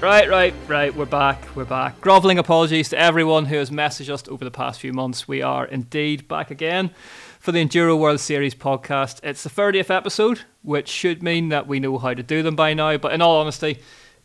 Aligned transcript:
Right, 0.00 0.30
right, 0.30 0.54
right. 0.66 0.96
We're 0.96 1.04
back. 1.04 1.54
We're 1.54 1.66
back. 1.66 2.00
Groveling 2.00 2.38
apologies 2.38 2.88
to 2.88 2.98
everyone 2.98 3.44
who 3.44 3.56
has 3.56 3.68
messaged 3.68 4.08
us 4.08 4.26
over 4.28 4.46
the 4.46 4.50
past 4.50 4.80
few 4.80 4.94
months. 4.94 5.28
We 5.28 5.42
are 5.42 5.66
indeed 5.66 6.26
back 6.26 6.50
again 6.50 6.92
for 7.38 7.52
the 7.52 7.62
Enduro 7.62 7.98
World 7.98 8.18
Series 8.18 8.54
podcast. 8.54 9.20
It's 9.22 9.42
the 9.42 9.50
30th 9.50 9.94
episode, 9.94 10.40
which 10.62 10.88
should 10.88 11.22
mean 11.22 11.50
that 11.50 11.66
we 11.66 11.80
know 11.80 11.98
how 11.98 12.14
to 12.14 12.22
do 12.22 12.42
them 12.42 12.56
by 12.56 12.72
now. 12.72 12.96
But 12.96 13.12
in 13.12 13.20
all 13.20 13.40
honesty, 13.40 13.80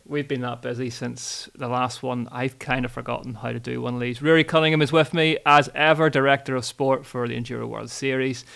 we've 0.06 0.26
been 0.26 0.40
that 0.40 0.62
busy 0.62 0.88
since 0.88 1.50
the 1.54 1.68
last 1.68 2.02
one. 2.02 2.26
I've 2.32 2.58
kind 2.58 2.86
of 2.86 2.90
forgotten 2.90 3.34
how 3.34 3.52
to 3.52 3.60
do 3.60 3.82
one 3.82 3.92
of 3.92 4.00
these. 4.00 4.20
Ruaridh 4.20 4.48
Cunningham 4.48 4.80
is 4.80 4.92
with 4.92 5.12
me, 5.12 5.36
as 5.44 5.68
ever, 5.74 6.08
Director 6.08 6.56
of 6.56 6.64
Sport 6.64 7.04
for 7.04 7.28
the 7.28 7.36
Enduro 7.36 7.68
World 7.68 7.90
Series, 7.90 8.46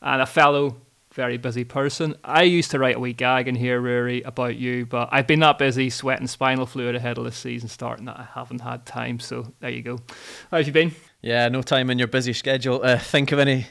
and 0.00 0.22
a 0.22 0.26
fellow 0.26 0.78
very 1.12 1.36
busy 1.36 1.64
person. 1.64 2.14
I 2.24 2.42
used 2.44 2.70
to 2.70 2.78
write 2.78 2.96
a 2.96 3.00
wee 3.00 3.12
gag 3.12 3.48
in 3.48 3.54
here, 3.56 3.80
Ruaridh, 3.80 4.26
about 4.26 4.56
you, 4.56 4.86
but 4.86 5.08
I've 5.10 5.26
been 5.26 5.40
that 5.40 5.58
busy 5.58 5.90
sweating 5.90 6.28
spinal 6.28 6.66
fluid 6.66 6.94
ahead 6.94 7.18
of 7.18 7.24
the 7.24 7.32
season 7.32 7.68
starting 7.68 8.06
that 8.06 8.18
I 8.18 8.28
haven't 8.34 8.60
had 8.60 8.86
time. 8.86 9.18
So 9.18 9.52
there 9.60 9.70
you 9.70 9.82
go. 9.82 9.98
How 10.50 10.58
have 10.58 10.66
you 10.66 10.72
been? 10.72 10.92
Yeah, 11.20 11.48
no 11.48 11.62
time 11.62 11.90
in 11.90 11.98
your 11.98 12.08
busy 12.08 12.32
schedule 12.32 12.78
to 12.80 12.98
think 12.98 13.32
of 13.32 13.38
any 13.38 13.66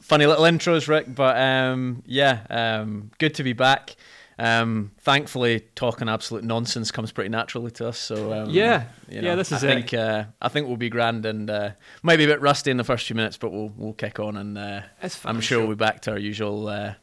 funny 0.00 0.26
little 0.26 0.44
intros, 0.44 0.88
Ric. 0.88 1.12
But 1.12 1.36
um, 1.36 2.02
yeah, 2.06 2.46
um, 2.50 3.10
good 3.18 3.34
to 3.34 3.42
be 3.42 3.52
back. 3.52 3.96
Um, 4.38 4.92
thankfully, 5.00 5.60
talking 5.74 6.08
absolute 6.08 6.44
nonsense 6.44 6.90
comes 6.90 7.10
pretty 7.10 7.30
naturally 7.30 7.70
to 7.72 7.88
us. 7.88 7.98
So 7.98 8.32
um, 8.32 8.50
yeah, 8.50 8.84
you 9.08 9.22
know, 9.22 9.28
yeah, 9.28 9.34
this 9.34 9.50
is 9.50 9.64
I 9.64 9.74
think 9.74 9.94
uh, 9.94 10.24
I 10.42 10.48
think 10.48 10.66
we'll 10.66 10.76
be 10.76 10.90
grand 10.90 11.24
and 11.24 11.48
uh, 11.48 11.70
maybe 12.02 12.24
a 12.24 12.26
bit 12.26 12.40
rusty 12.40 12.70
in 12.70 12.76
the 12.76 12.84
first 12.84 13.06
few 13.06 13.16
minutes, 13.16 13.38
but 13.38 13.50
we'll 13.50 13.72
we'll 13.76 13.94
kick 13.94 14.20
on 14.20 14.36
and 14.36 14.58
uh, 14.58 14.82
I'm 15.24 15.40
sure 15.40 15.60
we'll 15.60 15.68
be 15.70 15.74
back 15.74 16.00
to 16.02 16.12
our 16.12 16.18
usual 16.18 16.68
uh, 16.68 16.94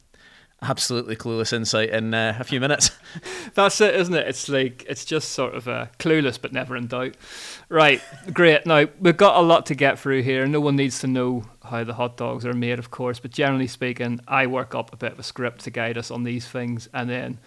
absolutely 0.64 1.16
clueless 1.16 1.52
insight 1.52 1.90
in 1.90 2.14
uh, 2.14 2.36
a 2.38 2.44
few 2.44 2.60
minutes. 2.60 2.90
That's 3.54 3.80
it, 3.80 3.94
isn't 3.94 4.14
it? 4.14 4.26
It's 4.26 4.48
like 4.48 4.84
it's 4.88 5.04
just 5.04 5.30
sort 5.30 5.54
of 5.54 5.68
uh, 5.68 5.86
clueless 5.98 6.40
but 6.40 6.52
never 6.52 6.76
in 6.76 6.86
doubt. 6.86 7.16
Right, 7.68 8.00
great. 8.32 8.66
Now 8.66 8.86
we've 9.00 9.16
got 9.16 9.36
a 9.36 9.40
lot 9.40 9.66
to 9.66 9.74
get 9.74 9.98
through 9.98 10.22
here. 10.22 10.46
No 10.46 10.60
one 10.60 10.76
needs 10.76 11.00
to 11.00 11.06
know 11.06 11.44
how 11.64 11.84
the 11.84 11.94
hot 11.94 12.16
dogs 12.16 12.44
are 12.44 12.52
made, 12.52 12.78
of 12.78 12.90
course, 12.90 13.20
but 13.20 13.30
generally 13.30 13.66
speaking, 13.66 14.20
I 14.26 14.46
work 14.46 14.74
up 14.74 14.92
a 14.92 14.96
bit 14.96 15.12
of 15.12 15.18
a 15.18 15.22
script 15.22 15.64
to 15.64 15.70
guide 15.70 15.98
us 15.98 16.10
on 16.10 16.24
these 16.24 16.46
things, 16.46 16.88
and 16.92 17.08
then 17.08 17.38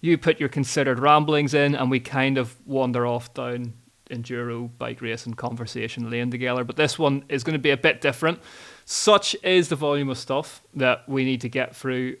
you 0.00 0.18
put 0.18 0.40
your 0.40 0.48
considered 0.48 0.98
ramblings 0.98 1.54
in, 1.54 1.74
and 1.74 1.90
we 1.90 2.00
kind 2.00 2.38
of 2.38 2.56
wander 2.66 3.06
off 3.06 3.32
down 3.34 3.74
enduro 4.10 4.70
bike 4.78 5.00
racing 5.00 5.34
conversation 5.34 6.10
lane 6.10 6.30
together. 6.30 6.64
But 6.64 6.76
this 6.76 6.98
one 6.98 7.24
is 7.28 7.44
going 7.44 7.54
to 7.54 7.58
be 7.58 7.70
a 7.70 7.76
bit 7.76 8.00
different. 8.00 8.40
Such 8.84 9.34
is 9.42 9.68
the 9.68 9.76
volume 9.76 10.10
of 10.10 10.18
stuff 10.18 10.60
that 10.74 11.08
we 11.08 11.24
need 11.24 11.40
to 11.42 11.48
get 11.48 11.74
through 11.74 12.16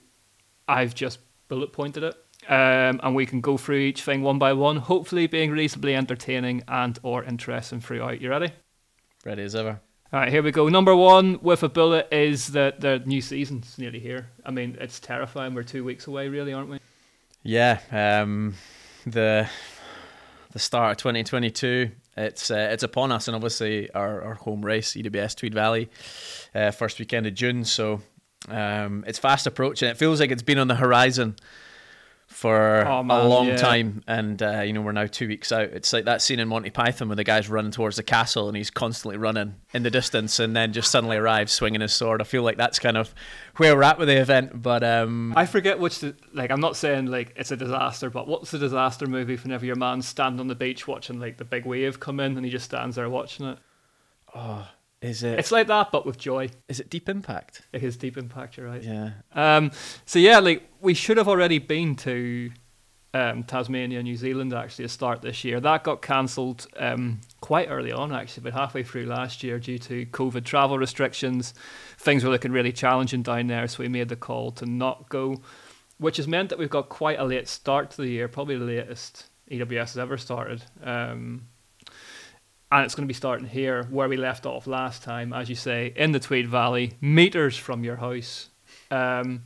I've 0.68 0.94
just 0.94 1.18
bullet 1.48 1.72
pointed 1.72 2.02
it. 2.02 2.14
Um, 2.48 3.00
and 3.02 3.14
we 3.14 3.24
can 3.24 3.40
go 3.40 3.56
through 3.56 3.78
each 3.78 4.02
thing 4.02 4.22
one 4.22 4.38
by 4.38 4.52
one, 4.52 4.76
hopefully 4.76 5.28
being 5.28 5.52
reasonably 5.52 5.94
entertaining 5.94 6.64
and 6.66 6.98
or 7.02 7.22
interesting 7.22 7.80
throughout. 7.80 8.20
You 8.20 8.30
ready? 8.30 8.50
Ready 9.24 9.42
as 9.42 9.54
ever. 9.54 9.80
All 10.12 10.20
right, 10.20 10.28
here 10.28 10.42
we 10.42 10.50
go. 10.50 10.68
Number 10.68 10.94
one 10.94 11.38
with 11.40 11.62
a 11.62 11.68
bullet 11.68 12.08
is 12.10 12.48
that 12.48 12.80
the 12.80 12.98
new 13.06 13.22
season's 13.22 13.78
nearly 13.78 14.00
here. 14.00 14.28
I 14.44 14.50
mean, 14.50 14.76
it's 14.80 14.98
terrifying. 14.98 15.54
We're 15.54 15.62
two 15.62 15.84
weeks 15.84 16.06
away, 16.06 16.28
really, 16.28 16.52
aren't 16.52 16.68
we? 16.68 16.80
Yeah. 17.42 17.78
Um, 17.90 18.54
the 19.06 19.48
the 20.52 20.58
start 20.58 20.92
of 20.92 20.96
2022. 20.98 21.90
It's 22.16 22.50
uh, 22.50 22.68
it's 22.72 22.82
upon 22.82 23.10
us, 23.10 23.26
and 23.26 23.34
obviously 23.34 23.90
our, 23.92 24.20
our 24.22 24.34
home 24.34 24.64
race, 24.64 24.92
EWS 24.92 25.36
Tweed 25.36 25.54
Valley, 25.54 25.88
uh, 26.54 26.70
first 26.72 26.98
weekend 26.98 27.26
of 27.26 27.34
June. 27.34 27.64
So 27.64 28.02
um, 28.48 29.04
it's 29.06 29.18
fast 29.18 29.46
approaching. 29.46 29.88
It 29.88 29.96
feels 29.96 30.20
like 30.20 30.30
it's 30.30 30.42
been 30.42 30.58
on 30.58 30.68
the 30.68 30.74
horizon 30.74 31.36
for 32.32 32.84
oh, 32.86 33.02
man, 33.02 33.24
a 33.24 33.28
long 33.28 33.46
yeah. 33.46 33.56
time, 33.56 34.02
and 34.06 34.42
uh, 34.42 34.60
you 34.62 34.72
know 34.72 34.80
we're 34.80 34.92
now 34.92 35.06
two 35.06 35.28
weeks 35.28 35.52
out. 35.52 35.64
It's 35.64 35.92
like 35.92 36.06
that 36.06 36.22
scene 36.22 36.40
in 36.40 36.48
Monty 36.48 36.70
Python 36.70 37.08
where 37.08 37.16
the 37.16 37.24
guy's 37.24 37.48
running 37.48 37.70
towards 37.70 37.96
the 37.96 38.02
castle 38.02 38.48
and 38.48 38.56
he's 38.56 38.70
constantly 38.70 39.16
running 39.16 39.54
in 39.72 39.82
the 39.82 39.90
distance, 39.90 40.40
and 40.40 40.56
then 40.56 40.72
just 40.72 40.90
suddenly 40.90 41.16
arrives 41.16 41.52
swinging 41.52 41.82
his 41.82 41.92
sword. 41.92 42.20
I 42.20 42.24
feel 42.24 42.42
like 42.42 42.56
that's 42.56 42.78
kind 42.78 42.96
of 42.96 43.14
where 43.56 43.76
we're 43.76 43.82
at 43.82 43.98
with 43.98 44.08
the 44.08 44.20
event. 44.20 44.60
But 44.60 44.82
um, 44.82 45.34
I 45.36 45.46
forget 45.46 45.78
which 45.78 46.00
the, 46.00 46.16
like 46.32 46.50
I'm 46.50 46.60
not 46.60 46.76
saying 46.76 47.06
like 47.06 47.32
it's 47.36 47.50
a 47.50 47.56
disaster, 47.56 48.10
but 48.10 48.26
what's 48.26 48.50
the 48.50 48.58
disaster 48.58 49.06
movie 49.06 49.36
whenever 49.36 49.66
your 49.66 49.76
man's 49.76 50.08
standing 50.08 50.40
on 50.40 50.48
the 50.48 50.54
beach 50.54 50.88
watching 50.88 51.20
like 51.20 51.36
the 51.36 51.44
big 51.44 51.66
wave 51.66 52.00
come 52.00 52.18
in 52.18 52.36
and 52.36 52.44
he 52.44 52.50
just 52.50 52.64
stands 52.64 52.96
there 52.96 53.08
watching 53.08 53.46
it. 53.46 53.58
Oh, 54.34 54.66
is 55.02 55.22
it? 55.22 55.38
It's 55.38 55.52
like 55.52 55.66
that, 55.66 55.90
but 55.92 56.06
with 56.06 56.16
joy. 56.16 56.50
Is 56.68 56.80
it 56.80 56.88
Deep 56.88 57.08
Impact? 57.08 57.62
It 57.72 57.82
is 57.82 57.96
Deep 57.96 58.16
Impact. 58.16 58.56
You're 58.56 58.68
right. 58.68 58.82
Yeah. 58.82 59.10
Um. 59.34 59.72
So 60.06 60.18
yeah, 60.18 60.38
like 60.38 60.68
we 60.80 60.94
should 60.94 61.16
have 61.16 61.28
already 61.28 61.58
been 61.58 61.96
to 61.96 62.50
um, 63.14 63.42
Tasmania, 63.42 64.02
New 64.02 64.16
Zealand, 64.16 64.54
actually, 64.54 64.84
to 64.84 64.88
start 64.88 65.20
this 65.20 65.44
year. 65.44 65.60
That 65.60 65.84
got 65.84 66.02
cancelled 66.02 66.66
um, 66.76 67.20
quite 67.40 67.68
early 67.68 67.92
on, 67.92 68.12
actually, 68.12 68.44
but 68.44 68.54
halfway 68.54 68.82
through 68.82 69.06
last 69.06 69.42
year 69.42 69.58
due 69.58 69.78
to 69.78 70.06
COVID 70.06 70.44
travel 70.44 70.78
restrictions. 70.78 71.52
Things 71.98 72.24
were 72.24 72.30
looking 72.30 72.52
really 72.52 72.72
challenging 72.72 73.22
down 73.22 73.48
there, 73.48 73.66
so 73.68 73.82
we 73.82 73.88
made 73.88 74.08
the 74.08 74.16
call 74.16 74.50
to 74.52 74.66
not 74.66 75.08
go, 75.08 75.42
which 75.98 76.16
has 76.16 76.26
meant 76.26 76.48
that 76.48 76.58
we've 76.58 76.70
got 76.70 76.88
quite 76.88 77.18
a 77.18 77.24
late 77.24 77.48
start 77.48 77.90
to 77.90 77.96
the 77.98 78.08
year, 78.08 78.28
probably 78.28 78.56
the 78.56 78.64
latest 78.64 79.26
EWS 79.50 79.78
has 79.78 79.98
ever 79.98 80.16
started. 80.16 80.62
Um, 80.82 81.48
and 82.72 82.86
it's 82.86 82.94
going 82.94 83.06
to 83.06 83.08
be 83.08 83.14
starting 83.14 83.46
here 83.46 83.84
where 83.90 84.08
we 84.08 84.16
left 84.16 84.46
off 84.46 84.66
last 84.66 85.02
time, 85.02 85.34
as 85.34 85.50
you 85.50 85.54
say, 85.54 85.92
in 85.94 86.12
the 86.12 86.18
Tweed 86.18 86.48
Valley, 86.48 86.94
meters 87.02 87.56
from 87.56 87.84
your 87.84 87.96
house. 87.96 88.48
Um, 88.90 89.42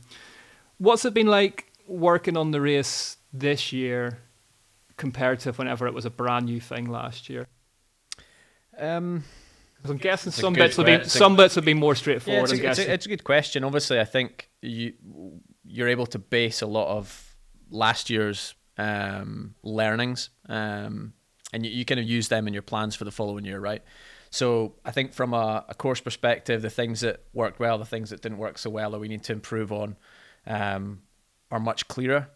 what's 0.77 1.03
it 1.03 1.13
been 1.13 1.27
like 1.27 1.69
working 1.87 2.37
on 2.37 2.51
the 2.51 2.61
race 2.61 3.17
this 3.33 3.73
year 3.73 4.19
compared 4.95 5.41
to 5.41 5.51
whenever 5.51 5.87
it 5.87 5.93
was 5.93 6.05
a 6.05 6.09
brand 6.09 6.45
new 6.45 6.61
thing 6.61 6.85
last 6.85 7.27
year? 7.29 7.47
Um, 8.77 9.25
I'm 9.83 9.97
guessing 9.97 10.31
some 10.31 10.53
bits, 10.53 10.77
que- 10.77 10.85
be, 10.85 11.03
some 11.03 11.35
bits 11.35 11.57
would 11.57 11.65
be 11.65 11.73
more 11.73 11.95
straightforward. 11.95 12.49
Yeah, 12.51 12.69
it's, 12.69 12.79
a, 12.79 12.81
it's, 12.81 12.89
a, 12.89 12.93
it's, 12.93 13.05
a, 13.07 13.09
good 13.09 13.23
question. 13.25 13.65
Obviously, 13.65 13.99
I 13.99 14.05
think 14.05 14.49
you 14.61 14.93
you're 15.65 15.89
able 15.89 16.05
to 16.07 16.19
base 16.19 16.61
a 16.61 16.65
lot 16.67 16.87
of 16.87 17.35
last 17.69 18.09
year's 18.09 18.55
um, 18.77 19.55
learnings 19.63 20.29
um, 20.47 21.13
and 21.53 21.65
you, 21.65 21.71
you 21.71 21.85
kind 21.85 21.99
of 21.99 22.05
use 22.05 22.27
them 22.27 22.47
in 22.47 22.53
your 22.53 22.61
plans 22.61 22.95
for 22.95 23.05
the 23.05 23.11
following 23.11 23.45
year, 23.45 23.59
right? 23.59 23.83
So 24.29 24.75
I 24.83 24.91
think 24.91 25.13
from 25.13 25.33
a, 25.33 25.65
a, 25.69 25.73
course 25.73 26.01
perspective, 26.01 26.61
the 26.61 26.69
things 26.69 27.01
that 27.01 27.23
worked 27.33 27.59
well, 27.59 27.77
the 27.77 27.85
things 27.85 28.09
that 28.09 28.21
didn't 28.21 28.37
work 28.37 28.57
so 28.57 28.69
well, 28.69 28.91
that 28.91 28.99
we 28.99 29.07
need 29.07 29.23
to 29.23 29.33
improve 29.33 29.71
on, 29.71 29.95
um, 30.45 31.01
are 31.49 31.59
much 31.59 31.87
clearer. 31.87 32.29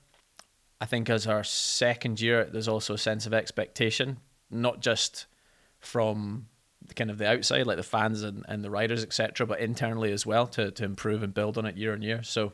I 0.79 0.85
think 0.85 1.09
as 1.09 1.27
our 1.27 1.44
second 1.44 2.22
year, 2.22 2.45
there's 2.45 2.67
also 2.67 2.94
a 2.94 2.97
sense 2.97 3.25
of 3.25 3.33
expectation, 3.33 4.17
not 4.49 4.79
just 4.79 5.28
from 5.79 6.47
the 6.88 6.93
kind 6.93 7.11
of 7.11 7.17
the 7.17 7.29
outside, 7.29 7.67
like 7.67 7.78
the 7.78 7.83
fans 7.83 8.23
and, 8.23 8.45
and 8.47 8.63
the 8.63 8.72
riders, 8.72 9.03
etc., 9.03 9.45
but 9.45 9.59
internally 9.59 10.11
as 10.11 10.25
well 10.25 10.47
to, 10.47 10.72
to 10.72 10.83
improve 10.83 11.23
and 11.23 11.33
build 11.33 11.57
on 11.57 11.66
it 11.66 11.78
year 11.78 11.93
on 11.93 12.01
year. 12.01 12.23
So, 12.23 12.53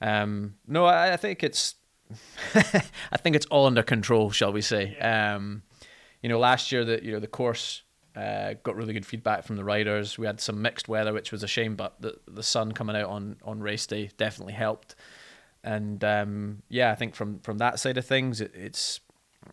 um, 0.00 0.54
no, 0.66 0.84
I, 0.84 1.14
I 1.14 1.16
think 1.16 1.42
it's, 1.42 1.74
I 2.54 3.16
think 3.16 3.34
it's 3.34 3.46
all 3.46 3.66
under 3.66 3.82
control, 3.82 4.30
shall 4.30 4.52
we 4.52 4.62
say? 4.62 4.96
Um, 4.98 5.62
you 6.22 6.28
know, 6.28 6.38
last 6.38 6.72
year 6.72 6.84
that 6.84 7.02
you 7.02 7.12
know 7.12 7.20
the 7.20 7.26
course 7.26 7.82
uh, 8.16 8.54
got 8.62 8.76
really 8.76 8.94
good 8.94 9.06
feedback 9.06 9.44
from 9.44 9.56
the 9.56 9.64
riders. 9.64 10.18
We 10.18 10.26
had 10.26 10.40
some 10.40 10.62
mixed 10.62 10.88
weather, 10.88 11.12
which 11.12 11.32
was 11.32 11.42
a 11.42 11.48
shame, 11.48 11.76
but 11.76 12.00
the 12.00 12.18
the 12.26 12.42
sun 12.42 12.72
coming 12.72 12.96
out 12.96 13.10
on 13.10 13.36
on 13.44 13.60
race 13.60 13.86
day 13.86 14.10
definitely 14.16 14.54
helped. 14.54 14.94
And 15.62 16.02
um, 16.04 16.62
yeah, 16.68 16.90
I 16.90 16.94
think 16.94 17.14
from 17.14 17.40
from 17.40 17.58
that 17.58 17.78
side 17.78 17.98
of 17.98 18.06
things, 18.06 18.40
it, 18.40 18.52
it's 18.54 19.00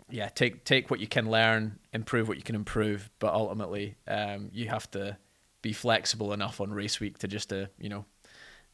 yeah, 0.09 0.29
take 0.29 0.63
take 0.63 0.90
what 0.90 1.00
you 1.00 1.07
can 1.07 1.29
learn, 1.29 1.79
improve 1.91 2.28
what 2.28 2.38
you 2.38 2.44
can 2.44 2.56
improve, 2.56 3.09
but 3.19 3.34
ultimately, 3.34 3.95
um, 4.07 4.50
you 4.53 4.69
have 4.69 4.90
to 4.91 5.18
be 5.62 5.74
flexible 5.74 6.34
enough 6.34 6.62
on 6.62 6.72
race 6.72 7.00
week 7.00 7.18
to 7.19 7.27
just 7.27 7.50
to 7.50 7.69
you 7.80 7.89
know, 7.89 8.06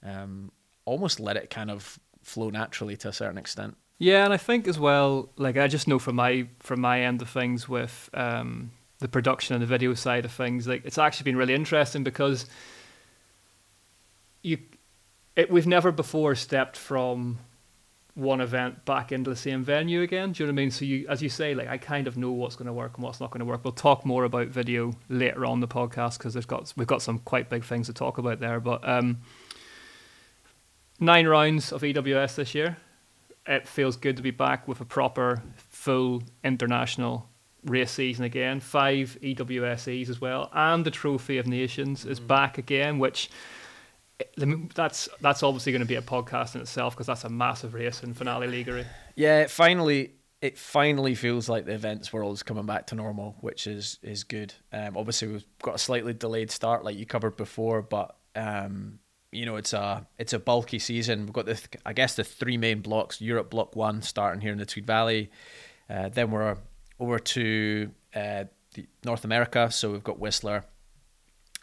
um, 0.04 0.52
almost 0.86 1.20
let 1.20 1.38
it 1.38 1.50
kind 1.50 1.72
of 1.72 2.00
flow 2.22 2.50
naturally 2.50 2.98
to 2.98 3.08
a 3.08 3.14
certain 3.14 3.38
extent. 3.38 3.76
Yeah, 4.02 4.24
and 4.24 4.34
I 4.34 4.38
think 4.38 4.66
as 4.66 4.80
well, 4.80 5.30
like 5.36 5.58
I 5.58 5.68
just 5.68 5.86
know 5.86 6.00
from 6.00 6.16
my 6.16 6.48
from 6.60 6.80
my 6.80 7.02
end 7.02 7.22
of 7.22 7.30
things 7.30 7.68
with 7.68 8.10
um, 8.14 8.72
the 9.00 9.10
production 9.10 9.56
and 9.56 9.62
the 9.62 9.68
video 9.68 9.94
side 9.94 10.24
of 10.24 10.32
things, 10.32 10.70
like 10.70 10.86
it's 10.86 10.98
actually 10.98 11.26
been 11.26 11.36
really 11.36 11.54
interesting 11.54 12.06
because 12.06 12.46
you, 14.42 14.58
it, 15.36 15.52
we've 15.52 15.68
never 15.68 15.92
before 15.92 16.34
stepped 16.34 16.78
from 16.78 17.40
one 18.16 18.40
event 18.40 18.86
back 18.86 19.12
into 19.12 19.30
the 19.30 19.36
same 19.36 19.66
venue 19.66 20.02
again. 20.02 20.32
Do 20.32 20.44
you 20.44 20.48
know 20.48 20.54
what 20.54 20.60
I 20.60 20.64
mean? 20.64 20.72
So 20.72 20.86
you, 20.86 21.06
as 21.10 21.22
you 21.22 21.28
say, 21.28 21.54
like 21.54 21.68
I 21.68 21.78
kind 21.78 22.08
of 22.08 22.16
know 22.16 22.32
what's 22.32 22.56
going 22.56 22.68
to 22.68 22.74
work 22.74 22.96
and 22.96 23.04
what's 23.04 23.20
not 23.20 23.32
going 23.32 23.40
to 23.40 23.46
work. 23.46 23.66
We'll 23.66 23.74
talk 23.74 24.06
more 24.06 24.24
about 24.24 24.48
video 24.48 24.94
later 25.10 25.46
on 25.46 25.60
the 25.60 25.68
podcast 25.68 26.20
because 26.20 26.32
there's 26.32 26.46
got 26.46 26.74
we've 26.78 26.88
got 26.88 27.02
some 27.02 27.20
quite 27.20 27.50
big 27.50 27.66
things 27.66 27.88
to 27.88 27.94
talk 27.94 28.18
about 28.18 28.40
there. 28.40 28.62
But 28.62 28.88
um, 28.88 29.18
nine 31.02 31.28
rounds 31.28 31.74
of 31.74 31.82
EWS 31.82 32.36
this 32.36 32.56
year 32.56 32.78
it 33.50 33.68
feels 33.68 33.98
good 33.98 34.16
to 34.16 34.24
be 34.24 34.32
back 34.32 34.68
with 34.68 34.80
a 34.80 34.86
proper 34.86 35.42
full 35.56 36.22
international 36.44 37.28
race 37.66 37.92
season 37.92 38.24
again. 38.24 38.60
Five 38.60 39.18
EWSEs 39.22 40.08
as 40.08 40.22
well, 40.22 40.50
and 40.54 40.86
the 40.86 40.92
Trophy 40.92 41.40
of 41.40 41.48
Nations 41.48 42.06
is 42.06 42.20
mm. 42.20 42.28
back 42.28 42.58
again, 42.58 43.00
which 43.00 43.30
that's 44.76 45.10
that's 45.20 45.44
obviously 45.44 45.72
going 45.72 45.82
to 45.82 45.88
be 45.88 45.96
a 45.96 46.02
podcast 46.02 46.56
in 46.56 46.62
itself 46.62 46.94
because 46.94 47.08
that's 47.08 47.24
a 47.24 47.30
massive 47.30 47.74
race 47.74 48.04
in 48.04 48.14
Finale 48.14 48.48
Ligure. 48.48 48.86
Yeah, 49.16 49.48
finally, 49.48 50.14
it 50.42 50.58
finally 50.58 51.16
feels 51.16 51.50
like 51.50 51.66
the 51.66 51.74
events 51.74 52.14
world 52.14 52.34
is 52.34 52.44
coming 52.44 52.66
back 52.66 52.88
to 52.88 52.96
normal, 52.96 53.36
which 53.42 53.66
is 53.66 53.98
is 54.04 54.24
good. 54.24 54.54
Um, 54.72 54.96
obviously 54.96 55.30
we've 55.30 55.46
got 55.64 55.76
a 55.76 55.80
slightly 55.80 56.14
delayed 56.14 56.52
start, 56.52 56.86
like 56.86 56.98
you 56.98 57.06
covered 57.06 57.36
before, 57.36 57.82
but 57.82 58.16
um, 58.36 59.00
you 59.32 59.46
know 59.46 59.56
it's 59.56 59.74
a 59.74 60.08
it's 60.18 60.34
a 60.34 60.40
bulky 60.40 60.80
season. 60.80 61.22
We've 61.22 61.34
got 61.34 61.46
the 61.46 61.60
I 61.86 61.94
guess 61.94 62.16
the 62.16 62.24
three 62.24 62.58
main 62.58 62.82
blocks: 62.82 63.22
Europe 63.22 63.50
Block 63.50 63.76
One 63.76 64.02
starting 64.02 64.42
here 64.42 64.52
in 64.52 64.58
the 64.58 64.66
Tweed 64.66 64.88
Valley, 64.88 65.30
uh, 65.90 66.10
then 66.10 66.32
we're 66.32 66.58
over 67.00 67.20
to 67.20 67.92
uh, 68.16 68.44
North 69.04 69.26
America, 69.26 69.72
so 69.72 69.92
we've 69.92 70.04
got 70.04 70.20
Whistler, 70.20 70.66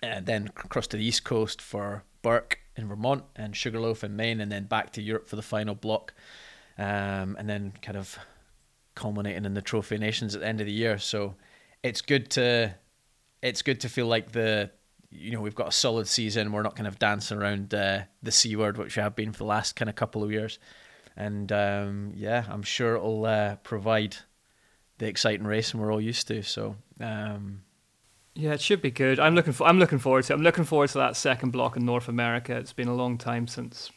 and 0.02 0.26
then 0.26 0.48
across 0.64 0.86
to 0.88 0.96
the 0.96 1.04
east 1.04 1.24
coast 1.24 1.60
for 1.60 2.04
Burke 2.22 2.58
in 2.76 2.88
Vermont 2.88 3.24
and 3.34 3.56
Sugarloaf 3.56 4.04
in 4.04 4.16
Maine, 4.16 4.40
and 4.40 4.50
then 4.50 4.64
back 4.64 4.92
to 4.92 5.02
Europe 5.02 5.26
for 5.26 5.36
the 5.36 5.42
final 5.42 5.74
block, 5.74 6.14
um, 6.78 7.36
and 7.38 7.48
then 7.48 7.72
kind 7.82 7.98
of 7.98 8.18
culminating 8.94 9.44
in 9.44 9.54
the 9.54 9.62
Trophy 9.62 9.98
Nations 9.98 10.34
at 10.34 10.40
the 10.40 10.46
end 10.46 10.60
of 10.60 10.66
the 10.66 10.72
year. 10.72 10.98
So 10.98 11.34
it's 11.82 12.00
good 12.00 12.30
to 12.30 12.74
it's 13.42 13.62
good 13.62 13.80
to 13.80 13.88
feel 13.88 14.06
like 14.06 14.32
the 14.32 14.70
you 15.10 15.32
know 15.32 15.40
we've 15.40 15.54
got 15.54 15.68
a 15.68 15.72
solid 15.72 16.08
season. 16.08 16.52
We're 16.52 16.62
not 16.62 16.76
kind 16.76 16.86
of 16.86 16.98
dancing 16.98 17.38
around 17.38 17.74
uh, 17.74 18.02
the 18.22 18.32
c 18.32 18.56
word, 18.56 18.78
which 18.78 18.96
we 18.96 19.02
have 19.02 19.16
been 19.16 19.32
for 19.32 19.38
the 19.38 19.44
last 19.44 19.76
kind 19.76 19.88
of 19.88 19.94
couple 19.94 20.22
of 20.22 20.30
years. 20.32 20.58
And 21.16 21.50
um, 21.52 22.12
yeah, 22.14 22.44
I'm 22.48 22.62
sure 22.62 22.96
it'll 22.96 23.24
uh, 23.24 23.56
provide 23.56 24.16
the 24.98 25.06
exciting 25.06 25.46
racing 25.46 25.80
we're 25.80 25.92
all 25.92 26.00
used 26.00 26.28
to. 26.28 26.42
So 26.42 26.76
um, 27.00 27.62
yeah, 28.34 28.52
it 28.52 28.60
should 28.60 28.82
be 28.82 28.90
good. 28.90 29.18
I'm 29.18 29.34
looking 29.34 29.52
for. 29.52 29.66
I'm 29.66 29.78
looking 29.78 29.98
forward 29.98 30.24
to. 30.24 30.32
It. 30.32 30.36
I'm 30.36 30.42
looking 30.42 30.64
forward 30.64 30.90
to 30.90 30.98
that 30.98 31.16
second 31.16 31.50
block 31.50 31.76
in 31.76 31.84
North 31.84 32.08
America. 32.08 32.54
It's 32.56 32.72
been 32.72 32.88
a 32.88 32.94
long 32.94 33.16
time 33.16 33.46
since 33.46 33.90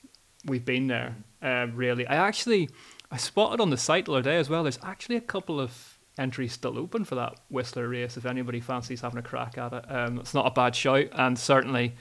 we've 0.45 0.65
been 0.65 0.88
there. 0.88 1.15
Uh, 1.41 1.67
really, 1.73 2.07
I 2.07 2.15
actually 2.15 2.69
I 3.11 3.17
spotted 3.17 3.59
on 3.59 3.69
the 3.69 3.77
site 3.77 4.06
the 4.06 4.13
other 4.13 4.21
day 4.21 4.38
as 4.38 4.50
well. 4.50 4.63
There's 4.63 4.79
actually 4.83 5.17
a 5.17 5.21
couple 5.21 5.59
of 5.59 5.88
entries 6.19 6.54
still 6.54 6.77
open 6.77 7.06
for 7.06 7.16
that 7.16 7.39
Whistler 7.50 7.88
race. 7.88 8.18
If 8.18 8.25
anybody 8.25 8.60
fancies 8.60 9.01
having 9.01 9.19
a 9.19 9.24
crack 9.24 9.57
at 9.57 9.74
it, 9.74 9.86
um, 9.89 10.19
it's 10.19 10.33
not 10.33 10.45
a 10.45 10.51
bad 10.51 10.75
shout. 10.75 11.07
And 11.13 11.38
certainly, 11.39 11.95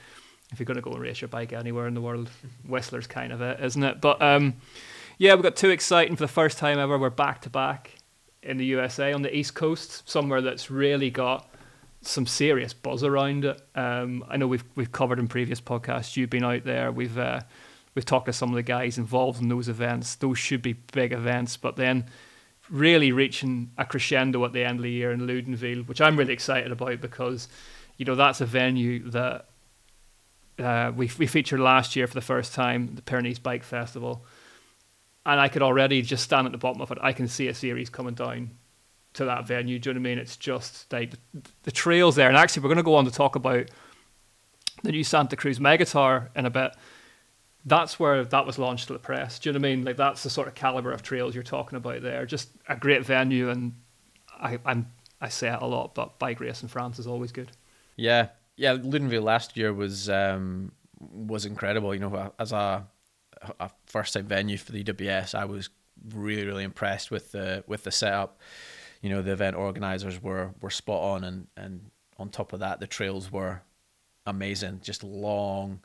if 0.53 0.59
you're 0.59 0.67
going 0.67 0.76
to 0.76 0.82
go 0.82 0.93
and 0.93 1.00
race 1.00 1.20
your 1.20 1.29
bike 1.29 1.53
anywhere 1.53 1.87
in 1.87 1.94
the 1.94 2.00
world, 2.00 2.29
Whistler's 2.67 3.06
kind 3.06 3.32
of 3.32 3.41
it, 3.41 3.61
isn't 3.61 3.82
it? 3.82 4.00
But 4.00 4.20
um, 4.20 4.56
yeah, 5.19 5.35
we've 5.35 5.43
got 5.43 5.56
two 5.56 5.70
exciting 5.70 6.17
for 6.17 6.25
the 6.25 6.29
first 6.29 6.59
time 6.59 6.79
ever. 6.79 6.99
We're 6.99 7.11
back 7.11 7.43
to 7.43 7.50
back 7.50 7.93
in 8.43 8.56
the 8.56 8.65
USA 8.67 9.12
on 9.12 9.23
the 9.23 9.35
East 9.35 9.55
Coast, 9.55 10.09
somewhere 10.09 10.41
that's 10.41 10.70
really 10.70 11.11
got 11.11 11.53
some 12.03 12.26
serious 12.26 12.73
buzz 12.73 13.03
around 13.03 13.44
it. 13.44 13.61
Um, 13.75 14.25
I 14.29 14.37
know 14.37 14.47
we've 14.47 14.65
we've 14.75 14.93
covered 14.93 15.19
in 15.19 15.29
previous 15.29 15.61
podcasts. 15.61 16.17
You've 16.17 16.31
been 16.31 16.44
out 16.44 16.65
there. 16.65 16.93
We've 16.93 17.19
uh, 17.19 17.41
we've 17.94 18.05
talked 18.05 18.26
to 18.26 18.32
some 18.32 18.50
of 18.50 18.55
the 18.55 18.62
guys 18.62 18.99
involved 18.99 19.43
in 19.43 19.49
those 19.49 19.69
events. 19.69 20.15
Those 20.15 20.38
should 20.38 20.62
be 20.62 20.75
big 20.75 21.12
events, 21.12 21.56
but 21.56 21.76
then 21.76 22.06
really 22.70 23.12
reaching 23.12 23.70
a 23.79 23.85
crescendo 23.85 24.44
at 24.44 24.53
the 24.53 24.65
end 24.65 24.79
of 24.79 24.82
the 24.82 24.91
year 24.91 25.12
in 25.12 25.20
Loudenvielle, 25.20 25.87
which 25.87 26.00
I'm 26.00 26.17
really 26.17 26.32
excited 26.32 26.73
about 26.73 27.00
because 27.00 27.49
you 27.97 28.05
know 28.05 28.15
that's 28.15 28.41
a 28.41 28.47
venue 28.47 29.11
that 29.11 29.47
uh, 30.59 30.93
we 30.94 31.11
we 31.19 31.26
featured 31.26 31.61
last 31.61 31.97
year 31.97 32.06
for 32.06 32.15
the 32.15 32.20
first 32.20 32.55
time, 32.55 32.94
the 32.94 33.03
Pyrenees 33.03 33.38
Bike 33.38 33.65
Festival, 33.65 34.25
and 35.25 35.41
I 35.41 35.49
could 35.49 35.62
already 35.62 36.03
just 36.03 36.25
stand 36.25 36.47
at 36.47 36.53
the 36.53 36.59
bottom 36.59 36.82
of 36.82 36.91
it. 36.91 36.99
I 37.00 37.12
can 37.12 37.29
see 37.29 37.49
a 37.49 37.55
series 37.55 37.91
coming 37.91 38.15
down 38.15 38.50
to 39.15 39.25
that 39.25 39.47
venue. 39.47 39.79
Do 39.79 39.91
you 39.91 39.94
know 39.94 40.00
what 40.00 40.09
I 40.09 40.11
mean? 40.11 40.19
It's 40.19 40.37
just 40.37 40.93
like 40.93 41.15
the 41.62 41.70
trails 41.70 42.17
there, 42.17 42.29
and 42.29 42.37
actually 42.37 42.62
we're 42.62 42.69
going 42.69 42.76
to 42.79 42.82
go 42.82 42.97
on 42.97 43.05
to 43.05 43.11
talk 43.11 43.37
about 43.37 43.70
the 44.82 44.93
new 44.93 45.05
Santa 45.05 45.37
Cruz 45.37 45.59
Megatower 45.59 46.29
in 46.37 46.47
a 46.47 46.50
bit 46.50 46.73
that's 47.64 47.99
where 47.99 48.25
that 48.25 48.46
was 48.46 48.58
launched 48.58 48.87
to 48.88 48.93
the 48.93 48.99
press. 48.99 49.38
Do 49.38 49.49
you 49.49 49.52
know 49.52 49.58
what 49.58 49.66
I 49.66 49.75
mean? 49.75 49.84
Like 49.84 49.96
that's 49.96 50.22
the 50.22 50.31
sort 50.31 50.49
of 50.49 50.55
caliber 50.55 50.93
of 50.93 51.02
trails 51.02 51.34
you're 51.34 51.43
talking 51.43 51.76
about 51.76 52.02
there. 52.02 52.25
Just 52.26 52.50
a 52.69 52.76
great 52.76 53.05
venue, 53.05 53.50
and 53.50 53.75
I 54.31 54.58
I'm, 54.64 54.90
I 55.20 55.28
say 55.28 55.52
it 55.52 55.60
a 55.60 55.66
lot, 55.66 55.94
but 55.94 56.19
bike 56.19 56.40
race 56.40 56.62
in 56.62 56.69
France 56.69 56.99
is 56.99 57.06
always 57.06 57.32
good. 57.32 57.50
Yeah, 57.96 58.28
yeah. 58.56 58.76
Loudenvielle 58.76 59.22
last 59.22 59.56
year 59.56 59.72
was 59.72 60.08
um, 60.08 60.72
was 60.99 61.44
incredible. 61.44 61.94
You 61.94 62.00
know, 62.00 62.32
as 62.38 62.52
a 62.52 62.87
a 63.60 63.70
first 63.87 64.14
time 64.14 64.26
venue 64.26 64.56
for 64.56 64.72
the 64.72 64.82
EWS, 64.84 65.34
I 65.34 65.44
was 65.44 65.70
really 66.14 66.44
really 66.44 66.64
impressed 66.64 67.10
with 67.10 67.32
the 67.32 67.64
with 67.66 67.84
the 67.84 67.90
setup. 67.93 68.40
You 69.02 69.10
know, 69.10 69.22
the 69.22 69.32
event 69.32 69.56
organizers 69.56 70.22
were 70.22 70.55
were 70.60 70.70
spot 70.70 71.02
on, 71.02 71.25
and 71.25 71.46
and 71.56 71.90
on 72.19 72.31
top 72.31 72.52
of 72.52 72.60
that, 72.60 72.81
the 72.81 72.87
trails 72.87 73.31
were 73.31 73.62
amazing. 74.26 74.81
Just 74.82 75.02
long 75.02 75.81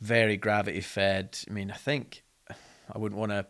very 0.00 0.36
gravity 0.36 0.80
fed. 0.80 1.38
I 1.48 1.52
mean, 1.52 1.70
I 1.70 1.76
think 1.76 2.24
I 2.92 2.98
wouldn't 2.98 3.18
want 3.18 3.32
to 3.32 3.46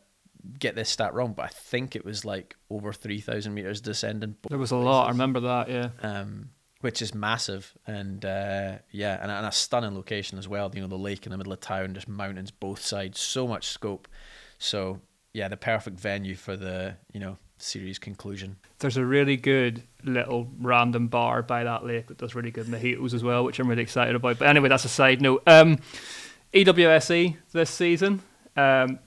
get 0.58 0.75
this 0.75 0.88
stat 0.88 1.14
wrong, 1.14 1.32
but 1.32 1.44
I 1.44 1.49
think 1.49 1.94
it 1.97 2.05
was 2.05 2.25
like 2.25 2.56
over 2.70 2.93
3,000 2.93 3.52
meters 3.52 3.81
descending. 3.81 4.37
There 4.49 4.58
was 4.58 4.70
a 4.70 4.76
lot. 4.76 5.06
I 5.06 5.11
remember 5.11 5.41
that, 5.41 5.69
yeah. 5.69 5.91
Um, 6.02 6.50
which 6.81 7.02
is 7.02 7.14
massive. 7.14 7.75
And 7.87 8.25
uh, 8.25 8.79
yeah, 8.91 9.19
and, 9.20 9.31
and, 9.31 9.47
a 9.47 9.52
stunning 9.52 9.94
location 9.94 10.38
as 10.38 10.49
well. 10.49 10.70
You 10.75 10.81
know, 10.81 10.88
the 10.88 10.97
lake 10.97 11.26
in 11.26 11.32
the 11.32 11.38
middle 11.38 11.52
of 11.52 11.61
town, 11.61 11.94
just 11.94 12.08
mountains 12.08 12.50
both 12.50 12.81
sides, 12.81 13.20
so 13.20 13.47
much 13.47 13.69
scope. 13.69 14.08
So 14.58 15.00
yeah, 15.32 15.49
the 15.49 15.56
perfect 15.56 16.00
venue 16.00 16.35
for 16.35 16.56
the, 16.56 16.97
you 17.12 17.20
know, 17.20 17.37
series 17.58 17.99
conclusion. 17.99 18.56
There's 18.79 18.97
a 18.97 19.05
really 19.05 19.37
good 19.37 19.82
little 20.02 20.49
random 20.58 21.08
bar 21.08 21.43
by 21.43 21.64
that 21.64 21.85
lake 21.85 22.06
that 22.06 22.19
does 22.19 22.35
really 22.35 22.50
good 22.50 22.67
mojitos 22.67 23.12
as 23.12 23.23
well, 23.23 23.44
which 23.44 23.58
I'm 23.58 23.69
really 23.69 23.82
excited 23.82 24.14
about. 24.14 24.38
But 24.38 24.49
anyway, 24.49 24.70
that's 24.70 24.87
a 24.87 24.88
side 24.88 25.20
note. 25.20 25.43
Um, 25.47 25.79
EWSE 26.52 27.37
this 27.52 27.70
season. 27.70 28.23
Um, 28.56 28.99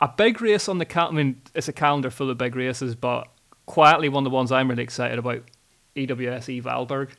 a 0.00 0.08
big 0.08 0.40
race 0.40 0.68
on 0.68 0.78
the 0.78 0.84
cal- 0.84 1.08
I 1.08 1.12
mean, 1.12 1.40
it's 1.54 1.68
a 1.68 1.72
calendar 1.72 2.10
full 2.10 2.30
of 2.30 2.38
big 2.38 2.56
races, 2.56 2.94
but 2.94 3.28
quietly 3.66 4.08
one 4.08 4.24
of 4.24 4.30
the 4.30 4.34
ones 4.34 4.52
I'm 4.52 4.68
really 4.68 4.82
excited 4.82 5.18
about. 5.18 5.42
EWSE 5.96 6.62
Valberg. 6.62 7.10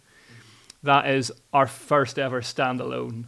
That 0.83 1.09
is 1.09 1.31
our 1.51 1.67
first 1.67 2.17
ever 2.17 2.41
standalone 2.41 3.25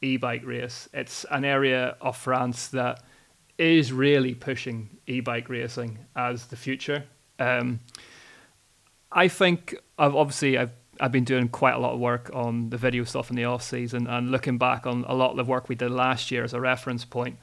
e-bike 0.00 0.44
race. 0.44 0.88
It's 0.92 1.24
an 1.30 1.44
area 1.44 1.96
of 2.00 2.16
France 2.16 2.68
that 2.68 3.02
is 3.58 3.92
really 3.92 4.34
pushing 4.34 4.98
e-bike 5.06 5.48
racing 5.48 5.98
as 6.16 6.46
the 6.46 6.56
future. 6.56 7.04
Um, 7.38 7.80
I 9.12 9.28
think 9.28 9.76
I've 9.98 10.16
obviously 10.16 10.58
I've 10.58 10.72
I've 11.00 11.12
been 11.12 11.24
doing 11.24 11.48
quite 11.48 11.74
a 11.74 11.78
lot 11.78 11.94
of 11.94 12.00
work 12.00 12.30
on 12.32 12.70
the 12.70 12.76
video 12.76 13.04
stuff 13.04 13.30
in 13.30 13.36
the 13.36 13.44
off 13.44 13.62
season 13.62 14.06
and 14.06 14.30
looking 14.30 14.58
back 14.58 14.86
on 14.86 15.04
a 15.08 15.14
lot 15.14 15.30
of 15.30 15.36
the 15.36 15.44
work 15.44 15.68
we 15.68 15.74
did 15.74 15.90
last 15.90 16.30
year 16.30 16.44
as 16.44 16.52
a 16.52 16.60
reference 16.60 17.04
point. 17.04 17.38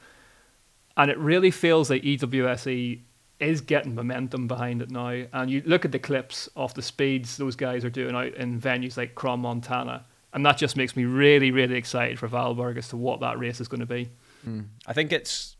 And 0.97 1.09
it 1.09 1.17
really 1.17 1.51
feels 1.51 1.89
like 1.89 2.03
EWSE 2.03 3.01
is 3.39 3.61
getting 3.61 3.95
momentum 3.95 4.47
behind 4.47 4.81
it 4.81 4.91
now. 4.91 5.23
And 5.33 5.49
you 5.49 5.63
look 5.65 5.83
at 5.83 5.91
the 5.91 5.99
clips 5.99 6.47
of 6.55 6.73
the 6.75 6.81
speeds 6.81 7.37
those 7.37 7.55
guys 7.55 7.83
are 7.83 7.89
doing 7.89 8.15
out 8.15 8.35
in 8.35 8.61
venues 8.61 8.97
like 8.97 9.15
Crans-Montana, 9.15 10.05
and 10.33 10.45
that 10.45 10.57
just 10.57 10.77
makes 10.77 10.95
me 10.95 11.05
really, 11.05 11.51
really 11.51 11.75
excited 11.75 12.19
for 12.19 12.27
Valberg 12.27 12.77
as 12.77 12.87
to 12.89 12.97
what 12.97 13.19
that 13.19 13.39
race 13.39 13.59
is 13.59 13.67
going 13.67 13.81
to 13.81 13.85
be. 13.85 14.09
Mm. 14.47 14.67
I 14.85 14.93
think 14.93 15.11
it's 15.11 15.57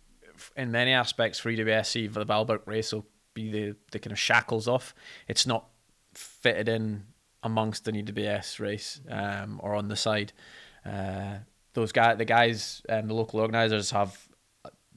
in 0.55 0.71
many 0.71 0.91
aspects 0.91 1.39
for 1.39 1.51
EWSE, 1.51 2.13
the 2.13 2.25
Valberg 2.25 2.61
race 2.65 2.93
will 2.93 3.05
be 3.33 3.51
the, 3.51 3.75
the 3.91 3.99
kind 3.99 4.11
of 4.11 4.19
shackles 4.19 4.67
off. 4.67 4.93
It's 5.27 5.45
not 5.45 5.67
fitted 6.13 6.69
in 6.69 7.03
amongst 7.43 7.87
an 7.87 7.95
EWS 7.95 8.59
race 8.59 9.01
um, 9.09 9.59
or 9.63 9.75
on 9.75 9.87
the 9.87 9.95
side. 9.95 10.33
Uh, 10.85 11.37
those 11.73 11.91
guys, 11.91 12.17
the 12.17 12.25
guys, 12.25 12.81
and 12.89 13.03
um, 13.03 13.07
the 13.07 13.13
local 13.13 13.39
organisers 13.39 13.91
have 13.91 14.27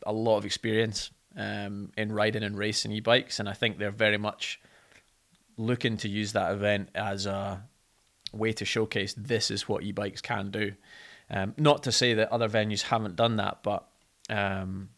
a 0.06 0.12
lot 0.12 0.38
of 0.38 0.44
experience 0.44 1.10
um, 1.36 1.92
in 1.96 2.12
riding 2.12 2.42
and 2.42 2.58
racing 2.58 2.92
e-bikes, 2.92 3.40
and 3.40 3.48
I 3.48 3.52
think 3.52 3.78
they're 3.78 3.90
very 3.90 4.18
much 4.18 4.60
looking 5.56 5.96
to 5.98 6.08
use 6.08 6.32
that 6.32 6.52
event 6.52 6.88
as 6.94 7.26
a 7.26 7.62
way 8.32 8.52
to 8.52 8.64
showcase 8.64 9.14
this 9.16 9.50
is 9.50 9.68
what 9.68 9.82
e-bikes 9.82 10.20
can 10.20 10.50
do. 10.50 10.72
Um, 11.30 11.54
not 11.56 11.84
to 11.84 11.92
say 11.92 12.14
that 12.14 12.32
other 12.32 12.48
venues 12.48 12.82
haven't 12.82 13.16
done 13.16 13.36
that, 13.36 13.62
but 13.62 13.88
um, 14.28 14.90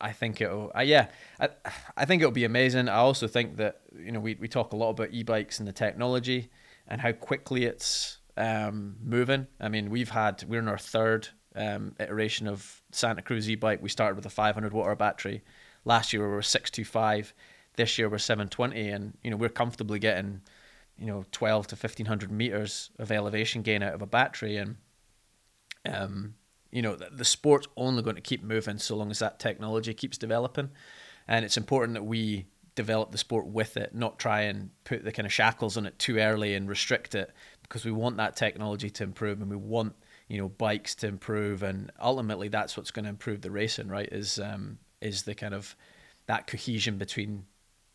I 0.00 0.12
think 0.12 0.40
it'll, 0.40 0.72
uh, 0.76 0.80
yeah, 0.80 1.08
I, 1.38 1.48
I 1.96 2.04
think 2.04 2.22
it'll 2.22 2.32
be 2.32 2.44
amazing. 2.44 2.88
I 2.88 2.96
also 2.96 3.26
think 3.26 3.56
that, 3.56 3.80
you 3.96 4.12
know, 4.12 4.20
we, 4.20 4.34
we 4.34 4.48
talk 4.48 4.72
a 4.72 4.76
lot 4.76 4.90
about 4.90 5.12
e 5.12 5.22
bikes 5.22 5.58
and 5.58 5.68
the 5.68 5.72
technology 5.72 6.50
and 6.88 7.00
how 7.00 7.12
quickly 7.12 7.64
it's 7.64 8.18
um, 8.36 8.96
moving. 9.02 9.46
I 9.60 9.68
mean, 9.68 9.90
we've 9.90 10.10
had, 10.10 10.42
we're 10.48 10.60
in 10.60 10.68
our 10.68 10.78
third 10.78 11.28
um, 11.54 11.94
iteration 12.00 12.46
of 12.46 12.82
Santa 12.92 13.22
Cruz 13.22 13.48
e 13.50 13.54
bike. 13.54 13.82
We 13.82 13.88
started 13.88 14.16
with 14.16 14.26
a 14.26 14.30
500 14.30 14.72
watt 14.72 14.86
hour 14.86 14.96
battery. 14.96 15.42
Last 15.84 16.12
year 16.12 16.22
we 16.26 16.34
were 16.34 16.42
625. 16.42 17.34
This 17.76 17.98
year 17.98 18.08
we're 18.08 18.18
720. 18.18 18.88
And, 18.88 19.18
you 19.22 19.30
know, 19.30 19.36
we're 19.36 19.48
comfortably 19.48 19.98
getting, 19.98 20.40
you 20.98 21.06
know, 21.06 21.24
12 21.32 21.68
to 21.68 21.74
1500 21.74 22.30
meters 22.30 22.90
of 22.98 23.12
elevation 23.12 23.62
gain 23.62 23.82
out 23.82 23.94
of 23.94 24.02
a 24.02 24.06
battery. 24.06 24.56
And, 24.56 24.76
um, 25.86 26.34
you 26.70 26.82
know, 26.82 26.96
the, 26.96 27.10
the 27.10 27.24
sport's 27.24 27.68
only 27.76 28.02
going 28.02 28.16
to 28.16 28.22
keep 28.22 28.42
moving 28.42 28.78
so 28.78 28.96
long 28.96 29.10
as 29.10 29.18
that 29.18 29.38
technology 29.38 29.94
keeps 29.94 30.18
developing. 30.18 30.70
And 31.26 31.44
it's 31.44 31.56
important 31.56 31.94
that 31.94 32.04
we 32.04 32.46
develop 32.74 33.12
the 33.12 33.18
sport 33.18 33.46
with 33.46 33.76
it, 33.76 33.94
not 33.94 34.18
try 34.18 34.42
and 34.42 34.70
put 34.84 35.04
the 35.04 35.12
kind 35.12 35.26
of 35.26 35.32
shackles 35.32 35.76
on 35.76 35.86
it 35.86 35.98
too 35.98 36.18
early 36.18 36.54
and 36.54 36.68
restrict 36.68 37.14
it 37.14 37.30
because 37.62 37.84
we 37.84 37.92
want 37.92 38.16
that 38.16 38.36
technology 38.36 38.90
to 38.90 39.04
improve 39.04 39.40
and 39.40 39.50
we 39.50 39.56
want, 39.56 39.94
you 40.28 40.38
know, 40.38 40.48
bikes 40.48 40.94
to 40.96 41.06
improve 41.06 41.62
and 41.62 41.92
ultimately 42.00 42.48
that's 42.48 42.76
what's 42.76 42.90
going 42.90 43.04
to 43.04 43.10
improve 43.10 43.42
the 43.42 43.50
racing, 43.50 43.88
right? 43.88 44.08
Is 44.10 44.38
um 44.38 44.78
is 45.00 45.22
the 45.24 45.34
kind 45.34 45.54
of 45.54 45.76
that 46.26 46.46
cohesion 46.46 46.98
between 46.98 47.44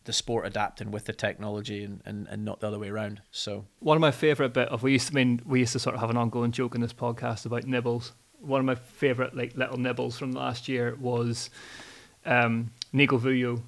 the 0.03 0.13
sport 0.13 0.45
adapting 0.45 0.91
with 0.91 1.05
the 1.05 1.13
technology 1.13 1.83
and, 1.83 2.01
and, 2.05 2.27
and 2.27 2.45
not 2.45 2.59
the 2.59 2.67
other 2.67 2.79
way 2.79 2.89
around. 2.89 3.21
So 3.31 3.65
one 3.79 3.97
of 3.97 4.01
my 4.01 4.11
favorite 4.11 4.53
bit 4.53 4.69
of 4.69 4.83
we 4.83 4.93
used 4.93 5.07
to 5.07 5.13
I 5.13 5.15
mean 5.15 5.41
we 5.45 5.59
used 5.59 5.73
to 5.73 5.79
sort 5.79 5.95
of 5.95 6.01
have 6.01 6.09
an 6.09 6.17
ongoing 6.17 6.51
joke 6.51 6.75
in 6.75 6.81
this 6.81 6.93
podcast 6.93 7.45
about 7.45 7.65
nibbles. 7.65 8.13
One 8.45 8.59
of 8.59 8.65
my 8.65 8.75
favorite 8.75 9.35
like 9.35 9.55
little 9.55 9.77
nibbles 9.77 10.17
from 10.17 10.31
last 10.31 10.67
year 10.67 10.95
was 10.99 11.49
um, 12.25 12.71
Nico 12.93 13.17
Vouilloz 13.17 13.61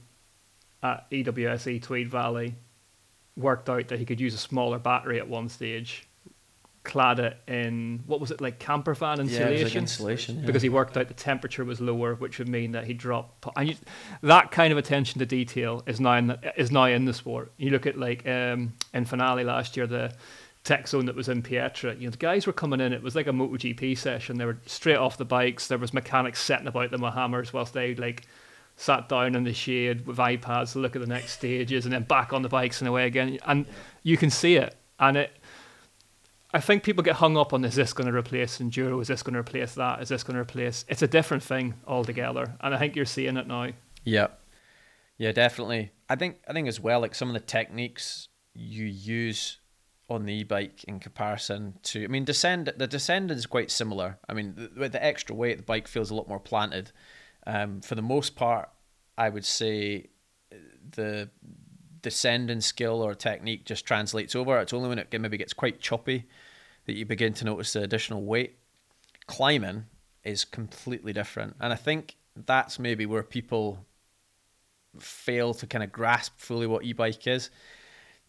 at 0.83 1.09
EWSE 1.11 1.81
Tweed 1.81 2.09
Valley 2.09 2.55
worked 3.35 3.69
out 3.69 3.87
that 3.87 3.99
he 3.99 4.05
could 4.05 4.19
use 4.19 4.33
a 4.33 4.37
smaller 4.37 4.79
battery 4.79 5.19
at 5.19 5.27
one 5.27 5.49
stage 5.49 6.07
clad 6.87 7.19
it 7.19 7.37
in 7.47 8.01
what 8.07 8.19
was 8.19 8.31
it 8.31 8.39
like 8.39 8.59
camper 8.59 8.95
van 8.95 9.19
insulation? 9.19 9.57
Yeah, 9.57 9.63
like 9.63 9.75
insulation. 9.75 10.39
Yeah. 10.39 10.45
Because 10.45 10.61
he 10.61 10.69
worked 10.69 10.97
out 10.97 11.09
the 11.09 11.13
temperature 11.13 11.65
was 11.65 11.79
lower, 11.81 12.15
which 12.15 12.39
would 12.39 12.47
mean 12.47 12.71
that 12.71 12.85
he 12.85 12.93
dropped. 12.93 13.45
And 13.55 13.69
you, 13.69 13.75
that 14.23 14.51
kind 14.51 14.71
of 14.71 14.79
attention 14.79 15.19
to 15.19 15.25
detail 15.25 15.83
is 15.85 15.99
now 15.99 16.13
in 16.13 16.27
the, 16.27 16.53
is 16.55 16.71
now 16.71 16.85
in 16.85 17.05
the 17.05 17.13
sport. 17.13 17.51
You 17.57 17.71
look 17.71 17.85
at 17.85 17.97
like 17.97 18.25
um, 18.25 18.73
in 18.93 19.05
finale 19.05 19.43
last 19.43 19.77
year, 19.77 19.85
the 19.85 20.13
tech 20.67 20.87
zone 20.87 21.05
that 21.05 21.15
was 21.15 21.29
in 21.29 21.41
Pietra. 21.41 21.97
You 21.97 22.07
know, 22.07 22.11
the 22.11 22.17
guys 22.17 22.45
were 22.45 22.53
coming 22.53 22.81
in. 22.81 22.93
It 22.93 23.01
was 23.01 23.15
like 23.15 23.27
a 23.27 23.31
MotoGP 23.31 23.97
session. 23.97 24.37
They 24.37 24.45
were 24.45 24.59
straight 24.65 24.97
off 24.97 25.17
the 25.17 25.25
bikes. 25.25 25.67
There 25.67 25.77
was 25.77 25.93
mechanics 25.93 26.41
setting 26.41 26.67
about 26.67 26.91
them 26.91 27.01
with 27.01 27.13
hammers 27.13 27.53
whilst 27.53 27.73
they 27.73 27.95
like 27.95 28.23
sat 28.75 29.09
down 29.09 29.33
in 29.33 29.43
the 29.43 29.53
shade 29.53 30.05
with 30.05 30.17
iPads 30.17 30.73
to 30.73 30.79
look 30.79 30.95
at 30.95 31.01
the 31.01 31.07
next 31.07 31.31
stages 31.31 31.85
and 31.85 31.93
then 31.93 32.03
back 32.03 32.33
on 32.33 32.41
the 32.41 32.49
bikes 32.49 32.81
and 32.81 32.87
away 32.87 33.07
again. 33.07 33.39
And 33.45 33.65
you 34.03 34.17
can 34.17 34.29
see 34.29 34.55
it. 34.55 34.75
And 34.99 35.17
it 35.17 35.31
I 36.53 36.59
think 36.59 36.83
people 36.83 37.03
get 37.03 37.15
hung 37.15 37.37
up 37.37 37.53
on 37.53 37.63
is 37.65 37.75
this 37.75 37.93
going 37.93 38.09
to 38.09 38.17
replace 38.17 38.59
enduro? 38.59 39.01
Is 39.01 39.09
this 39.09 39.23
going 39.23 39.33
to 39.33 39.39
replace 39.39 39.75
that? 39.75 40.01
Is 40.01 40.09
this 40.09 40.23
going 40.23 40.35
to 40.35 40.41
replace? 40.41 40.85
It's 40.87 41.01
a 41.01 41.07
different 41.07 41.43
thing 41.43 41.75
altogether, 41.85 42.55
and 42.61 42.73
I 42.73 42.79
think 42.79 42.95
you're 42.95 43.05
seeing 43.05 43.37
it 43.37 43.47
now. 43.47 43.69
Yeah, 44.03 44.27
yeah, 45.17 45.33
definitely. 45.33 45.91
I 46.09 46.15
think 46.15 46.37
I 46.47 46.53
think 46.53 46.67
as 46.67 46.79
well, 46.79 47.01
like 47.01 47.15
some 47.15 47.27
of 47.27 47.33
the 47.33 47.41
techniques 47.41 48.29
you 48.53 48.85
use 48.85 49.59
on 50.09 50.25
the 50.25 50.33
e-bike 50.33 50.83
in 50.85 50.99
comparison 50.99 51.73
to, 51.83 52.03
I 52.03 52.07
mean, 52.07 52.23
descend 52.23 52.71
the 52.77 52.87
descendant 52.87 53.37
is 53.37 53.45
quite 53.45 53.69
similar. 53.71 54.17
I 54.29 54.33
mean, 54.33 54.69
with 54.77 54.93
the 54.93 55.03
extra 55.03 55.35
weight, 55.35 55.57
the 55.57 55.63
bike 55.63 55.87
feels 55.87 56.11
a 56.11 56.15
lot 56.15 56.29
more 56.29 56.39
planted. 56.39 56.91
Um, 57.45 57.81
for 57.81 57.95
the 57.95 58.01
most 58.01 58.35
part, 58.35 58.69
I 59.17 59.29
would 59.29 59.45
say 59.45 60.07
the 60.91 61.29
descending 62.01 62.61
skill 62.61 63.01
or 63.01 63.15
technique 63.15 63.65
just 63.65 63.85
translates 63.85 64.35
over. 64.35 64.59
It's 64.59 64.73
only 64.73 64.89
when 64.89 64.99
it 64.99 65.13
maybe 65.19 65.37
gets 65.37 65.53
quite 65.53 65.81
choppy 65.81 66.25
that 66.85 66.95
you 66.95 67.05
begin 67.05 67.33
to 67.33 67.45
notice 67.45 67.73
the 67.73 67.83
additional 67.83 68.23
weight. 68.23 68.57
Climbing 69.25 69.85
is 70.23 70.45
completely 70.45 71.11
different. 71.11 71.55
And 71.59 71.73
I 71.73 71.75
think 71.75 72.15
that's 72.45 72.79
maybe 72.79 73.05
where 73.05 73.23
people 73.23 73.85
fail 74.99 75.53
to 75.55 75.67
kind 75.67 75.83
of 75.83 75.91
grasp 75.91 76.33
fully 76.37 76.67
what 76.67 76.83
e 76.83 76.93
bike 76.93 77.27
is. 77.27 77.49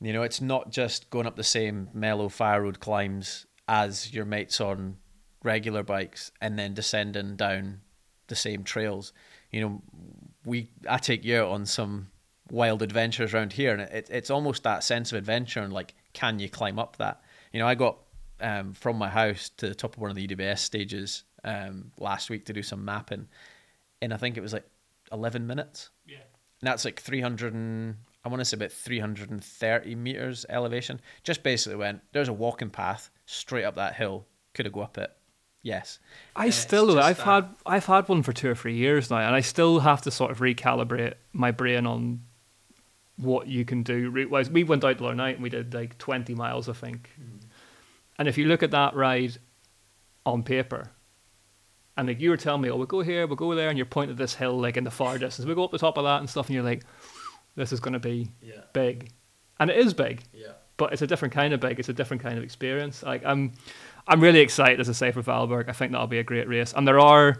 You 0.00 0.12
know, 0.12 0.23
it's 0.23 0.40
not 0.40 0.71
just 0.71 1.11
going 1.11 1.26
up 1.26 1.37
the 1.37 1.45
same 1.45 1.88
mellow 1.93 2.28
fire 2.28 2.62
road 2.62 2.81
climbs 2.81 3.47
as 3.67 4.12
your 4.12 4.25
mates 4.25 4.61
on 4.61 4.97
regular 5.43 5.83
bikes 5.83 6.31
and 6.40 6.59
then 6.59 6.75
descending 6.75 7.37
down 7.37 7.81
the 8.28 8.37
same 8.37 8.62
trails. 8.62 9.12
You 9.50 9.61
know, 9.61 9.83
we 10.45 10.71
I 10.88 10.99
take 10.99 11.25
you 11.25 11.38
out 11.38 11.50
on 11.50 11.67
some 11.67 12.09
wild 12.50 12.83
adventures 12.83 13.35
around 13.35 13.52
here, 13.52 13.73
and 13.73 13.83
it, 13.83 14.09
it's 14.11 14.31
almost 14.31 14.62
that 14.62 14.85
sense 14.85 15.12
of 15.12 15.19
adventure 15.19 15.61
and 15.61 15.73
like, 15.73 15.95
can 16.12 16.38
you 16.38 16.49
climb 16.49 16.78
up 16.78 16.97
that? 16.97 17.23
You 17.52 17.61
know, 17.61 17.67
I 17.67 17.75
got 17.75 17.99
um, 18.40 18.75
from 18.75 18.97
my 18.97 19.09
house 19.09 19.50
to 19.57 19.69
the 19.69 19.75
top 19.75 19.97
of 19.97 20.00
one 20.00 20.11
of 20.11 20.17
the 20.17 20.26
EWS 20.26 20.59
stages 20.59 21.25
um, 21.45 21.93
last 21.99 22.31
week 22.31 22.47
to 22.47 22.52
do 22.52 22.62
some 22.62 22.85
mapping, 22.85 23.28
and 24.00 24.14
I 24.14 24.17
think 24.17 24.37
it 24.37 24.43
was 24.43 24.52
like 24.52 24.69
eleven 25.11 25.47
minutes. 25.47 25.90
Yeah, 26.07 26.17
and 26.61 26.69
that's 26.69 26.85
like 26.85 27.00
three 27.00 27.21
hundred 27.21 27.55
and 27.55 27.97
I 28.25 28.28
want 28.28 28.40
to 28.40 28.44
say 28.44 28.56
about 28.56 28.72
three 28.72 28.98
hundred 28.98 29.30
and 29.30 29.42
thirty 29.42 29.94
meters 29.94 30.44
elevation. 30.48 31.00
Just 31.22 31.42
basically 31.42 31.76
went 31.76 32.00
there's 32.12 32.28
a 32.28 32.32
walking 32.32 32.70
path 32.70 33.10
straight 33.26 33.64
up 33.64 33.76
that 33.76 33.96
hill. 33.96 34.26
Could 34.54 34.66
have 34.66 34.72
go 34.72 34.80
up 34.80 34.98
it. 34.98 35.12
Yes. 35.62 35.98
I 36.37 36.50
still 36.50 36.98
I've 36.98 37.16
that. 37.18 37.25
had 37.25 37.48
I've 37.66 37.87
had 37.87 38.08
one 38.08 38.22
for 38.22 38.32
two 38.32 38.50
or 38.50 38.54
three 38.54 38.76
years 38.76 39.10
now, 39.10 39.18
and 39.18 39.34
I 39.34 39.40
still 39.40 39.80
have 39.80 40.02
to 40.02 40.10
sort 40.10 40.30
of 40.30 40.38
recalibrate 40.38 41.14
my 41.32 41.50
brain 41.50 41.87
on 41.87 42.20
what 43.16 43.48
you 43.48 43.64
can 43.64 43.82
do 43.82 44.10
route 44.10 44.30
wise. 44.30 44.48
We 44.48 44.64
went 44.64 44.84
out 44.84 44.98
the 44.98 45.04
other 45.04 45.14
night 45.14 45.34
and 45.34 45.42
we 45.42 45.50
did 45.50 45.75
like 45.75 45.98
20 45.98 46.34
miles, 46.34 46.68
I 46.68 46.72
think. 46.72 47.10
Mm. 47.20 47.40
And 48.18 48.28
if 48.28 48.38
you 48.38 48.46
look 48.46 48.62
at 48.62 48.70
that 48.70 48.94
ride 48.94 49.38
on 50.25 50.42
paper, 50.42 50.90
and 51.96 52.08
like 52.08 52.20
you 52.20 52.30
were 52.30 52.37
telling 52.37 52.62
me, 52.62 52.70
oh, 52.70 52.76
we'll 52.76 52.87
go 52.87 53.00
here, 53.00 53.26
we'll 53.26 53.37
go 53.37 53.54
there, 53.54 53.68
and 53.68 53.76
you're 53.76 53.87
pointing 53.87 54.12
at 54.12 54.18
this 54.18 54.34
hill 54.34 54.58
like 54.58 54.76
in 54.76 54.84
the 54.84 54.90
far 54.90 55.18
distance. 55.18 55.46
We 55.46 55.54
go 55.54 55.64
up 55.64 55.72
the 55.72 55.78
top 55.78 55.98
of 55.98 56.04
that 56.04 56.20
and 56.20 56.30
stuff, 56.30 56.46
and 56.46 56.54
you're 56.54 56.64
like, 56.64 56.84
this 57.59 57.73
is 57.73 57.81
going 57.81 57.93
to 57.93 57.99
be 57.99 58.31
yeah. 58.41 58.62
big, 58.73 59.11
and 59.61 59.71
it 59.71 59.77
is 59.77 59.93
big. 59.93 60.23
Yeah. 60.33 60.53
But 60.77 60.93
it's 60.93 61.03
a 61.03 61.07
different 61.07 61.35
kind 61.35 61.53
of 61.53 61.61
big. 61.61 61.79
It's 61.79 61.88
a 61.88 61.93
different 61.93 62.23
kind 62.23 62.38
of 62.38 62.45
experience. 62.45 63.03
Like 63.03 63.25
I'm, 63.25 63.53
I'm 64.07 64.21
really 64.21 64.41
excited 64.41 64.81
as 64.81 64.88
I 64.88 64.93
say 64.93 65.11
for 65.11 65.23
Valberg. 65.23 65.69
I 65.69 65.73
think 65.73 65.93
that'll 65.93 66.07
be 66.07 66.21
a 66.21 66.25
great 66.25 66.49
race, 66.49 66.73
and 66.75 66.87
there 66.87 67.00
are 67.00 67.38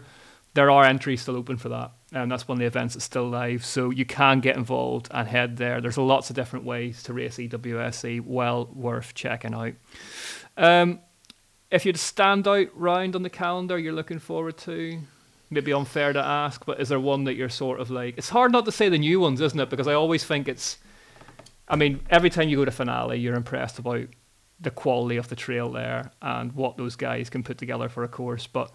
there 0.55 0.71
are 0.71 0.83
entries 0.83 1.21
still 1.21 1.37
open 1.37 1.57
for 1.57 1.69
that. 1.69 1.91
And 2.11 2.31
that's 2.31 2.47
one 2.47 2.57
of 2.57 2.59
the 2.59 2.65
events 2.65 2.95
that's 2.95 3.05
still 3.05 3.29
live. 3.29 3.63
So 3.63 3.91
you 3.91 4.03
can 4.03 4.39
get 4.39 4.57
involved 4.57 5.07
and 5.11 5.27
head 5.27 5.57
there. 5.57 5.79
There's 5.79 5.97
lots 5.97 6.29
of 6.29 6.35
different 6.35 6.65
ways 6.65 7.03
to 7.03 7.13
race 7.13 7.37
EWSE. 7.37 8.21
Well 8.25 8.69
worth 8.73 9.13
checking 9.13 9.53
out. 9.53 9.73
Um, 10.57 11.01
if 11.69 11.85
you'd 11.85 11.97
stand 11.97 12.47
out 12.47 12.67
round 12.73 13.15
on 13.15 13.21
the 13.21 13.29
calendar 13.29 13.77
you're 13.77 13.93
looking 13.93 14.19
forward 14.19 14.57
to, 14.59 14.99
maybe 15.49 15.73
unfair 15.73 16.13
to 16.13 16.19
ask, 16.19 16.65
but 16.65 16.79
is 16.79 16.89
there 16.89 16.99
one 16.99 17.23
that 17.25 17.35
you're 17.35 17.49
sort 17.49 17.79
of 17.79 17.89
like? 17.89 18.17
It's 18.17 18.29
hard 18.29 18.51
not 18.51 18.65
to 18.65 18.71
say 18.71 18.89
the 18.89 18.97
new 18.97 19.19
ones, 19.19 19.41
isn't 19.41 19.59
it? 19.59 19.69
Because 19.69 19.87
I 19.87 19.93
always 19.93 20.23
think 20.23 20.47
it's. 20.47 20.77
I 21.67 21.75
mean, 21.75 22.01
every 22.09 22.29
time 22.29 22.49
you 22.49 22.57
go 22.57 22.65
to 22.65 22.71
finale, 22.71 23.19
you're 23.19 23.35
impressed 23.35 23.77
about 23.77 24.07
the 24.59 24.71
quality 24.71 25.17
of 25.17 25.29
the 25.29 25.35
trail 25.35 25.71
there 25.71 26.11
and 26.21 26.51
what 26.53 26.77
those 26.77 26.95
guys 26.95 27.29
can 27.29 27.43
put 27.43 27.57
together 27.57 27.89
for 27.89 28.03
a 28.03 28.07
course. 28.07 28.47
But 28.47 28.71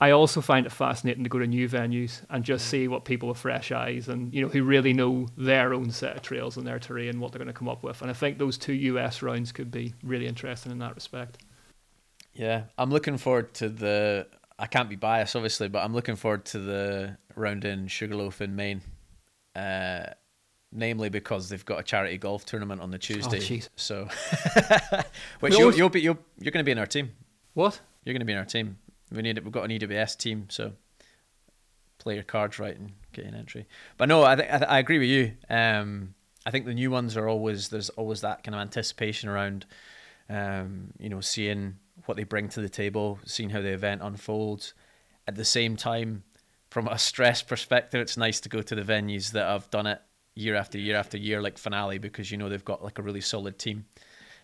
I 0.00 0.10
also 0.10 0.40
find 0.40 0.66
it 0.66 0.72
fascinating 0.72 1.22
to 1.24 1.30
go 1.30 1.38
to 1.38 1.46
new 1.46 1.68
venues 1.68 2.22
and 2.28 2.44
just 2.44 2.66
see 2.66 2.88
what 2.88 3.04
people 3.04 3.28
with 3.28 3.38
fresh 3.38 3.70
eyes 3.70 4.08
and 4.08 4.34
you 4.34 4.42
know 4.42 4.48
who 4.48 4.64
really 4.64 4.92
know 4.92 5.28
their 5.36 5.72
own 5.72 5.90
set 5.90 6.16
of 6.16 6.22
trails 6.22 6.56
and 6.56 6.66
their 6.66 6.78
terrain, 6.78 7.20
what 7.20 7.32
they're 7.32 7.38
going 7.38 7.46
to 7.46 7.58
come 7.58 7.68
up 7.68 7.82
with. 7.82 8.02
And 8.02 8.10
I 8.10 8.14
think 8.14 8.38
those 8.38 8.58
two 8.58 8.72
US 8.72 9.22
rounds 9.22 9.52
could 9.52 9.70
be 9.70 9.94
really 10.02 10.26
interesting 10.26 10.72
in 10.72 10.78
that 10.80 10.94
respect. 10.94 11.38
Yeah, 12.34 12.64
I'm 12.76 12.90
looking 12.90 13.16
forward 13.16 13.54
to 13.54 13.68
the. 13.68 14.26
I 14.58 14.66
can't 14.66 14.88
be 14.88 14.96
biased, 14.96 15.34
obviously, 15.34 15.68
but 15.68 15.82
I'm 15.84 15.94
looking 15.94 16.16
forward 16.16 16.44
to 16.46 16.58
the 16.58 17.18
round 17.34 17.64
in 17.64 17.88
Sugarloaf 17.88 18.40
in 18.40 18.54
Maine. 18.54 18.82
Uh, 19.56 20.06
namely 20.74 21.08
because 21.08 21.48
they've 21.48 21.64
got 21.64 21.78
a 21.78 21.82
charity 21.82 22.18
golf 22.18 22.44
tournament 22.44 22.80
on 22.80 22.90
the 22.90 22.98
Tuesday. 22.98 23.62
Oh, 23.62 23.68
so, 23.76 24.08
which 25.40 25.56
you'll, 25.56 25.74
you'll 25.74 25.88
be 25.88 26.00
you'll, 26.00 26.18
you're 26.38 26.50
going 26.50 26.64
to 26.64 26.64
be 26.64 26.72
in 26.72 26.78
our 26.78 26.86
team. 26.86 27.12
What? 27.54 27.80
You're 28.04 28.12
going 28.12 28.20
to 28.20 28.26
be 28.26 28.32
in 28.32 28.38
our 28.38 28.44
team. 28.44 28.76
We 29.10 29.22
need 29.22 29.38
we've 29.38 29.52
got 29.52 29.64
an 29.64 29.70
EWS 29.70 30.18
team, 30.18 30.46
so 30.50 30.72
play 31.98 32.14
your 32.14 32.24
cards 32.24 32.58
right 32.58 32.76
and 32.76 32.92
get 33.12 33.24
an 33.24 33.34
entry. 33.34 33.66
But 33.96 34.08
no, 34.08 34.24
I 34.24 34.36
think 34.36 34.50
I, 34.50 34.56
I, 34.64 34.78
agree 34.80 34.98
with 34.98 35.08
you. 35.08 35.32
Um, 35.48 36.14
I 36.44 36.50
think 36.50 36.66
the 36.66 36.74
new 36.74 36.90
ones 36.90 37.16
are 37.16 37.28
always 37.28 37.68
there's 37.68 37.90
always 37.90 38.22
that 38.22 38.42
kind 38.42 38.54
of 38.54 38.60
anticipation 38.60 39.28
around, 39.28 39.66
um, 40.28 40.92
you 40.98 41.08
know, 41.08 41.20
seeing 41.20 41.76
what 42.06 42.16
they 42.16 42.24
bring 42.24 42.48
to 42.50 42.60
the 42.60 42.68
table, 42.68 43.18
seeing 43.24 43.50
how 43.50 43.60
the 43.60 43.72
event 43.72 44.02
unfolds. 44.02 44.74
At 45.26 45.36
the 45.36 45.44
same 45.44 45.76
time, 45.76 46.24
from 46.70 46.88
a 46.88 46.98
stress 46.98 47.42
perspective, 47.42 48.00
it's 48.00 48.16
nice 48.16 48.40
to 48.40 48.48
go 48.48 48.62
to 48.62 48.74
the 48.74 48.82
venues 48.82 49.32
that 49.32 49.46
have 49.46 49.70
done 49.70 49.86
it 49.86 50.02
year 50.34 50.54
after 50.54 50.78
year 50.78 50.96
after 50.96 51.16
year, 51.16 51.40
like 51.40 51.56
finale, 51.56 51.98
because 51.98 52.30
you 52.30 52.36
know 52.36 52.48
they've 52.48 52.64
got 52.64 52.82
like 52.82 52.98
a 52.98 53.02
really 53.02 53.20
solid 53.20 53.58
team. 53.58 53.86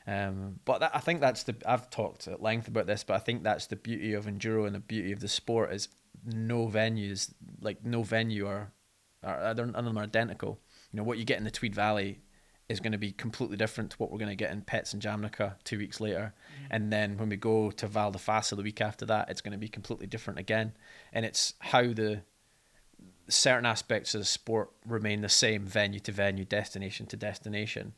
Um, 0.07 0.61
but 0.65 0.79
that, 0.79 0.93
I 0.95 1.01
think 1.01 1.21
that's 1.21 1.43
the 1.43 1.55
I've 1.67 1.91
talked 1.91 2.29
at 2.29 2.43
length 2.43 2.69
about 2.69 2.87
this, 2.87 3.05
but 3.05 3.15
I 3.15 3.19
think 3.19 3.43
that's 3.43 3.67
the 3.67 3.77
beauty 3.77 4.15
of 4.15 4.27
enduro 4.27 4.67
and 4.67 4.75
the 4.75 4.81
beauty 4.81 5.13
of 5.13 5.21
the 5.21 5.29
sport 5.29 5.73
is 5.73 5.89
no 6.25 6.67
venues 6.67 7.33
like 7.61 7.85
no 7.85 8.03
venue 8.03 8.47
are 8.47 8.73
are 9.23 9.55
none 9.55 9.75
of 9.75 9.85
them 9.85 9.99
are 9.99 10.03
identical. 10.03 10.61
You 10.93 10.99
know 10.99 11.03
what 11.03 11.19
you 11.19 11.25
get 11.25 11.39
in 11.39 11.45
the 11.45 11.51
Tweed 11.51 11.75
Valley 11.75 12.21
is 12.71 12.79
going 12.79 12.93
to 12.93 12.99
be 12.99 13.11
completely 13.11 13.57
different 13.57 13.91
to 13.91 13.97
what 13.97 14.13
we're 14.13 14.19
going 14.19 14.31
to 14.31 14.37
get 14.37 14.53
in 14.53 14.63
Petzen 14.63 15.01
Jamnica 15.01 15.57
two 15.65 15.77
weeks 15.77 16.01
later, 16.01 16.33
mm-hmm. 16.33 16.67
and 16.71 16.93
then 16.93 17.19
when 17.19 17.29
we 17.29 17.37
go 17.37 17.73
to 17.73 17.87
Val 17.89 18.13
di 18.13 18.19
Fassa 18.19 18.57
the 18.57 18.63
week 18.63 18.81
after 18.81 19.05
that, 19.07 19.29
it's 19.29 19.41
going 19.41 19.53
to 19.53 19.59
be 19.59 19.69
completely 19.69 20.07
different 20.07 20.39
again. 20.39 20.73
And 21.13 21.27
it's 21.27 21.55
how 21.59 21.83
the 21.83 22.23
certain 23.29 23.67
aspects 23.67 24.15
of 24.15 24.21
the 24.21 24.25
sport 24.25 24.71
remain 24.87 25.21
the 25.21 25.29
same 25.29 25.67
venue 25.67 25.99
to 26.01 26.13
venue, 26.13 26.45
destination 26.45 27.07
to 27.07 27.17
destination, 27.17 27.93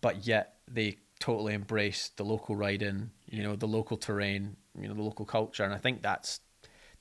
but 0.00 0.24
yet 0.24 0.54
they 0.70 0.98
totally 1.18 1.54
embrace 1.54 2.10
the 2.16 2.24
local 2.24 2.54
riding, 2.54 3.10
you 3.28 3.42
know, 3.42 3.56
the 3.56 3.66
local 3.66 3.96
terrain, 3.96 4.56
you 4.80 4.86
know, 4.86 4.94
the 4.94 5.02
local 5.02 5.24
culture, 5.24 5.64
and 5.64 5.74
I 5.74 5.78
think 5.78 6.00
that's 6.00 6.40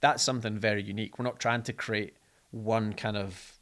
that's 0.01 0.23
something 0.23 0.57
very 0.57 0.81
unique. 0.81 1.19
We're 1.19 1.25
not 1.25 1.39
trying 1.39 1.61
to 1.63 1.73
create 1.73 2.17
one 2.49 2.93
kind 2.93 3.15
of 3.15 3.53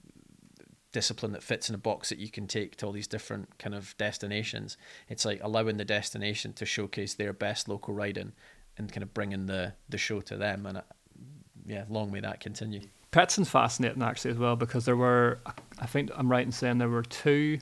discipline 0.91 1.31
that 1.31 1.43
fits 1.43 1.69
in 1.69 1.75
a 1.75 1.77
box 1.77 2.09
that 2.09 2.19
you 2.19 2.29
can 2.29 2.47
take 2.47 2.75
to 2.77 2.85
all 2.85 2.91
these 2.91 3.07
different 3.07 3.57
kind 3.57 3.73
of 3.73 3.95
destinations. 3.97 4.77
It's 5.09 5.25
like 5.25 5.39
allowing 5.41 5.77
the 5.77 5.85
destination 5.85 6.53
to 6.53 6.65
showcase 6.65 7.13
their 7.13 7.33
best 7.33 7.67
local 7.69 7.93
riding 7.93 8.33
and 8.77 8.91
kind 8.91 9.03
of 9.03 9.13
bringing 9.13 9.45
the 9.45 9.73
the 9.89 9.97
show 9.97 10.21
to 10.21 10.37
them. 10.37 10.65
And 10.65 10.79
uh, 10.79 10.81
yeah, 11.65 11.85
long 11.89 12.11
may 12.11 12.19
that 12.19 12.39
continue. 12.39 12.81
Petzen's 13.11 13.49
fascinating 13.49 14.01
actually 14.01 14.31
as 14.31 14.37
well 14.37 14.55
because 14.55 14.85
there 14.85 14.95
were, 14.95 15.39
I 15.79 15.85
think 15.85 16.11
I'm 16.15 16.31
right 16.31 16.45
in 16.45 16.51
saying 16.51 16.77
there 16.77 16.87
were 16.87 17.03
two 17.03 17.59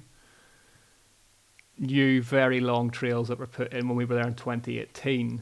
new 1.79 2.21
very 2.21 2.59
long 2.59 2.91
trails 2.91 3.29
that 3.29 3.39
were 3.39 3.47
put 3.47 3.73
in 3.73 3.87
when 3.87 3.97
we 3.97 4.05
were 4.05 4.15
there 4.15 4.27
in 4.27 4.35
2018, 4.35 5.41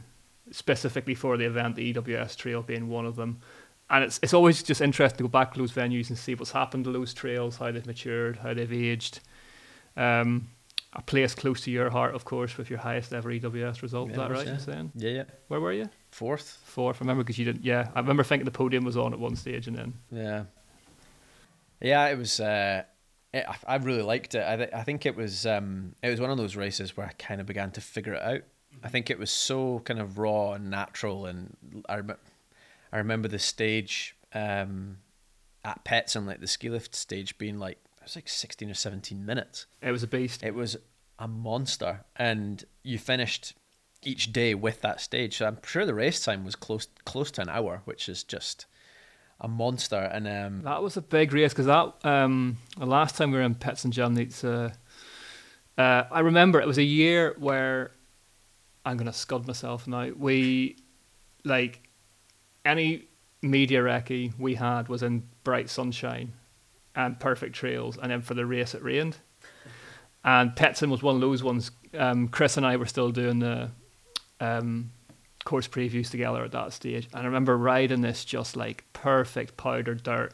specifically 0.51 1.15
for 1.15 1.35
the 1.35 1.45
event, 1.45 1.75
the 1.75 1.93
EWS 1.93 2.37
trail 2.37 2.61
being 2.61 2.87
one 2.87 3.05
of 3.05 3.15
them. 3.17 3.41
And 3.89 4.03
it's 4.03 4.19
it's 4.21 4.33
always 4.33 4.61
just 4.63 4.81
interesting 4.81 5.17
to 5.17 5.23
go 5.23 5.29
back 5.29 5.53
to 5.53 5.59
those 5.59 5.71
venues 5.71 6.09
and 6.09 6.17
see 6.17 6.35
what's 6.35 6.51
happened 6.51 6.83
to 6.85 6.91
those 6.91 7.13
trails, 7.13 7.57
how 7.57 7.71
they've 7.71 7.85
matured, 7.85 8.37
how 8.37 8.53
they've 8.53 8.71
aged. 8.73 9.21
Um, 9.95 10.49
a 10.93 11.01
place 11.01 11.35
close 11.35 11.61
to 11.61 11.71
your 11.71 11.89
heart, 11.89 12.15
of 12.15 12.25
course, 12.25 12.57
with 12.57 12.69
your 12.69 12.79
highest 12.79 13.13
ever 13.13 13.29
EWS 13.29 13.81
result. 13.81 14.07
Yeah, 14.09 14.13
is 14.13 14.17
that 14.17 14.31
right? 14.31 14.45
yeah. 14.45 14.53
I'm 14.53 14.59
saying. 14.59 14.91
Yeah, 14.95 15.09
yeah. 15.11 15.23
Where 15.47 15.59
were 15.59 15.73
you? 15.73 15.89
Fourth. 16.11 16.59
Fourth. 16.65 16.97
I 16.97 16.99
remember 17.01 17.23
because 17.23 17.37
you 17.37 17.45
didn't. 17.45 17.63
Yeah, 17.63 17.89
I 17.93 17.99
remember 17.99 18.23
thinking 18.23 18.45
the 18.45 18.51
podium 18.51 18.83
was 18.83 18.97
on 18.97 19.13
at 19.13 19.19
one 19.19 19.35
stage, 19.35 19.67
and 19.67 19.77
then 19.77 19.93
Yeah. 20.11 20.43
Yeah, 21.81 22.07
it 22.07 22.17
was. 22.17 22.39
Uh, 22.39 22.83
it, 23.33 23.45
I, 23.47 23.55
I 23.67 23.75
really 23.77 24.01
liked 24.01 24.33
it. 24.35 24.43
I, 24.47 24.55
th- 24.55 24.69
I 24.73 24.83
think 24.83 25.05
it 25.05 25.15
was. 25.15 25.45
Um, 25.45 25.93
it 26.01 26.09
was 26.09 26.19
one 26.19 26.31
of 26.31 26.37
those 26.37 26.55
races 26.55 26.97
where 26.97 27.07
I 27.07 27.11
kind 27.13 27.39
of 27.39 27.47
began 27.47 27.71
to 27.71 27.81
figure 27.81 28.13
it 28.13 28.21
out. 28.21 28.41
I 28.83 28.89
think 28.89 29.09
it 29.09 29.19
was 29.19 29.31
so 29.31 29.79
kind 29.85 29.99
of 29.99 30.17
raw 30.17 30.53
and 30.53 30.69
natural, 30.69 31.25
and 31.25 31.55
I, 31.89 31.97
rem- 31.97 32.17
I 32.97 32.99
remember 32.99 33.27
the 33.27 33.37
stage 33.37 34.15
um, 34.33 34.97
at 35.63 35.83
Pets 35.83 36.15
and 36.15 36.25
like 36.25 36.39
the 36.39 36.47
ski 36.47 36.67
lift 36.69 36.95
stage 36.95 37.37
being 37.37 37.59
like 37.59 37.77
it 37.99 38.03
was 38.03 38.15
like 38.15 38.27
sixteen 38.27 38.71
or 38.71 38.73
seventeen 38.73 39.23
minutes. 39.23 39.67
it 39.83 39.91
was 39.91 40.01
a 40.01 40.07
beast. 40.07 40.41
It 40.43 40.55
was 40.55 40.77
a 41.19 41.27
monster, 41.27 42.05
and 42.15 42.63
you 42.81 42.97
finished 42.97 43.53
each 44.01 44.33
day 44.33 44.55
with 44.55 44.81
that 44.81 44.99
stage. 44.99 45.37
So 45.37 45.45
I'm 45.45 45.59
sure 45.63 45.85
the 45.85 45.93
race 45.93 46.23
time 46.25 46.43
was 46.43 46.55
close 46.55 46.87
close 47.05 47.29
to 47.31 47.41
an 47.41 47.49
hour, 47.49 47.83
which 47.85 48.09
is 48.09 48.23
just 48.23 48.65
a 49.39 49.47
monster. 49.47 50.09
And 50.11 50.27
um, 50.27 50.63
That 50.63 50.81
was 50.81 50.97
a 50.97 51.01
big 51.03 51.31
race 51.33 51.53
because 51.53 51.67
that 51.67 51.93
um, 52.03 52.57
the 52.79 52.87
last 52.87 53.15
time 53.15 53.29
we 53.29 53.37
were 53.37 53.43
in 53.43 53.53
Petzen 53.53 53.91
Jamnica, 53.91 54.73
uh, 55.77 55.81
uh, 55.81 56.07
I 56.11 56.21
remember 56.21 56.59
it 56.59 56.67
was 56.67 56.79
a 56.79 56.83
year 56.83 57.35
where 57.37 57.91
I'm 58.83 58.97
gonna 58.97 59.13
scud 59.13 59.45
myself 59.45 59.85
now. 59.85 60.09
We 60.17 60.77
like 61.43 61.86
any 62.67 63.05
media 63.41 63.81
recce 63.81 64.37
we 64.37 64.55
had 64.55 64.89
was 64.89 65.03
in 65.03 65.23
bright 65.43 65.69
sunshine 65.69 66.33
and 66.95 67.19
perfect 67.19 67.55
trails, 67.55 67.97
and 67.97 68.11
then 68.11 68.21
for 68.21 68.33
the 68.33 68.45
race 68.45 68.73
it 68.73 68.83
rained. 68.83 69.17
And 70.23 70.51
Petzen 70.51 70.89
was 70.89 71.01
one 71.01 71.15
of 71.15 71.21
those 71.21 71.43
ones. 71.43 71.71
Um, 71.97 72.27
Chris 72.27 72.57
and 72.57 72.65
I 72.65 72.75
were 72.75 72.85
still 72.85 73.11
doing 73.11 73.39
the 73.39 73.69
um, 74.39 74.91
course 75.45 75.67
previews 75.67 76.09
together 76.09 76.43
at 76.43 76.51
that 76.51 76.73
stage. 76.73 77.07
And 77.13 77.21
I 77.21 77.25
remember 77.25 77.57
riding 77.57 78.01
this 78.01 78.25
just 78.25 78.57
like 78.57 78.83
perfect 78.93 79.55
powdered 79.55 80.03
dirt. 80.03 80.33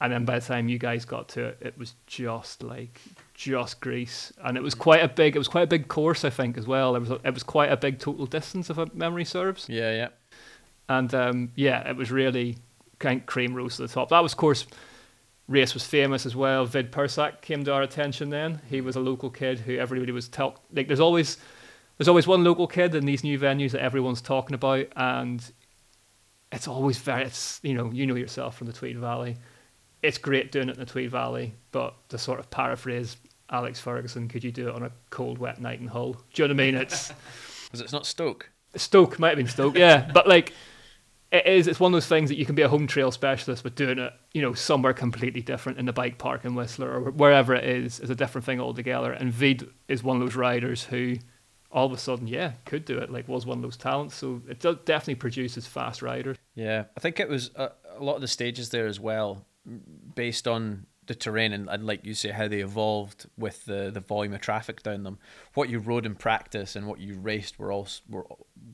And 0.00 0.12
then 0.12 0.26
by 0.26 0.38
the 0.38 0.46
time 0.46 0.68
you 0.68 0.78
guys 0.78 1.06
got 1.06 1.28
to 1.30 1.44
it, 1.46 1.58
it 1.60 1.78
was 1.78 1.94
just 2.06 2.62
like 2.62 3.00
just 3.32 3.80
grease, 3.80 4.30
and 4.44 4.58
it 4.58 4.62
was 4.62 4.74
quite 4.74 5.02
a 5.02 5.08
big. 5.08 5.34
It 5.34 5.38
was 5.38 5.48
quite 5.48 5.62
a 5.62 5.66
big 5.66 5.88
course, 5.88 6.22
I 6.22 6.28
think, 6.28 6.58
as 6.58 6.66
well. 6.66 6.94
It 6.96 7.00
was 7.00 7.10
it 7.10 7.32
was 7.32 7.42
quite 7.42 7.72
a 7.72 7.78
big 7.78 7.98
total 7.98 8.26
distance, 8.26 8.68
if 8.68 8.94
memory 8.94 9.24
serves. 9.24 9.70
yeah, 9.70 9.92
yeah. 9.92 10.08
And 10.88 11.12
um, 11.14 11.52
yeah, 11.54 11.88
it 11.88 11.96
was 11.96 12.10
really 12.10 12.56
kind 12.98 13.20
of 13.20 13.26
cream 13.26 13.54
rose 13.54 13.76
to 13.76 13.82
the 13.82 13.88
top. 13.88 14.10
That 14.10 14.22
was, 14.22 14.32
of 14.32 14.38
course, 14.38 14.66
race 15.48 15.74
was 15.74 15.84
famous 15.84 16.26
as 16.26 16.36
well. 16.36 16.64
Vid 16.66 16.92
Persak 16.92 17.40
came 17.40 17.64
to 17.64 17.72
our 17.72 17.82
attention 17.82 18.30
then. 18.30 18.60
He 18.68 18.80
was 18.80 18.96
a 18.96 19.00
local 19.00 19.30
kid 19.30 19.60
who 19.60 19.76
everybody 19.76 20.12
was 20.12 20.28
talk 20.28 20.60
like. 20.72 20.86
There's 20.86 21.00
always 21.00 21.38
there's 21.98 22.08
always 22.08 22.26
one 22.26 22.44
local 22.44 22.66
kid 22.66 22.94
in 22.94 23.06
these 23.06 23.24
new 23.24 23.38
venues 23.38 23.72
that 23.72 23.82
everyone's 23.82 24.20
talking 24.20 24.54
about, 24.54 24.86
and 24.96 25.42
it's 26.52 26.68
always 26.68 26.98
very. 26.98 27.24
It's 27.24 27.60
you 27.62 27.74
know 27.74 27.90
you 27.90 28.06
know 28.06 28.14
yourself 28.14 28.56
from 28.56 28.66
the 28.66 28.72
Tweed 28.72 28.98
Valley. 28.98 29.36
It's 30.02 30.18
great 30.18 30.52
doing 30.52 30.68
it 30.68 30.74
in 30.74 30.80
the 30.80 30.86
Tweed 30.86 31.10
Valley, 31.10 31.54
but 31.72 31.94
to 32.10 32.18
sort 32.18 32.38
of 32.38 32.50
paraphrase 32.50 33.16
Alex 33.50 33.80
Ferguson, 33.80 34.28
could 34.28 34.44
you 34.44 34.52
do 34.52 34.68
it 34.68 34.74
on 34.74 34.82
a 34.82 34.90
cold, 35.10 35.38
wet 35.38 35.60
night 35.60 35.80
in 35.80 35.86
Hull? 35.86 36.12
Do 36.32 36.42
you 36.42 36.48
know 36.48 36.54
what 36.54 36.60
I 36.60 36.64
mean? 36.66 36.74
It's 36.76 37.12
Was 37.72 37.80
it 37.80 37.92
not 37.92 38.06
Stoke? 38.06 38.50
Stoke 38.76 39.18
might 39.18 39.30
have 39.30 39.36
been 39.36 39.48
Stoke, 39.48 39.76
yeah. 39.76 40.10
But 40.12 40.28
like, 40.28 40.52
it 41.32 41.46
is. 41.46 41.66
It's 41.66 41.80
one 41.80 41.92
of 41.92 41.96
those 41.96 42.06
things 42.06 42.28
that 42.30 42.36
you 42.36 42.46
can 42.46 42.54
be 42.54 42.62
a 42.62 42.68
home 42.68 42.86
trail 42.86 43.10
specialist, 43.10 43.62
but 43.62 43.74
doing 43.74 43.98
it, 43.98 44.12
you 44.32 44.42
know, 44.42 44.54
somewhere 44.54 44.92
completely 44.92 45.42
different 45.42 45.78
in 45.78 45.86
the 45.86 45.92
bike 45.92 46.18
park 46.18 46.44
in 46.44 46.54
Whistler 46.54 46.90
or 46.90 47.10
wherever 47.10 47.54
it 47.54 47.64
is, 47.64 48.00
is 48.00 48.10
a 48.10 48.14
different 48.14 48.44
thing 48.44 48.60
altogether. 48.60 49.12
And 49.12 49.32
Vid 49.32 49.68
is 49.88 50.02
one 50.02 50.16
of 50.16 50.22
those 50.22 50.36
riders 50.36 50.84
who, 50.84 51.16
all 51.70 51.86
of 51.86 51.92
a 51.92 51.98
sudden, 51.98 52.26
yeah, 52.26 52.52
could 52.64 52.84
do 52.84 52.98
it. 52.98 53.10
Like, 53.10 53.28
was 53.28 53.44
one 53.44 53.58
of 53.58 53.62
those 53.62 53.76
talents. 53.76 54.14
So 54.14 54.40
it 54.48 54.60
does 54.60 54.76
definitely 54.84 55.16
produces 55.16 55.66
fast 55.66 56.00
riders. 56.02 56.36
Yeah, 56.54 56.84
I 56.96 57.00
think 57.00 57.18
it 57.18 57.28
was 57.28 57.50
a, 57.56 57.72
a 57.98 58.02
lot 58.02 58.14
of 58.14 58.20
the 58.20 58.28
stages 58.28 58.70
there 58.70 58.86
as 58.86 59.00
well, 59.00 59.44
based 60.14 60.46
on 60.46 60.86
the 61.06 61.14
terrain 61.14 61.52
and, 61.52 61.68
and 61.68 61.86
like 61.86 62.04
you 62.04 62.14
say, 62.14 62.30
how 62.30 62.48
they 62.48 62.60
evolved 62.60 63.26
with 63.38 63.64
the, 63.64 63.90
the 63.92 64.00
volume 64.00 64.32
of 64.32 64.40
traffic 64.40 64.82
down 64.82 65.04
them. 65.04 65.18
What 65.54 65.68
you 65.68 65.78
rode 65.78 66.04
in 66.04 66.16
practice 66.16 66.74
and 66.74 66.86
what 66.86 66.98
you 66.98 67.14
raced 67.14 67.58
were 67.58 67.70
all 67.70 67.86
were 68.08 68.26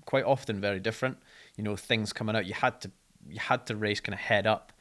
quite 0.06 0.24
often 0.24 0.60
very 0.60 0.80
different. 0.80 1.18
You 1.62 1.68
know, 1.68 1.76
things 1.76 2.12
coming 2.12 2.34
out, 2.34 2.44
you 2.44 2.54
had 2.54 2.80
to 2.80 2.90
you 3.28 3.38
had 3.38 3.66
to 3.66 3.76
race 3.76 4.00
kind 4.00 4.14
of 4.14 4.18
head 4.20 4.48
up, 4.48 4.72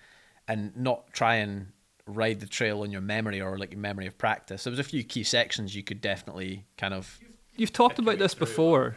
and 0.48 0.76
not 0.76 1.14
try 1.14 1.36
and 1.36 1.68
ride 2.08 2.40
the 2.40 2.48
trail 2.48 2.82
on 2.82 2.90
your 2.90 3.02
memory 3.02 3.40
or 3.40 3.56
like 3.60 3.72
your 3.72 3.80
memory 3.80 4.08
of 4.08 4.18
practice. 4.18 4.64
There 4.64 4.72
was 4.72 4.80
a 4.80 4.84
few 4.84 5.04
key 5.04 5.24
sections 5.24 5.76
you 5.76 5.84
could 5.84 6.02
definitely 6.02 6.66
kind 6.78 6.96
of 6.96 7.20
You've 7.56 7.72
talked 7.72 8.00
about 8.00 8.18
this 8.18 8.34
before. 8.34 8.96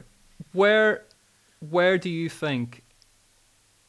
Where, 0.52 1.04
where 1.60 1.98
do 1.98 2.08
you 2.08 2.30
think 2.30 2.82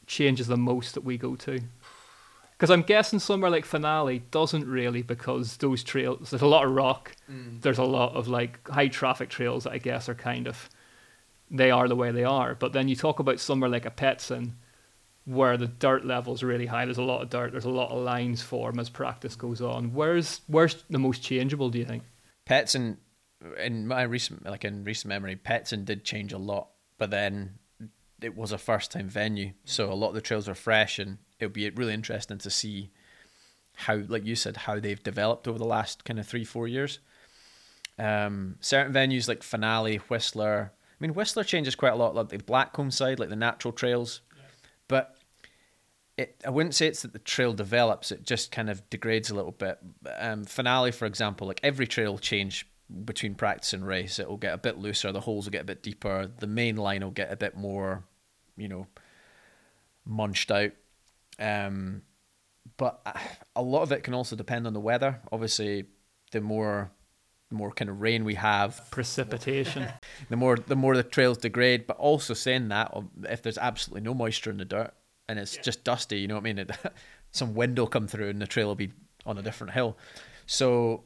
changes 0.07 0.47
the 0.47 0.57
most 0.57 0.95
that 0.95 1.05
we 1.05 1.17
go 1.17 1.37
to? 1.37 1.61
Because 2.51 2.69
I'm 2.69 2.81
guessing 2.81 3.19
somewhere 3.19 3.49
like 3.51 3.63
Finale 3.63 4.19
doesn't 4.31 4.67
really 4.67 5.01
because 5.01 5.57
those 5.57 5.83
trails, 5.83 6.29
there's 6.29 6.41
a 6.41 6.47
lot 6.47 6.65
of 6.65 6.71
rock, 6.71 7.15
mm. 7.31 7.61
there's 7.61 7.77
a 7.77 7.85
lot 7.85 8.15
of 8.15 8.27
like 8.27 8.67
high 8.67 8.87
traffic 8.87 9.29
trails 9.29 9.65
that 9.65 9.71
I 9.73 9.77
guess 9.77 10.09
are 10.09 10.15
kind 10.15 10.47
of, 10.47 10.69
they 11.49 11.71
are 11.71 11.87
the 11.87 11.95
way 11.95 12.11
they 12.11 12.23
are. 12.23 12.55
But 12.55 12.73
then 12.73 12.87
you 12.87 12.95
talk 12.95 13.19
about 13.19 13.39
somewhere 13.39 13.69
like 13.69 13.85
a 13.85 13.91
Petzen 13.91 14.51
where 15.25 15.57
the 15.57 15.67
dirt 15.67 16.05
level's 16.05 16.43
really 16.43 16.67
high, 16.67 16.85
there's 16.85 16.97
a 16.97 17.03
lot 17.03 17.21
of 17.21 17.29
dirt, 17.29 17.51
there's 17.51 17.65
a 17.65 17.69
lot 17.69 17.91
of 17.91 18.03
lines 18.03 18.41
form 18.41 18.79
as 18.79 18.89
practice 18.89 19.35
goes 19.35 19.61
on. 19.61 19.93
Where's, 19.93 20.41
where's 20.47 20.83
the 20.89 20.99
most 20.99 21.23
changeable, 21.23 21.69
do 21.69 21.79
you 21.79 21.85
think? 21.85 22.03
Petzen, 22.47 22.97
in 23.57 23.87
my 23.87 24.03
recent 24.03 24.45
like 24.45 24.63
in 24.63 24.83
recent 24.83 25.09
memory, 25.09 25.35
Petzen 25.35 25.83
did 25.83 26.03
change 26.03 26.31
a 26.31 26.37
lot, 26.37 26.69
but 26.97 27.09
then 27.09 27.57
it 28.21 28.35
was 28.35 28.51
a 28.51 28.57
first 28.57 28.91
time 28.91 29.09
venue, 29.09 29.51
so 29.65 29.91
a 29.91 29.93
lot 29.93 30.09
of 30.09 30.15
the 30.15 30.21
trails 30.21 30.47
are 30.47 30.55
fresh, 30.55 30.99
and 30.99 31.17
it'll 31.39 31.51
be 31.51 31.69
really 31.71 31.93
interesting 31.93 32.37
to 32.37 32.49
see 32.49 32.91
how, 33.75 34.01
like 34.07 34.25
you 34.25 34.35
said, 34.35 34.57
how 34.57 34.79
they've 34.79 35.03
developed 35.03 35.47
over 35.47 35.57
the 35.57 35.65
last 35.65 36.05
kind 36.05 36.19
of 36.19 36.27
three 36.27 36.45
four 36.45 36.67
years. 36.67 36.99
Um, 37.97 38.55
certain 38.61 38.93
venues 38.93 39.27
like 39.27 39.43
Finale, 39.43 39.97
Whistler. 39.97 40.71
I 40.95 40.97
mean, 40.99 41.13
Whistler 41.13 41.43
changes 41.43 41.75
quite 41.75 41.93
a 41.93 41.97
lot, 41.97 42.15
like 42.15 42.29
the 42.29 42.37
Blackcomb 42.37 42.91
side, 42.91 43.19
like 43.19 43.29
the 43.29 43.35
natural 43.35 43.73
trails, 43.73 44.21
but 44.87 45.17
it 46.17 46.41
I 46.45 46.49
wouldn't 46.49 46.73
say 46.73 46.87
it's 46.87 47.01
that 47.01 47.11
the 47.11 47.19
trail 47.19 47.53
develops; 47.53 48.11
it 48.11 48.23
just 48.23 48.51
kind 48.51 48.69
of 48.69 48.89
degrades 48.89 49.29
a 49.29 49.35
little 49.35 49.51
bit. 49.51 49.77
Um, 50.17 50.45
finale, 50.45 50.91
for 50.91 51.05
example, 51.05 51.47
like 51.47 51.59
every 51.63 51.85
trail 51.85 52.17
change 52.17 52.65
between 53.03 53.35
practice 53.35 53.73
and 53.73 53.85
race. 53.85 54.19
It 54.19 54.29
will 54.29 54.37
get 54.37 54.53
a 54.53 54.57
bit 54.57 54.77
looser, 54.77 55.11
the 55.11 55.21
holes 55.21 55.45
will 55.45 55.51
get 55.51 55.63
a 55.63 55.65
bit 55.65 55.83
deeper, 55.83 56.29
the 56.39 56.47
main 56.47 56.77
line 56.77 57.03
will 57.03 57.11
get 57.11 57.31
a 57.31 57.35
bit 57.35 57.57
more, 57.57 58.03
you 58.55 58.67
know, 58.67 58.87
munched 60.05 60.51
out. 60.51 60.71
Um, 61.39 62.03
but 62.77 63.01
uh, 63.05 63.19
a 63.55 63.61
lot 63.61 63.81
of 63.81 63.91
it 63.91 64.03
can 64.03 64.13
also 64.13 64.35
depend 64.35 64.67
on 64.67 64.73
the 64.73 64.79
weather. 64.79 65.19
Obviously, 65.31 65.85
the 66.31 66.41
more 66.41 66.91
the 67.49 67.55
more 67.55 67.71
kind 67.71 67.89
of 67.89 68.01
rain 68.01 68.25
we 68.25 68.35
have, 68.35 68.81
Precipitation. 68.91 69.87
the 70.29 70.35
more 70.35 70.57
the 70.57 70.75
more 70.75 70.95
the 70.95 71.03
trails 71.03 71.37
degrade. 71.37 71.87
But 71.87 71.97
also 71.97 72.33
saying 72.33 72.69
that, 72.69 72.95
if 73.29 73.41
there's 73.41 73.57
absolutely 73.57 74.01
no 74.01 74.13
moisture 74.13 74.49
in 74.49 74.57
the 74.57 74.65
dirt 74.65 74.93
and 75.27 75.39
it's 75.39 75.57
just 75.57 75.83
dusty, 75.83 76.19
you 76.19 76.27
know 76.27 76.35
what 76.35 76.41
I 76.41 76.43
mean? 76.43 76.59
It, 76.59 76.71
some 77.31 77.53
wind 77.53 77.77
will 77.77 77.87
come 77.87 78.07
through 78.07 78.29
and 78.29 78.41
the 78.41 78.47
trail 78.47 78.67
will 78.67 78.75
be 78.75 78.91
on 79.25 79.37
a 79.37 79.41
different 79.41 79.73
hill. 79.73 79.97
So 80.45 81.03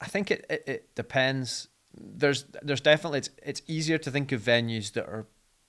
I 0.00 0.06
think 0.06 0.30
it, 0.30 0.46
it, 0.50 0.64
it 0.66 0.94
depends. 0.94 1.68
There's 1.94 2.44
there's 2.62 2.80
definitely 2.80 3.18
it's 3.18 3.30
it's 3.42 3.62
easier 3.66 3.98
to 3.98 4.10
think 4.10 4.32
of 4.32 4.42
venues 4.42 4.92
that 4.92 5.06
are 5.06 5.26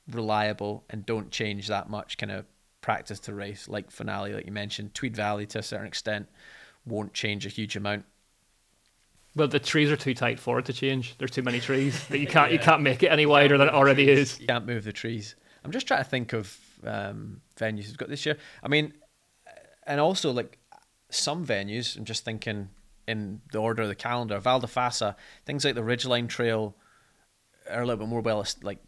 reliable 0.10 0.84
and 0.90 1.06
don't 1.06 1.32
change 1.32 1.68
that 1.68 1.90
much 1.90 2.18
kind 2.18 2.32
of 2.32 2.46
practice 2.82 3.20
to 3.20 3.34
race 3.34 3.70
like 3.70 3.92
finale 3.92 4.34
like 4.34 4.46
you 4.46 4.52
mentioned 4.52 4.94
tweed 4.96 5.16
valley 5.16 5.46
to 5.46 5.60
a 5.60 5.64
certain 5.64 5.86
extent 5.86 6.28
won't 6.86 7.14
change 7.14 7.46
a 7.46 7.50
huge 7.50 7.76
amount 7.76 8.04
Well, 9.36 9.48
the 9.48 9.60
trees 9.60 9.90
are 9.92 9.98
too 9.98 10.14
tight 10.14 10.40
for 10.40 10.60
it 10.60 10.66
to 10.66 10.74
change. 10.74 11.18
There's 11.18 11.32
too 11.32 11.42
many 11.42 11.60
trees 11.60 12.08
that 12.08 12.20
you 12.20 12.28
can't 12.36 12.52
you 12.52 12.60
can't 12.60 12.82
make 12.82 13.04
it 13.04 13.08
any 13.08 13.26
wider 13.26 13.58
than 13.58 13.68
it 13.70 13.74
already 13.74 14.10
is. 14.10 14.40
You 14.40 14.48
can't 14.48 14.66
move 14.66 14.84
the 14.84 14.92
trees. 14.94 15.36
I'm 15.64 15.72
just 15.72 15.88
trying 15.88 16.04
to 16.04 16.10
think 16.10 16.34
of 16.34 16.58
um, 16.84 17.42
venues 17.58 17.88
we've 17.88 17.98
got 17.98 18.10
this 18.10 18.26
year. 18.26 18.38
I 18.64 18.68
mean, 18.68 18.94
and 19.86 20.00
also 20.00 20.32
like 20.32 20.58
some 21.10 21.46
venues. 21.46 21.98
I'm 21.98 22.06
just 22.06 22.26
thinking 22.26 22.70
in 23.08 23.42
the 23.52 23.60
order 23.60 23.84
of 23.84 23.88
the 23.88 23.96
calendar. 23.96 24.40
Val 24.40 24.60
di 24.60 24.68
Fassa, 24.68 25.16
things 25.46 25.64
like 25.64 25.76
the 25.76 25.82
Ridgeline 25.82 26.28
Trail 26.28 26.76
are 27.70 27.82
a 27.82 27.86
little 27.86 28.06
bit 28.06 28.10
more 28.10 28.22
well 28.22 28.46
like 28.64 28.80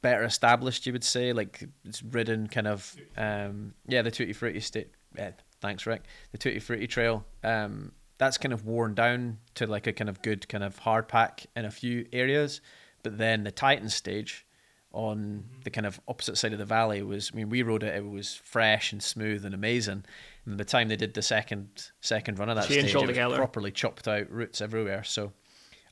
better 0.00 0.24
established. 0.24 0.86
You 0.86 0.92
would 0.92 1.04
say 1.04 1.32
like 1.32 1.68
it's 1.84 2.02
ridden 2.02 2.46
kind 2.48 2.66
of 2.66 2.96
um, 3.16 3.74
yeah 3.86 4.02
the 4.02 4.10
Tutti 4.10 4.32
Frutti 4.32 4.60
sta- 4.60 4.88
yeah, 5.16 5.32
thanks, 5.60 5.86
Ric. 5.86 6.02
The 6.30 6.38
Tutti 6.38 6.58
Frutti 6.60 6.86
Trail. 6.86 7.24
Um, 7.44 7.92
that's 8.18 8.38
kind 8.38 8.52
of 8.52 8.64
worn 8.64 8.94
down 8.94 9.38
to 9.54 9.66
like 9.66 9.86
a 9.86 9.92
kind 9.92 10.08
of 10.08 10.22
good 10.22 10.48
kind 10.48 10.64
of 10.64 10.78
hard 10.78 11.08
pack 11.08 11.46
in 11.56 11.64
a 11.64 11.70
few 11.70 12.06
areas, 12.12 12.60
but 13.02 13.18
then 13.18 13.44
the 13.44 13.50
Titan 13.50 13.88
stage 13.88 14.46
on 14.92 15.44
the 15.64 15.70
kind 15.70 15.86
of 15.86 16.00
opposite 16.06 16.36
side 16.36 16.52
of 16.52 16.58
the 16.58 16.66
valley 16.66 17.02
was 17.02 17.30
I 17.32 17.36
mean 17.36 17.48
we 17.48 17.62
rode 17.62 17.82
it 17.82 17.96
it 17.96 18.06
was 18.06 18.34
fresh 18.34 18.92
and 18.92 19.02
smooth 19.02 19.44
and 19.44 19.54
amazing. 19.54 20.04
And 20.44 20.56
by 20.56 20.56
the 20.56 20.64
time 20.64 20.88
they 20.88 20.96
did 20.96 21.14
the 21.14 21.22
second 21.22 21.90
second 22.00 22.38
run 22.38 22.48
of 22.48 22.56
that 22.56 22.68
Changed 22.68 22.90
stage 22.90 23.02
it 23.02 23.26
was 23.26 23.36
properly 23.36 23.70
chopped 23.70 24.06
out 24.06 24.30
roots 24.30 24.60
everywhere. 24.60 25.02
So 25.04 25.32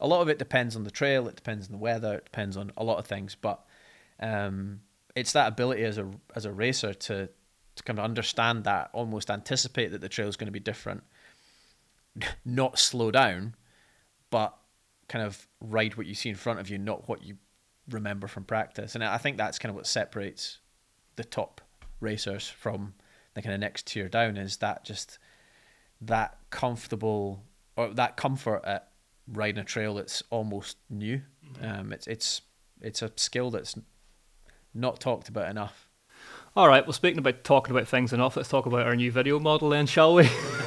a 0.00 0.06
lot 0.06 0.20
of 0.20 0.28
it 0.28 0.38
depends 0.38 0.76
on 0.76 0.84
the 0.84 0.90
trail 0.90 1.28
it 1.28 1.36
depends 1.36 1.66
on 1.66 1.72
the 1.72 1.78
weather 1.78 2.14
it 2.14 2.24
depends 2.24 2.56
on 2.56 2.72
a 2.76 2.84
lot 2.84 2.98
of 2.98 3.06
things. 3.06 3.36
But 3.40 3.64
um, 4.20 4.80
it's 5.16 5.32
that 5.32 5.48
ability 5.48 5.84
as 5.84 5.98
a 5.98 6.08
as 6.36 6.44
a 6.44 6.52
racer 6.52 6.92
to 6.92 7.28
to 7.76 7.82
kind 7.84 7.98
of 7.98 8.04
understand 8.04 8.64
that 8.64 8.90
almost 8.92 9.30
anticipate 9.30 9.92
that 9.92 10.00
the 10.00 10.08
trail 10.08 10.28
is 10.28 10.36
going 10.36 10.46
to 10.46 10.52
be 10.52 10.60
different 10.60 11.02
not 12.44 12.78
slow 12.78 13.10
down 13.10 13.54
but 14.30 14.56
kind 15.08 15.24
of 15.24 15.48
ride 15.60 15.96
what 15.96 16.06
you 16.06 16.14
see 16.14 16.28
in 16.28 16.36
front 16.36 16.60
of 16.60 16.70
you 16.70 16.78
not 16.78 17.08
what 17.08 17.22
you 17.22 17.36
remember 17.94 18.26
from 18.26 18.44
practice. 18.44 18.94
And 18.94 19.04
I 19.04 19.18
think 19.18 19.36
that's 19.36 19.58
kind 19.58 19.70
of 19.70 19.76
what 19.76 19.86
separates 19.86 20.58
the 21.16 21.24
top 21.24 21.60
racers 22.00 22.48
from 22.48 22.94
the 23.34 23.42
kind 23.42 23.54
of 23.54 23.60
next 23.60 23.86
tier 23.86 24.08
down 24.08 24.36
is 24.36 24.58
that 24.58 24.84
just 24.84 25.18
that 26.00 26.38
comfortable 26.50 27.44
or 27.76 27.88
that 27.94 28.16
comfort 28.16 28.62
at 28.64 28.88
riding 29.28 29.60
a 29.60 29.64
trail 29.64 29.94
that's 29.94 30.22
almost 30.30 30.76
new. 30.88 31.22
Um, 31.60 31.92
it's 31.92 32.06
it's 32.06 32.42
it's 32.80 33.02
a 33.02 33.12
skill 33.16 33.50
that's 33.50 33.76
not 34.74 35.00
talked 35.00 35.28
about 35.28 35.50
enough. 35.50 35.88
All 36.56 36.66
right, 36.68 36.84
well, 36.84 36.92
speaking 36.92 37.18
about 37.18 37.44
talking 37.44 37.74
about 37.74 37.86
things 37.86 38.12
enough, 38.12 38.36
let's 38.36 38.48
talk 38.48 38.66
about 38.66 38.86
our 38.86 38.96
new 38.96 39.12
video 39.12 39.38
model 39.38 39.68
then, 39.68 39.86
shall 39.86 40.14
we? 40.14 40.28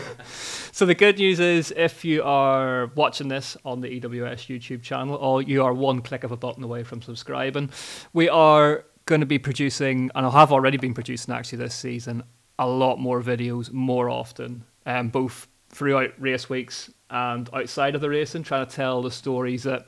so, 0.73 0.87
the 0.87 0.95
good 0.95 1.19
news 1.19 1.39
is 1.39 1.71
if 1.77 2.03
you 2.03 2.23
are 2.23 2.87
watching 2.95 3.27
this 3.27 3.55
on 3.63 3.81
the 3.81 3.99
EWS 4.01 4.47
YouTube 4.49 4.81
channel, 4.81 5.15
or 5.15 5.43
you 5.43 5.63
are 5.63 5.71
one 5.71 6.01
click 6.01 6.23
of 6.23 6.31
a 6.31 6.37
button 6.37 6.63
away 6.63 6.83
from 6.83 7.01
subscribing, 7.01 7.69
we 8.11 8.27
are 8.27 8.83
going 9.05 9.21
to 9.21 9.27
be 9.27 9.37
producing, 9.37 10.09
and 10.15 10.25
I 10.25 10.31
have 10.31 10.51
already 10.51 10.77
been 10.77 10.95
producing 10.95 11.31
actually 11.31 11.59
this 11.59 11.75
season, 11.75 12.23
a 12.57 12.67
lot 12.67 12.97
more 12.97 13.21
videos 13.21 13.71
more 13.71 14.09
often, 14.09 14.63
um, 14.87 15.09
both 15.09 15.47
throughout 15.69 16.11
race 16.17 16.49
weeks 16.49 16.89
and 17.11 17.47
outside 17.53 17.93
of 17.93 18.01
the 18.01 18.09
racing, 18.09 18.41
trying 18.41 18.65
to 18.65 18.75
tell 18.75 19.03
the 19.03 19.11
stories 19.11 19.61
that 19.63 19.85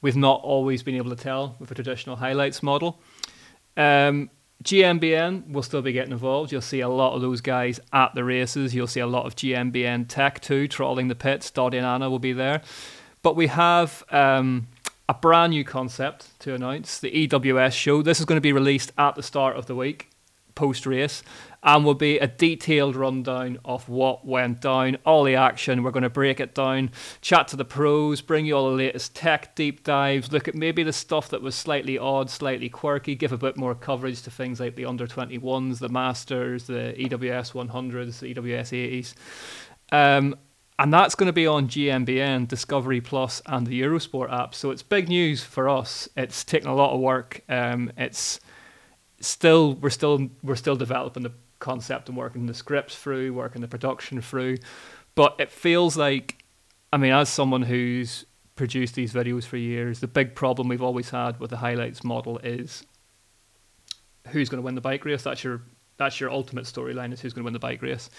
we've 0.00 0.16
not 0.16 0.40
always 0.42 0.82
been 0.82 0.94
able 0.94 1.10
to 1.10 1.22
tell 1.22 1.56
with 1.58 1.70
a 1.70 1.74
traditional 1.74 2.16
highlights 2.16 2.62
model. 2.62 3.00
Um, 3.76 4.30
GMBN 4.64 5.50
will 5.50 5.62
still 5.62 5.82
be 5.82 5.92
getting 5.92 6.12
involved. 6.12 6.50
You'll 6.50 6.60
see 6.60 6.80
a 6.80 6.88
lot 6.88 7.14
of 7.14 7.20
those 7.20 7.40
guys 7.40 7.78
at 7.92 8.14
the 8.14 8.24
races. 8.24 8.74
You'll 8.74 8.86
see 8.86 9.00
a 9.00 9.06
lot 9.06 9.26
of 9.26 9.36
GMBN 9.36 10.08
tech 10.08 10.40
too, 10.40 10.66
trawling 10.66 11.08
the 11.08 11.14
pits. 11.14 11.50
Doddy 11.50 11.78
and 11.78 11.86
Anna 11.86 12.10
will 12.10 12.18
be 12.18 12.32
there. 12.32 12.62
But 13.22 13.36
we 13.36 13.48
have 13.48 14.04
um, 14.10 14.68
a 15.08 15.14
brand 15.14 15.50
new 15.50 15.64
concept 15.64 16.38
to 16.40 16.54
announce 16.54 16.98
the 16.98 17.28
EWS 17.28 17.72
show. 17.72 18.02
This 18.02 18.18
is 18.18 18.24
going 18.24 18.38
to 18.38 18.42
be 18.42 18.52
released 18.52 18.92
at 18.98 19.14
the 19.14 19.22
start 19.22 19.56
of 19.56 19.66
the 19.66 19.76
week, 19.76 20.10
post 20.56 20.86
race, 20.86 21.22
and 21.62 21.84
will 21.84 21.94
be 21.94 22.18
a 22.18 22.26
detailed 22.26 22.96
rundown 22.96 23.58
of 23.64 23.88
what 23.88 24.26
went 24.26 24.60
down, 24.60 24.96
all 25.06 25.22
the 25.22 25.36
action. 25.36 25.84
We're 25.84 25.92
going 25.92 26.02
to 26.02 26.10
break 26.10 26.40
it 26.40 26.54
down, 26.54 26.90
chat 27.20 27.46
to 27.48 27.56
the 27.56 27.64
pros, 27.64 28.20
bring 28.20 28.46
you 28.46 28.56
all 28.56 28.70
the 28.70 28.76
latest 28.76 29.14
tech 29.14 29.54
deep 29.54 29.84
dives, 29.84 30.32
look 30.32 30.48
at 30.48 30.54
maybe 30.56 30.82
the 30.82 30.92
stuff 30.92 31.28
that 31.28 31.42
was 31.42 31.54
slightly 31.54 31.96
odd, 31.96 32.28
slightly 32.28 32.68
quirky, 32.68 33.14
give 33.14 33.32
a 33.32 33.38
bit 33.38 33.56
more 33.56 33.74
coverage 33.74 34.22
to 34.22 34.30
things 34.30 34.58
like 34.58 34.74
the 34.74 34.84
under 34.84 35.06
21s, 35.06 35.78
the 35.78 35.88
Masters, 35.88 36.64
the 36.64 36.94
EWS 36.98 37.52
100s, 37.52 38.18
the 38.18 38.34
EWS 38.34 38.72
80s. 38.72 39.14
Um, 39.92 40.36
and 40.78 40.92
that's 40.92 41.14
going 41.14 41.28
to 41.28 41.32
be 41.32 41.46
on 41.46 41.68
GMBN, 41.68 42.48
Discovery 42.48 43.00
Plus, 43.00 43.40
and 43.46 43.66
the 43.66 43.80
Eurosport 43.80 44.30
app. 44.32 44.54
So 44.54 44.70
it's 44.70 44.82
big 44.82 45.08
news 45.08 45.42
for 45.42 45.68
us. 45.68 46.08
It's 46.16 46.44
taken 46.44 46.68
a 46.68 46.74
lot 46.74 46.92
of 46.92 47.00
work. 47.00 47.40
Um, 47.48 47.90
it's 47.96 48.40
still 49.20 49.74
we're 49.74 49.90
still 49.90 50.28
we're 50.42 50.56
still 50.56 50.76
developing 50.76 51.22
the 51.22 51.32
concept 51.58 52.08
and 52.08 52.16
working 52.16 52.46
the 52.46 52.54
scripts 52.54 52.96
through, 52.96 53.32
working 53.32 53.62
the 53.62 53.68
production 53.68 54.20
through. 54.20 54.58
But 55.14 55.36
it 55.38 55.50
feels 55.50 55.96
like, 55.96 56.44
I 56.92 56.98
mean, 56.98 57.12
as 57.12 57.28
someone 57.28 57.62
who's 57.62 58.26
produced 58.54 58.94
these 58.94 59.12
videos 59.12 59.44
for 59.44 59.56
years, 59.56 60.00
the 60.00 60.08
big 60.08 60.34
problem 60.34 60.68
we've 60.68 60.82
always 60.82 61.10
had 61.10 61.40
with 61.40 61.50
the 61.50 61.56
highlights 61.56 62.04
model 62.04 62.38
is 62.38 62.84
who's 64.28 64.48
going 64.48 64.60
to 64.60 64.64
win 64.64 64.74
the 64.74 64.80
bike 64.80 65.04
race. 65.04 65.22
That's 65.22 65.42
your 65.44 65.62
that's 65.98 66.20
your 66.20 66.30
ultimate 66.30 66.64
storyline 66.64 67.12
is 67.12 67.20
who's 67.20 67.32
going 67.32 67.42
to 67.42 67.46
win 67.46 67.52
the 67.54 67.58
bike 67.58 67.82
race. 67.82 68.10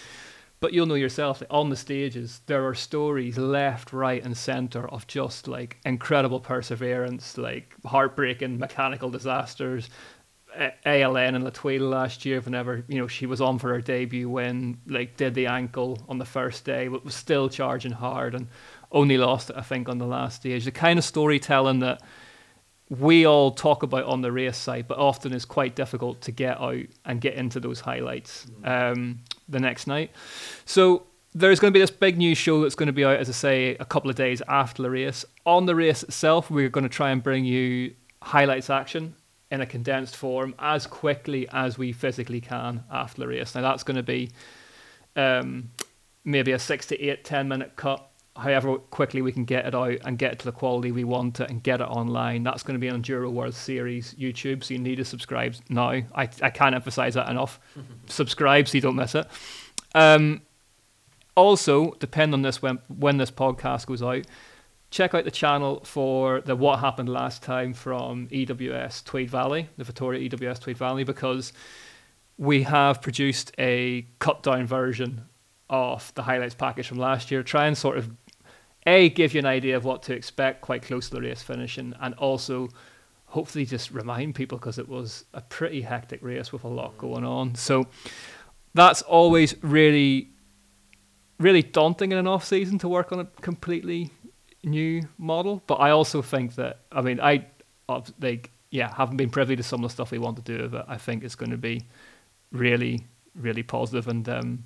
But 0.60 0.72
you'll 0.72 0.86
know 0.86 0.94
yourself 0.94 1.38
that 1.38 1.50
on 1.52 1.70
the 1.70 1.76
stages 1.76 2.40
there 2.46 2.66
are 2.66 2.74
stories 2.74 3.38
left, 3.38 3.92
right, 3.92 4.24
and 4.24 4.36
center 4.36 4.88
of 4.88 5.06
just 5.06 5.46
like 5.46 5.78
incredible 5.84 6.40
perseverance, 6.40 7.38
like 7.38 7.74
heartbreaking 7.84 8.58
mechanical 8.58 9.10
disasters. 9.10 9.88
ALN 10.56 11.34
in 11.34 11.42
Latwila 11.42 11.90
last 11.90 12.24
year, 12.24 12.40
whenever 12.40 12.84
you 12.88 12.98
know 12.98 13.06
she 13.06 13.26
was 13.26 13.40
on 13.40 13.58
for 13.58 13.68
her 13.70 13.80
debut 13.80 14.28
win, 14.28 14.78
like 14.86 15.16
did 15.16 15.34
the 15.34 15.46
ankle 15.46 15.98
on 16.08 16.18
the 16.18 16.24
first 16.24 16.64
day, 16.64 16.88
but 16.88 17.04
was 17.04 17.14
still 17.14 17.48
charging 17.48 17.92
hard 17.92 18.34
and 18.34 18.48
only 18.90 19.18
lost 19.18 19.50
I 19.54 19.62
think, 19.62 19.88
on 19.88 19.98
the 19.98 20.06
last 20.06 20.36
stage. 20.36 20.64
The 20.64 20.70
kind 20.70 20.98
of 20.98 21.04
storytelling 21.04 21.80
that 21.80 22.02
we 22.88 23.26
all 23.26 23.50
talk 23.50 23.82
about 23.82 24.04
on 24.04 24.22
the 24.22 24.32
race 24.32 24.56
side, 24.56 24.88
but 24.88 24.98
often 24.98 25.32
is 25.32 25.44
quite 25.44 25.76
difficult 25.76 26.22
to 26.22 26.32
get 26.32 26.58
out 26.58 26.86
and 27.04 27.20
get 27.20 27.34
into 27.34 27.60
those 27.60 27.80
highlights 27.80 28.46
um, 28.64 29.20
the 29.48 29.60
next 29.60 29.86
night. 29.86 30.10
So 30.64 31.04
there's 31.34 31.60
going 31.60 31.72
to 31.72 31.76
be 31.76 31.80
this 31.80 31.90
big 31.90 32.16
news 32.16 32.38
show 32.38 32.62
that's 32.62 32.74
going 32.74 32.86
to 32.86 32.92
be 32.92 33.04
out, 33.04 33.18
as 33.18 33.28
I 33.28 33.32
say, 33.32 33.76
a 33.78 33.84
couple 33.84 34.08
of 34.08 34.16
days 34.16 34.40
after 34.48 34.82
the 34.82 34.90
race. 34.90 35.24
On 35.44 35.66
the 35.66 35.74
race 35.74 36.02
itself, 36.02 36.50
we're 36.50 36.70
going 36.70 36.84
to 36.84 36.88
try 36.88 37.10
and 37.10 37.22
bring 37.22 37.44
you 37.44 37.94
highlights 38.22 38.70
action 38.70 39.14
in 39.50 39.60
a 39.60 39.66
condensed 39.66 40.16
form 40.16 40.54
as 40.58 40.86
quickly 40.86 41.48
as 41.52 41.78
we 41.78 41.92
physically 41.92 42.40
can 42.40 42.84
after 42.90 43.22
the 43.22 43.28
race. 43.28 43.54
Now 43.54 43.62
that's 43.62 43.82
going 43.82 43.96
to 43.96 44.02
be 44.02 44.30
um, 45.16 45.70
maybe 46.24 46.52
a 46.52 46.58
six 46.58 46.86
to 46.86 47.00
eight, 47.00 47.24
ten 47.24 47.48
minute 47.48 47.76
cut. 47.76 48.04
However 48.36 48.78
quickly 48.78 49.20
we 49.20 49.32
can 49.32 49.44
get 49.44 49.66
it 49.66 49.74
out 49.74 49.98
and 50.04 50.16
get 50.16 50.32
it 50.32 50.38
to 50.40 50.44
the 50.44 50.52
quality 50.52 50.92
we 50.92 51.02
want 51.02 51.40
it 51.40 51.50
and 51.50 51.60
get 51.62 51.80
it 51.80 51.88
online, 51.88 52.44
that's 52.44 52.62
going 52.62 52.74
to 52.74 52.78
be 52.78 52.88
on 52.88 53.02
Enduro 53.02 53.32
World 53.32 53.54
Series 53.54 54.14
YouTube. 54.14 54.62
So 54.62 54.74
you 54.74 54.80
need 54.80 54.96
to 54.96 55.04
subscribe 55.04 55.56
now. 55.68 55.88
I, 55.90 56.28
I 56.42 56.50
can't 56.50 56.74
emphasize 56.74 57.14
that 57.14 57.28
enough. 57.28 57.58
subscribe 58.06 58.68
so 58.68 58.76
you 58.76 58.82
don't 58.82 58.96
miss 58.96 59.14
it. 59.14 59.26
Um, 59.94 60.42
also, 61.34 61.92
depend 62.00 62.34
on 62.34 62.42
this 62.42 62.60
when 62.60 62.78
when 62.88 63.16
this 63.16 63.30
podcast 63.30 63.86
goes 63.86 64.02
out. 64.02 64.26
Check 64.90 65.14
out 65.14 65.24
the 65.24 65.30
channel 65.30 65.80
for 65.84 66.40
the 66.40 66.56
what 66.56 66.78
happened 66.78 67.10
last 67.10 67.42
time 67.42 67.74
from 67.74 68.26
EWS 68.28 69.04
Tweed 69.04 69.28
Valley, 69.28 69.68
the 69.76 69.84
Vittoria 69.84 70.28
EWS 70.28 70.60
Tweed 70.60 70.78
Valley, 70.78 71.04
because 71.04 71.52
we 72.38 72.62
have 72.62 73.02
produced 73.02 73.52
a 73.58 74.06
cut 74.18 74.42
down 74.42 74.66
version 74.66 75.26
of 75.68 76.12
the 76.14 76.22
highlights 76.22 76.54
package 76.54 76.86
from 76.86 76.98
last 76.98 77.30
year. 77.30 77.42
Try 77.42 77.66
and 77.66 77.76
sort 77.76 77.98
of 77.98 78.10
a 78.86 79.10
give 79.10 79.34
you 79.34 79.40
an 79.40 79.46
idea 79.46 79.76
of 79.76 79.84
what 79.84 80.02
to 80.04 80.14
expect 80.14 80.62
quite 80.62 80.82
close 80.82 81.10
to 81.10 81.16
the 81.16 81.20
race 81.20 81.42
finishing, 81.42 81.94
and 82.00 82.14
also 82.14 82.70
hopefully 83.26 83.66
just 83.66 83.90
remind 83.90 84.34
people 84.34 84.56
because 84.56 84.78
it 84.78 84.88
was 84.88 85.26
a 85.34 85.42
pretty 85.42 85.82
hectic 85.82 86.22
race 86.22 86.50
with 86.50 86.64
a 86.64 86.68
lot 86.68 86.96
going 86.96 87.24
on. 87.24 87.54
So 87.54 87.88
that's 88.72 89.02
always 89.02 89.54
really 89.62 90.30
really 91.38 91.62
daunting 91.62 92.10
in 92.12 92.18
an 92.18 92.26
off 92.26 92.44
season 92.44 92.78
to 92.78 92.88
work 92.88 93.12
on 93.12 93.20
it 93.20 93.28
completely 93.40 94.10
new 94.64 95.02
model. 95.18 95.62
But 95.66 95.76
I 95.76 95.90
also 95.90 96.22
think 96.22 96.54
that 96.56 96.80
I 96.92 97.00
mean 97.00 97.20
I 97.20 97.46
like 98.20 98.50
yeah 98.70 98.94
haven't 98.94 99.16
been 99.16 99.30
privy 99.30 99.56
to 99.56 99.62
some 99.62 99.82
of 99.84 99.90
the 99.90 99.92
stuff 99.92 100.10
we 100.10 100.18
want 100.18 100.36
to 100.36 100.42
do 100.42 100.62
with 100.62 100.74
it. 100.74 100.84
I 100.88 100.96
think 100.96 101.24
it's 101.24 101.34
going 101.34 101.50
to 101.50 101.58
be 101.58 101.84
really 102.52 103.06
really 103.34 103.62
positive 103.62 104.08
and 104.08 104.28
um, 104.28 104.64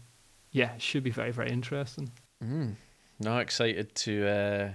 yeah 0.50 0.76
should 0.78 1.02
be 1.02 1.10
very 1.10 1.30
very 1.30 1.50
interesting. 1.50 2.10
Mm. 2.42 2.74
Not 3.20 3.40
excited 3.40 3.94
to 3.96 4.26
uh, 4.28 4.70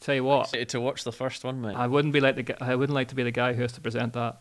Tell 0.00 0.14
you 0.14 0.24
what. 0.24 0.46
excited 0.46 0.68
to 0.70 0.80
watch 0.80 1.04
the 1.04 1.12
first 1.12 1.44
one, 1.44 1.60
mate. 1.60 1.74
I 1.76 1.86
wouldn't 1.86 2.12
be 2.12 2.20
like 2.20 2.36
the 2.36 2.62
I 2.62 2.74
wouldn't 2.76 2.94
like 2.94 3.08
to 3.08 3.14
be 3.14 3.24
the 3.24 3.32
guy 3.32 3.52
who 3.52 3.62
has 3.62 3.72
to 3.72 3.80
present 3.80 4.12
that. 4.12 4.40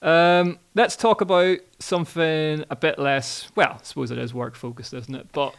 Um, 0.00 0.58
let's 0.74 0.96
talk 0.96 1.20
about 1.20 1.58
something 1.78 2.64
a 2.70 2.76
bit 2.76 2.98
less. 2.98 3.50
Well, 3.54 3.78
I 3.80 3.82
suppose 3.82 4.10
it 4.10 4.18
is 4.18 4.32
work 4.32 4.54
focused, 4.54 4.94
isn't 4.94 5.14
it? 5.14 5.28
But 5.32 5.54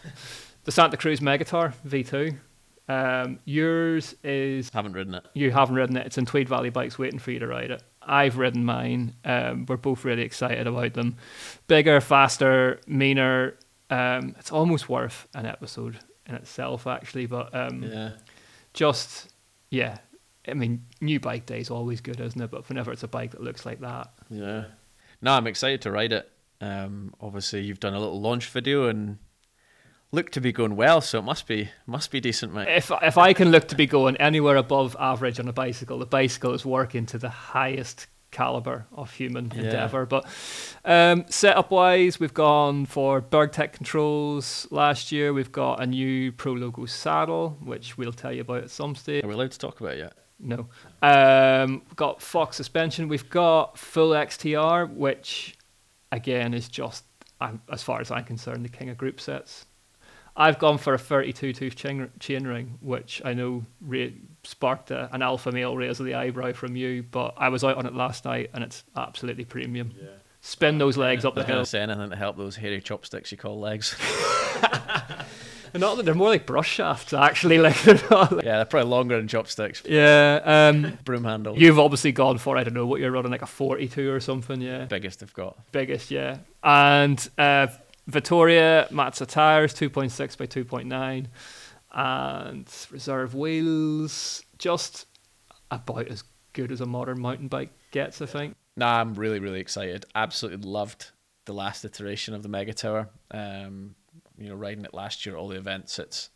the 0.64 0.72
Santa 0.72 0.98
Cruz 0.98 1.20
Megatower 1.20 1.74
V2. 1.88 2.38
Um, 2.88 3.40
yours 3.46 4.16
is 4.24 4.70
Haven't 4.70 4.94
ridden 4.94 5.16
it. 5.16 5.26
you 5.34 5.52
haven't 5.52 5.76
ridden 5.76 5.98
it. 5.98 6.06
It's 6.06 6.18
in 6.18 6.26
Tweed 6.26 6.48
Valley 6.50 6.70
Bikes, 6.70 7.00
waiting 7.00 7.20
for 7.20 7.32
you 7.32 7.40
to 7.40 7.48
ride 7.48 7.72
it. 7.72 7.82
I've 8.02 8.38
ridden 8.38 8.64
mine. 8.64 9.16
Um, 9.26 9.66
we're 9.68 9.78
both 9.78 10.06
really 10.06 10.22
excited 10.22 10.68
about 10.68 10.94
them. 10.94 11.16
Bigger, 11.68 12.00
faster, 12.00 12.80
meaner. 12.88 13.56
Um, 13.90 14.36
it's 14.38 14.52
almost 14.52 14.88
worth 14.90 15.28
an 15.34 15.46
episode 15.48 15.98
in 16.28 16.36
itself, 16.36 16.86
actually. 16.86 17.26
But 17.26 17.54
um, 17.56 17.82
Yeah. 17.84 18.12
just 18.74 19.32
yeah 19.72 19.98
i 20.48 20.54
mean 20.54 20.86
new 21.02 21.20
bike 21.20 21.48
day 21.48 21.60
is 21.60 21.72
always 21.72 22.02
good 22.02 22.20
isn't 22.20 22.40
it 22.40 22.52
but 22.52 22.70
whenever 22.70 22.92
it's 22.92 23.02
a 23.02 23.08
bike 23.08 23.32
that 23.32 23.42
looks 23.42 23.66
like 23.66 23.80
that 23.80 24.14
Yeah. 24.30 24.66
No, 25.22 25.32
I'm 25.32 25.48
excited 25.48 25.82
to 25.84 25.92
ride 25.92 26.12
it. 26.14 26.30
Um, 26.62 27.14
obviously, 27.20 27.62
you've 27.64 27.80
done 27.80 27.96
a 27.96 28.00
little 28.00 28.22
launch 28.22 28.48
video 28.50 28.88
and 28.90 29.18
look 30.16 30.32
to 30.32 30.42
be 30.42 30.52
going 30.52 30.76
well, 30.76 31.02
so 31.02 31.20
it 31.20 31.24
must 31.24 31.46
be 31.48 31.70
must 31.86 32.10
be 32.12 32.20
decent, 32.20 32.54
mate. 32.54 32.68
If 32.70 32.92
if 33.02 33.18
I 33.18 33.34
can 33.34 33.52
look 33.52 33.68
to 33.68 33.76
be 33.76 33.86
going 33.86 34.18
anywhere 34.18 34.56
above 34.56 34.96
average 35.00 35.40
on 35.40 35.48
a 35.48 35.54
bicycle, 35.54 36.00
the 36.00 36.06
bicycle 36.06 36.54
is 36.54 36.66
working 36.66 37.06
to 37.08 37.18
the 37.18 37.30
highest 37.30 38.08
caliber 38.32 38.86
of 38.92 39.12
human 39.14 39.50
Yeah. 39.56 39.62
endeavor. 39.64 40.06
But 40.06 40.26
um, 40.84 41.24
setup 41.30 41.72
wise, 41.72 42.20
we've 42.20 42.34
gone 42.34 42.86
for 42.86 43.22
Burgtec 43.22 43.72
controls 43.72 44.68
last 44.72 45.12
year. 45.12 45.32
We've 45.32 45.52
got 45.54 45.82
a 45.82 45.86
new 45.88 46.32
Prologo 46.34 46.90
saddle, 46.90 47.58
which 47.64 47.98
we'll 47.98 48.12
tell 48.12 48.34
you 48.34 48.42
about 48.42 48.64
at 48.64 48.70
some 48.72 48.94
stage. 48.96 49.24
Are 49.24 49.28
we 49.28 49.34
allowed 49.36 49.52
to 49.52 49.60
talk 49.60 49.80
about 49.80 49.94
it 49.94 50.00
yet? 50.00 50.14
No. 50.38 50.68
Um, 51.02 51.84
got 51.96 52.22
Fox 52.22 52.58
suspension. 52.58 53.08
We've 53.08 53.30
got 53.30 53.78
full 53.78 54.10
XTR, 54.10 54.94
which 54.94 55.56
again 56.12 56.54
is 56.54 56.68
just, 56.68 57.06
um, 57.40 57.62
as 57.72 57.84
far 57.84 58.02
as 58.02 58.12
I'm 58.12 58.26
concerned, 58.26 58.66
the 58.66 58.70
king 58.70 58.90
of 58.90 58.98
group 58.98 59.22
sets. 59.22 59.66
I've 60.38 60.60
gone 60.60 60.78
for 60.78 60.94
a 60.94 60.98
32 60.98 61.54
tooth 61.54 61.76
chain, 61.76 62.10
chain 62.20 62.46
ring, 62.46 62.78
which 62.82 63.22
I 63.24 63.34
know 63.34 63.66
ra- 63.82 64.08
sparked 64.44 64.92
a, 64.92 65.10
an 65.14 65.22
alpha 65.22 65.52
male 65.52 65.76
raise 65.78 66.00
of 66.00 66.06
the 66.06 66.16
eyebrow 66.16 66.52
from 66.54 66.76
you, 66.76 67.04
but 67.04 67.34
I 67.38 67.50
was 67.50 67.64
out 67.64 67.78
on 67.78 67.86
it 67.86 67.94
last 67.96 68.26
night 68.26 68.50
and 68.54 68.64
it's 68.64 68.84
absolutely 68.98 69.46
premium. 69.46 69.94
Spin 70.42 70.78
those 70.78 70.98
legs 70.98 71.24
up 71.26 71.38
I 71.38 71.42
the 71.42 71.48
hill. 71.48 71.60
to 71.62 71.66
say 71.66 71.80
anything 71.82 72.10
to 72.10 72.16
help 72.16 72.38
those 72.38 72.56
hairy 72.58 72.80
chopsticks 72.82 73.32
you 73.32 73.38
call 73.38 73.60
legs. 73.60 73.96
They're 74.62 75.26
not. 75.80 76.06
They're 76.06 76.14
more 76.14 76.30
like 76.30 76.46
brush 76.46 76.70
shafts, 76.70 77.14
actually. 77.14 77.58
Like 77.66 77.82
they're 77.82 78.00
not. 78.12 78.32
Like, 78.32 78.46
yeah, 78.46 78.58
they're 78.58 78.66
probably 78.66 78.90
longer 78.90 79.18
than 79.18 79.28
chopsticks. 79.28 79.82
yeah. 79.86 80.42
Um, 80.46 81.00
Broom 81.04 81.24
handle. 81.24 81.58
you've 81.58 81.80
obviously 81.80 82.12
gone 82.12 82.38
for 82.38 82.58
I 82.58 82.64
don't 82.64 82.74
know 82.76 82.86
what 82.86 83.00
you're 83.02 83.10
running 83.12 83.32
like 83.32 83.42
a 83.42 83.48
42 83.48 84.12
or 84.12 84.20
something. 84.20 84.62
Yeah. 84.62 84.86
biggest 84.86 85.22
they've 85.22 85.34
got. 85.34 85.58
biggest, 85.72 86.12
yeah. 86.12 86.38
And 86.64 87.28
uh, 87.40 87.68
Vittoria 88.08 88.88
Mazza 88.92 89.28
tires, 89.28 89.74
2.6 89.74 90.38
by 90.38 90.46
2.9, 90.46 91.28
and 91.92 92.88
reserve 92.92 93.34
wheels, 93.34 94.44
just 94.58 95.08
about 95.72 96.08
as 96.08 96.24
good 96.54 96.72
as 96.72 96.82
a 96.82 96.86
modern 96.86 97.20
mountain 97.20 97.48
bike 97.48 97.72
gets, 97.92 98.22
I 98.22 98.26
think. 98.26 98.56
Nah, 98.78 99.00
I'm 99.00 99.14
really, 99.16 99.40
really 99.40 99.60
excited. 99.60 100.06
Absolutely 100.14 100.70
loved 100.70 101.12
the 101.46 101.54
last 101.54 101.86
iteration 101.86 102.34
of 102.34 102.44
the 102.44 102.50
Mega 102.50 102.74
Tower. 102.74 103.10
Um, 103.32 103.96
you 104.38 104.50
know, 104.50 104.56
riding 104.56 104.86
it 104.86 104.94
last 104.94 105.26
year, 105.26 105.36
all 105.36 105.48
the 105.48 105.58
events. 105.58 105.98
It's 105.98 106.30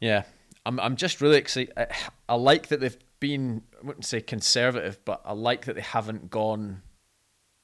yeah, 0.00 0.22
I'm 0.64 0.78
I'm 0.78 0.96
just 0.96 1.20
really 1.20 1.38
excited. 1.38 1.72
I, 1.76 1.86
I 2.28 2.34
like 2.34 2.68
that 2.68 2.80
they've 2.80 2.98
been 3.20 3.62
I 3.82 3.86
wouldn't 3.86 4.04
say 4.04 4.20
conservative, 4.20 4.98
but 5.04 5.20
I 5.24 5.32
like 5.32 5.64
that 5.64 5.74
they 5.74 5.82
haven't 5.82 6.30
gone. 6.30 6.82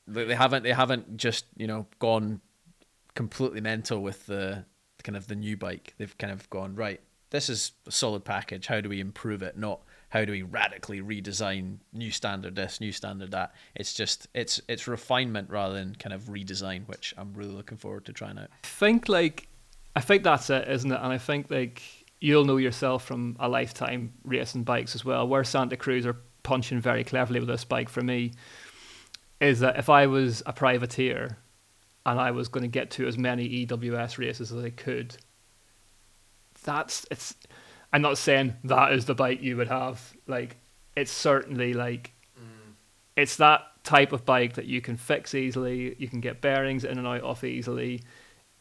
They 0.07 0.35
haven't 0.35 0.65
they 0.65 0.73
haven't 0.73 1.17
just 1.17 1.47
you 1.57 1.67
know 1.67 1.87
gone 1.99 2.41
completely 3.15 3.61
mental 3.61 4.01
with 4.01 4.27
the 4.27 4.65
kind 5.03 5.17
of 5.17 5.27
the 5.27 5.37
new 5.37 5.57
bike. 5.57 5.95
They've 5.99 6.17
kind 6.19 6.33
of 6.33 6.49
gone 6.51 6.75
right. 6.75 7.01
This 7.31 7.49
is 7.49 7.73
a 7.87 7.91
solid 7.91 8.25
package. 8.25 8.67
How 8.67 8.81
do 8.81 8.89
we 8.89 9.01
improve 9.01 9.43
it? 9.43 9.57
Not 9.57 9.81
how 10.11 10.25
do 10.25 10.31
we 10.31 10.43
radically 10.43 11.01
redesign 11.01 11.79
new 11.93 12.13
standard 12.13 12.55
this, 12.55 12.81
new 12.81 12.93
standard 12.93 13.33
that. 13.33 13.53
It's 13.75 13.93
just 13.93 14.29
it's 14.35 14.61
it's 14.69 14.87
refinement 14.87 15.51
rather 15.51 15.75
than 15.75 15.97
kind 15.97 16.13
of 16.13 16.23
redesign, 16.25 16.87
which 16.87 17.13
I'm 17.19 17.35
really 17.35 17.53
looking 17.53 17.77
forward 17.77 18.05
to 18.05 18.13
trying 18.13 18.39
out. 18.39 18.51
I 18.63 18.67
think, 18.67 19.09
like, 19.09 19.49
I 19.97 20.01
think 20.01 20.23
that's 20.23 20.51
it, 20.51 20.69
isn't 20.69 20.91
it? 20.91 21.01
And 21.03 21.13
I 21.13 21.19
think, 21.19 21.51
like, 21.51 21.83
you'll 22.21 22.45
know 22.45 22.59
yourself 22.59 23.05
from 23.05 23.37
a 23.41 23.49
lifetime 23.49 24.13
racing 24.23 24.63
bikes 24.63 24.95
as 24.95 25.05
well, 25.05 25.27
where 25.27 25.43
Santa 25.43 25.77
Cruz 25.77 26.07
are 26.07 26.17
punching 26.45 26.81
very 26.81 27.03
cleverly 27.03 27.41
with 27.41 27.49
this 27.49 27.65
bike 27.65 27.89
for 27.89 28.03
me 28.03 28.33
is 29.41 29.61
that 29.61 29.79
if 29.79 29.91
I 29.91 30.07
was 30.07 30.43
a 30.47 30.53
privateer 30.53 31.39
and 32.07 32.21
I 32.21 32.31
was 32.31 32.49
going 32.49 32.63
to 32.63 32.69
get 32.69 32.91
to 32.93 33.07
as 33.07 33.17
many 33.17 33.67
EWS 33.67 34.19
races 34.19 34.53
as 34.53 34.65
I 34.65 34.71
could, 34.71 35.17
that's 36.63 37.07
it's. 37.11 37.35
I'm 37.93 38.03
not 38.03 38.19
saying 38.19 38.55
that 38.65 38.93
is 38.93 39.05
the 39.05 39.15
bike 39.15 39.41
you 39.41 39.57
would 39.57 39.69
have. 39.69 40.15
Like, 40.27 40.57
it's 40.97 41.13
certainly 41.13 41.75
like, 41.75 42.13
mm. 42.37 42.73
it's 43.17 43.37
that 43.37 43.63
type 43.85 44.13
of 44.13 44.25
bike 44.25 44.55
that 44.55 44.67
you 44.67 44.81
can 44.81 44.97
fix 44.97 45.33
easily. 45.33 45.95
You 45.99 46.09
can 46.09 46.21
get 46.21 46.41
bearings 46.41 46.85
in 46.85 46.99
and 46.99 47.07
out 47.07 47.23
of 47.23 47.45
easily. 47.45 48.03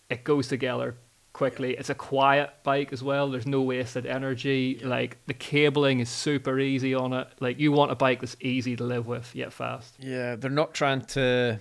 It 0.09 0.23
goes 0.23 0.47
together 0.47 0.97
quickly. 1.33 1.75
It's 1.75 1.89
a 1.89 1.95
quiet 1.95 2.51
bike 2.63 2.93
as 2.93 3.03
well. 3.03 3.29
There's 3.29 3.47
no 3.47 3.61
wasted 3.61 4.05
energy. 4.05 4.79
Like 4.83 5.17
the 5.25 5.33
cabling 5.33 5.99
is 5.99 6.09
super 6.09 6.59
easy 6.59 6.93
on 6.93 7.11
it. 7.13 7.27
Like 7.39 7.59
you 7.59 7.71
want 7.71 7.91
a 7.91 7.95
bike 7.95 8.21
that's 8.21 8.37
easy 8.39 8.75
to 8.75 8.83
live 8.83 9.07
with 9.07 9.33
yet 9.35 9.51
fast. 9.51 9.95
Yeah, 9.99 10.35
they're 10.35 10.51
not 10.51 10.73
trying 10.73 11.01
to. 11.01 11.59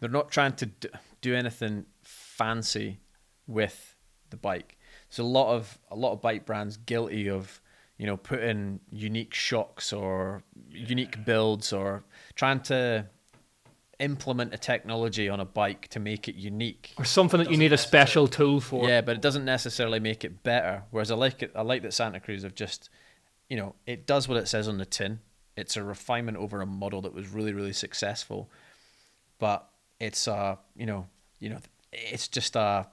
They're 0.00 0.08
not 0.08 0.30
trying 0.30 0.52
to 0.54 0.66
d- 0.66 0.88
do 1.20 1.34
anything 1.34 1.86
fancy 2.02 3.00
with 3.46 3.96
the 4.30 4.36
bike. 4.36 4.78
So 5.10 5.22
a 5.22 5.26
lot 5.26 5.54
of 5.54 5.78
a 5.90 5.96
lot 5.96 6.12
of 6.12 6.20
bike 6.20 6.46
brands 6.46 6.76
guilty 6.76 7.28
of 7.28 7.60
you 7.96 8.06
know 8.06 8.16
putting 8.16 8.80
unique 8.90 9.34
shocks 9.34 9.92
or 9.92 10.42
unique 10.70 11.24
builds 11.24 11.72
or 11.72 12.04
trying 12.34 12.60
to 12.60 13.06
implement 13.98 14.54
a 14.54 14.58
technology 14.58 15.28
on 15.28 15.40
a 15.40 15.44
bike 15.44 15.88
to 15.88 16.00
make 16.00 16.28
it 16.28 16.36
unique. 16.36 16.94
Or 16.98 17.04
something 17.04 17.38
that 17.38 17.50
you 17.50 17.56
need 17.56 17.72
a 17.72 17.78
special 17.78 18.28
tool 18.28 18.60
for. 18.60 18.88
Yeah, 18.88 19.00
but 19.00 19.16
it 19.16 19.22
doesn't 19.22 19.44
necessarily 19.44 20.00
make 20.00 20.24
it 20.24 20.42
better. 20.42 20.84
Whereas 20.90 21.10
I 21.10 21.16
like 21.16 21.42
it. 21.42 21.52
I 21.54 21.62
like 21.62 21.82
that 21.82 21.92
Santa 21.92 22.20
Cruz 22.20 22.42
have 22.42 22.54
just, 22.54 22.90
you 23.48 23.56
know, 23.56 23.74
it 23.86 24.06
does 24.06 24.28
what 24.28 24.38
it 24.38 24.48
says 24.48 24.68
on 24.68 24.78
the 24.78 24.86
tin. 24.86 25.20
It's 25.56 25.76
a 25.76 25.82
refinement 25.82 26.36
over 26.36 26.60
a 26.60 26.66
model 26.66 27.02
that 27.02 27.12
was 27.12 27.28
really, 27.28 27.52
really 27.52 27.72
successful. 27.72 28.50
But 29.38 29.68
it's 30.00 30.28
uh, 30.28 30.56
you 30.76 30.86
know, 30.86 31.06
you 31.38 31.48
know, 31.48 31.58
it's 31.92 32.28
just 32.28 32.56
a, 32.56 32.86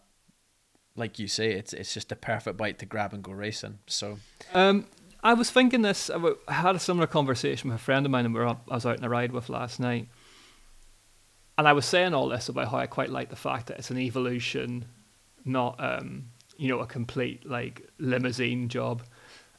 like 0.96 1.20
you 1.20 1.28
say, 1.28 1.52
it's 1.52 1.74
it's 1.74 1.94
just 1.94 2.12
a 2.12 2.16
perfect 2.16 2.58
bike 2.58 2.78
to 2.80 2.86
grab 2.86 3.14
and 3.14 3.24
go 3.24 3.32
racing. 3.32 3.80
So 3.88 4.20
Um, 4.54 4.88
I 5.24 5.34
was 5.34 5.50
thinking 5.50 5.82
this. 5.82 6.10
I 6.10 6.54
had 6.54 6.76
a 6.76 6.80
similar 6.80 7.08
conversation 7.08 7.70
with 7.70 7.80
a 7.80 7.84
friend 7.84 8.06
of 8.06 8.12
mine, 8.12 8.26
and 8.26 8.34
we 8.34 8.40
were 8.40 8.48
up, 8.48 8.68
I 8.70 8.76
was 8.76 8.86
out 8.86 8.98
on 8.98 9.04
a 9.04 9.10
ride 9.10 9.32
with 9.32 9.50
last 9.50 9.80
night. 9.80 10.08
And 11.58 11.68
I 11.68 11.74
was 11.74 11.86
saying 11.86 12.14
all 12.14 12.28
this 12.28 12.50
about 12.50 12.68
how 12.70 12.78
I 12.78 12.86
quite 12.86 13.10
like 13.10 13.30
the 13.30 13.36
fact 13.36 13.68
that 13.68 13.80
it's 13.80 13.90
an 13.90 13.98
evolution, 13.98 14.86
not 15.46 15.76
um, 15.80 16.26
you 16.58 16.68
know, 16.68 16.80
a 16.80 16.86
complete 16.86 17.50
like 17.50 17.90
limousine 17.98 18.68
job. 18.68 19.04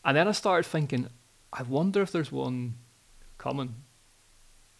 And 0.04 0.16
then 0.16 0.28
I 0.28 0.32
started 0.32 0.68
thinking, 0.68 1.08
I 1.52 1.62
wonder 1.62 2.02
if 2.02 2.12
there's 2.12 2.30
one 2.30 2.74
coming. 3.38 3.74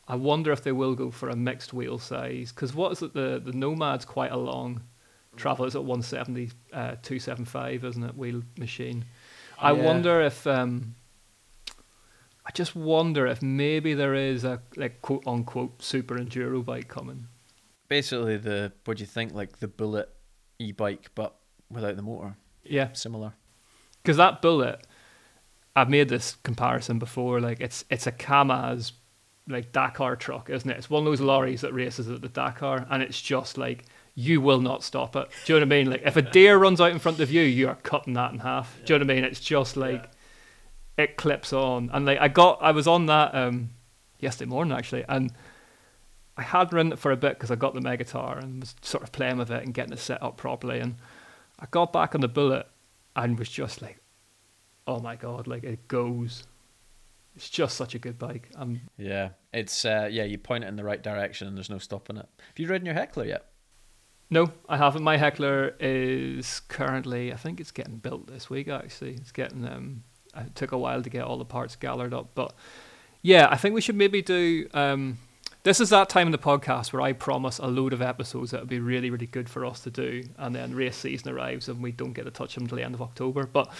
I 0.08 0.14
wonder 0.16 0.52
if 0.52 0.62
they 0.62 0.72
will 0.72 0.94
go 0.94 1.10
for 1.10 1.28
a 1.28 1.36
mixed 1.36 1.72
wheel 1.72 1.98
size 1.98 2.52
because 2.52 2.74
what 2.74 2.92
is 2.92 3.02
it? 3.02 3.12
The 3.14 3.40
the 3.44 3.52
Nomad's 3.52 4.04
quite 4.04 4.32
a 4.32 4.36
long 4.36 4.82
travel. 5.36 5.66
It's 5.66 5.74
at 5.74 5.84
170, 5.84 6.50
uh, 6.72 6.96
275, 7.02 7.84
isn't 7.84 8.02
it? 8.04 8.16
Wheel 8.16 8.42
machine. 8.58 9.04
I 9.58 9.72
Yeah. 9.72 9.82
wonder 9.84 10.20
if 10.22 10.46
um, 10.46 10.94
I 12.46 12.50
just 12.52 12.76
wonder 12.76 13.26
if 13.26 13.42
maybe 13.42 13.94
there 13.94 14.14
is 14.14 14.44
a 14.44 14.60
like 14.76 15.02
quote 15.02 15.24
unquote 15.26 15.82
super 15.82 16.16
enduro 16.16 16.64
bike 16.64 16.88
coming. 16.88 17.26
basically, 17.88 18.36
the 18.36 18.72
what 18.84 18.96
do 18.98 19.02
you 19.02 19.06
think? 19.06 19.32
Like 19.34 19.58
the 19.58 19.68
Bullet 19.68 20.08
e-bike, 20.58 21.10
but 21.14 21.34
without 21.70 21.96
the 21.96 22.02
motor. 22.02 22.36
Yeah, 22.64 22.92
Similar. 22.92 23.32
because 24.02 24.16
that 24.16 24.40
bullet, 24.42 24.84
I've 25.76 25.90
made 25.90 26.08
this 26.08 26.36
comparison 26.42 26.98
before. 26.98 27.40
Like 27.40 27.60
it's 27.60 27.84
it's 27.90 28.06
a 28.06 28.12
Kamaz 28.12 28.92
like 29.48 29.72
Dakar 29.72 30.16
truck, 30.16 30.50
isn't 30.50 30.68
it? 30.68 30.76
It's 30.76 30.90
one 30.90 31.02
of 31.02 31.06
those 31.06 31.20
lorries 31.20 31.60
that 31.60 31.72
races 31.72 32.08
at 32.08 32.20
the 32.20 32.28
Dakar, 32.28 32.86
and 32.90 33.02
it's 33.02 33.20
just 33.20 33.56
like 33.58 33.84
you 34.14 34.40
will 34.40 34.60
not 34.60 34.82
stop 34.82 35.14
it. 35.14 35.28
Do 35.44 35.52
you 35.52 35.60
know 35.60 35.66
what 35.66 35.72
I 35.72 35.76
mean? 35.78 35.90
Like 35.90 36.02
if 36.04 36.16
a 36.16 36.22
deer 36.22 36.56
runs 36.58 36.80
out 36.80 36.90
in 36.90 36.98
front 36.98 37.20
of 37.20 37.30
you, 37.30 37.42
you 37.42 37.68
are 37.68 37.76
cutting 37.76 38.14
that 38.14 38.32
in 38.32 38.40
half. 38.40 38.76
Do 38.84 38.92
you 38.92 38.98
know 38.98 39.04
what 39.04 39.12
I 39.12 39.14
mean? 39.14 39.24
It's 39.24 39.40
just 39.40 39.76
like 39.76 40.10
it 40.96 41.16
clips 41.16 41.52
on, 41.52 41.90
and 41.92 42.06
like 42.06 42.18
I 42.18 42.28
got, 42.28 42.58
I 42.62 42.72
was 42.72 42.86
on 42.86 43.06
that 43.06 43.34
um 43.34 43.70
yesterday 44.18 44.48
morning 44.48 44.76
actually, 44.76 45.04
and 45.08 45.32
I 46.36 46.42
had 46.42 46.72
run 46.72 46.92
it 46.92 46.98
for 46.98 47.12
a 47.12 47.16
bit 47.16 47.34
because 47.34 47.50
I 47.50 47.54
got 47.54 47.74
the 47.74 47.80
Megatower 47.80 48.42
and 48.42 48.60
was 48.60 48.74
sort 48.82 49.04
of 49.04 49.12
playing 49.12 49.38
with 49.38 49.50
it 49.50 49.62
and 49.62 49.72
getting 49.72 49.92
it 49.92 49.98
set 49.98 50.22
up 50.22 50.36
properly, 50.36 50.80
and 50.80 50.96
I 51.60 51.66
got 51.70 51.92
back 51.92 52.14
on 52.14 52.20
the 52.20 52.28
bullet 52.28 52.66
and 53.14 53.38
was 53.38 53.48
just 53.48 53.80
like, 53.80 53.98
oh 54.86 55.00
my 55.00 55.16
god, 55.16 55.46
like 55.46 55.64
it 55.64 55.88
goes. 55.88 56.44
It's 57.36 57.50
just 57.50 57.76
such 57.76 57.94
a 57.94 57.98
good 57.98 58.18
bike. 58.18 58.48
Um, 58.56 58.80
Yeah, 58.96 59.30
it's 59.52 59.84
uh, 59.84 60.08
yeah. 60.10 60.24
You 60.24 60.38
point 60.38 60.64
it 60.64 60.68
in 60.68 60.76
the 60.76 60.84
right 60.84 61.02
direction, 61.02 61.46
and 61.46 61.56
there's 61.56 61.70
no 61.70 61.78
stopping 61.78 62.16
it. 62.16 62.26
Have 62.38 62.58
you 62.58 62.66
ridden 62.66 62.86
your 62.86 62.94
heckler 62.94 63.24
yet? 63.24 63.46
no, 64.28 64.50
I 64.68 64.76
haven't. 64.76 65.04
My 65.04 65.16
Heckler 65.16 65.76
is 65.78 66.60
currently, 66.68 67.32
I 67.32 67.36
think 67.36 67.60
it's 67.60 67.70
getting 67.70 67.98
built 67.98 68.26
this 68.26 68.50
week. 68.50 68.68
Actually, 68.68 69.14
it's 69.14 69.32
getting. 69.32 69.66
Um, 69.66 70.02
it 70.36 70.54
took 70.54 70.72
a 70.72 70.78
while 70.78 71.02
to 71.02 71.08
get 71.08 71.24
all 71.24 71.38
the 71.38 71.44
parts 71.44 71.76
gathered 71.76 72.12
up, 72.12 72.30
but 72.34 72.52
yeah, 73.22 73.48
I 73.50 73.56
think 73.56 73.74
we 73.74 73.80
should 73.80 73.96
maybe 73.96 74.22
do. 74.22 74.68
Um, 74.74 75.18
this 75.62 75.80
is 75.80 75.90
that 75.90 76.08
time 76.08 76.28
in 76.28 76.32
the 76.32 76.38
podcast 76.38 76.92
where 76.92 77.02
I 77.02 77.12
promise 77.12 77.58
a 77.58 77.66
load 77.66 77.92
of 77.92 78.02
episodes 78.02 78.50
that 78.50 78.60
would 78.60 78.68
be 78.68 78.78
really, 78.78 79.10
really 79.10 79.26
good 79.26 79.48
for 79.48 79.64
us 79.64 79.80
to 79.80 79.90
do, 79.90 80.24
and 80.38 80.54
then 80.54 80.74
race 80.74 80.96
season 80.96 81.32
arrives 81.32 81.68
and 81.68 81.82
we 81.82 81.92
don't 81.92 82.12
get 82.12 82.24
to 82.24 82.30
touch 82.30 82.54
them 82.54 82.64
until 82.64 82.76
the 82.76 82.84
end 82.84 82.94
of 82.94 83.02
October. 83.02 83.46
But 83.46 83.72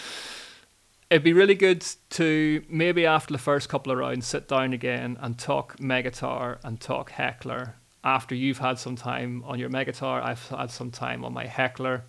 it'd 1.09 1.23
be 1.23 1.33
really 1.33 1.55
good 1.55 1.85
to 2.09 2.63
maybe 2.69 3.05
after 3.05 3.31
the 3.31 3.39
first 3.39 3.69
couple 3.69 3.91
of 3.91 3.97
rounds 3.97 4.27
sit 4.27 4.47
down 4.47 4.73
again 4.73 5.17
and 5.21 5.37
talk 5.37 5.77
Megatower 5.77 6.57
and 6.63 6.79
talk 6.79 7.11
Heckler 7.11 7.75
after 8.03 8.35
you've 8.35 8.59
had 8.59 8.79
some 8.79 8.95
time 8.95 9.43
on 9.45 9.59
your 9.59 9.69
Megatower, 9.69 10.23
I've 10.23 10.47
had 10.47 10.71
some 10.71 10.91
time 10.91 11.25
on 11.25 11.33
my 11.33 11.45
Heckler, 11.45 12.05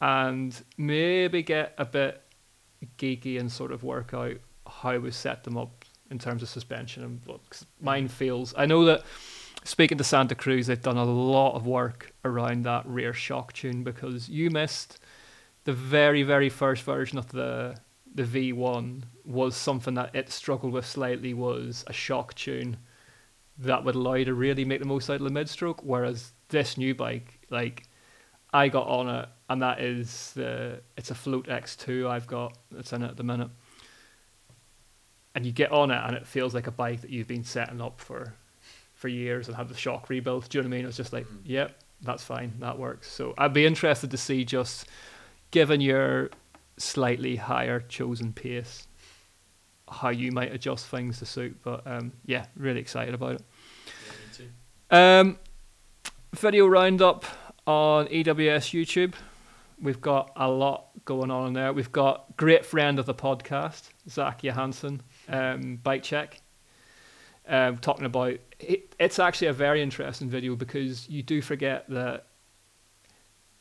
and 0.00 0.56
maybe 0.76 1.42
get 1.42 1.74
a 1.76 1.84
bit 1.84 2.22
geeky 2.98 3.40
and 3.40 3.50
sort 3.50 3.72
of 3.72 3.82
work 3.82 4.14
out 4.14 4.36
how 4.66 4.96
we 4.98 5.10
set 5.10 5.42
them 5.42 5.56
up 5.56 5.84
in 6.10 6.18
terms 6.18 6.42
of 6.42 6.48
suspension 6.48 7.02
and 7.02 7.26
cause 7.26 7.66
mine 7.80 8.06
feels. 8.06 8.54
I 8.56 8.66
know 8.66 8.84
that 8.84 9.02
speaking 9.64 9.98
to 9.98 10.04
Santa 10.04 10.36
Cruz, 10.36 10.68
they've 10.68 10.80
done 10.80 10.96
a 10.96 11.04
lot 11.04 11.56
of 11.56 11.66
work 11.66 12.12
around 12.24 12.64
that 12.64 12.86
rear 12.86 13.12
shock 13.12 13.52
tune 13.52 13.82
because 13.82 14.28
you 14.28 14.50
missed 14.50 15.00
the 15.64 15.72
very 15.72 16.22
very 16.22 16.48
first 16.48 16.84
version 16.84 17.18
of 17.18 17.28
the 17.28 17.76
the 18.14 18.24
V1 18.24 19.02
was 19.24 19.56
something 19.56 19.94
that 19.94 20.14
it 20.14 20.30
struggled 20.30 20.72
with 20.72 20.86
slightly 20.86 21.34
was 21.34 21.84
a 21.86 21.92
shock 21.92 22.34
tune 22.34 22.76
that 23.58 23.84
would 23.84 23.94
allow 23.94 24.14
you 24.14 24.24
to 24.24 24.34
really 24.34 24.64
make 24.64 24.80
the 24.80 24.86
most 24.86 25.10
out 25.10 25.16
of 25.16 25.22
the 25.22 25.30
mid 25.30 25.48
stroke. 25.48 25.82
Whereas 25.82 26.32
this 26.48 26.78
new 26.78 26.94
bike, 26.94 27.40
like 27.50 27.84
I 28.52 28.68
got 28.68 28.86
on 28.86 29.08
it, 29.08 29.28
and 29.50 29.62
that 29.62 29.80
is 29.80 30.32
the 30.34 30.80
it's 30.96 31.10
a 31.10 31.14
Float 31.14 31.46
X2 31.46 32.08
I've 32.08 32.26
got 32.26 32.56
that's 32.70 32.92
in 32.92 33.02
it 33.02 33.10
at 33.10 33.16
the 33.16 33.24
minute. 33.24 33.50
And 35.34 35.44
you 35.44 35.52
get 35.52 35.70
on 35.70 35.90
it, 35.90 36.00
and 36.04 36.16
it 36.16 36.26
feels 36.26 36.54
like 36.54 36.66
a 36.66 36.72
bike 36.72 37.02
that 37.02 37.10
you've 37.10 37.28
been 37.28 37.44
setting 37.44 37.80
up 37.80 38.00
for 38.00 38.34
for 38.94 39.08
years 39.08 39.46
and 39.46 39.56
had 39.56 39.68
the 39.68 39.76
shock 39.76 40.08
rebuilt. 40.08 40.48
Do 40.48 40.58
you 40.58 40.62
know 40.62 40.68
what 40.68 40.74
I 40.74 40.78
mean? 40.78 40.86
It's 40.86 40.96
just 40.96 41.12
like, 41.12 41.24
mm. 41.26 41.38
yep, 41.44 41.78
that's 42.02 42.24
fine, 42.24 42.52
that 42.58 42.78
works. 42.78 43.10
So 43.10 43.32
I'd 43.38 43.52
be 43.52 43.64
interested 43.64 44.10
to 44.10 44.16
see 44.16 44.44
just 44.44 44.86
given 45.52 45.80
your 45.80 46.30
slightly 46.78 47.36
higher 47.36 47.80
chosen 47.80 48.32
pace 48.32 48.86
how 49.90 50.10
you 50.10 50.32
might 50.32 50.52
adjust 50.52 50.86
things 50.86 51.18
to 51.18 51.26
suit. 51.26 51.58
But 51.62 51.86
um, 51.86 52.12
yeah, 52.24 52.46
really 52.56 52.80
excited 52.80 53.14
about 53.14 53.36
it. 53.36 53.42
Yeah, 54.90 55.20
um, 55.20 55.38
video 56.34 56.66
roundup 56.66 57.24
on 57.66 58.06
EWS 58.06 58.72
YouTube. 58.72 59.14
We've 59.80 60.00
got 60.00 60.32
a 60.36 60.48
lot 60.48 60.86
going 61.04 61.30
on 61.30 61.48
in 61.48 61.52
there. 61.52 61.72
We've 61.72 61.92
got 61.92 62.36
great 62.36 62.64
friend 62.64 62.98
of 62.98 63.06
the 63.06 63.14
podcast, 63.14 63.90
Zach 64.08 64.42
Johansen, 64.42 65.00
um, 65.28 65.76
Bike 65.76 66.02
Check, 66.02 66.40
um, 67.48 67.78
talking 67.78 68.04
about 68.04 68.38
it, 68.58 68.94
it's 68.98 69.18
actually 69.18 69.48
a 69.48 69.52
very 69.52 69.80
interesting 69.80 70.28
video 70.28 70.56
because 70.56 71.08
you 71.08 71.22
do 71.22 71.40
forget 71.40 71.88
that 71.88 72.26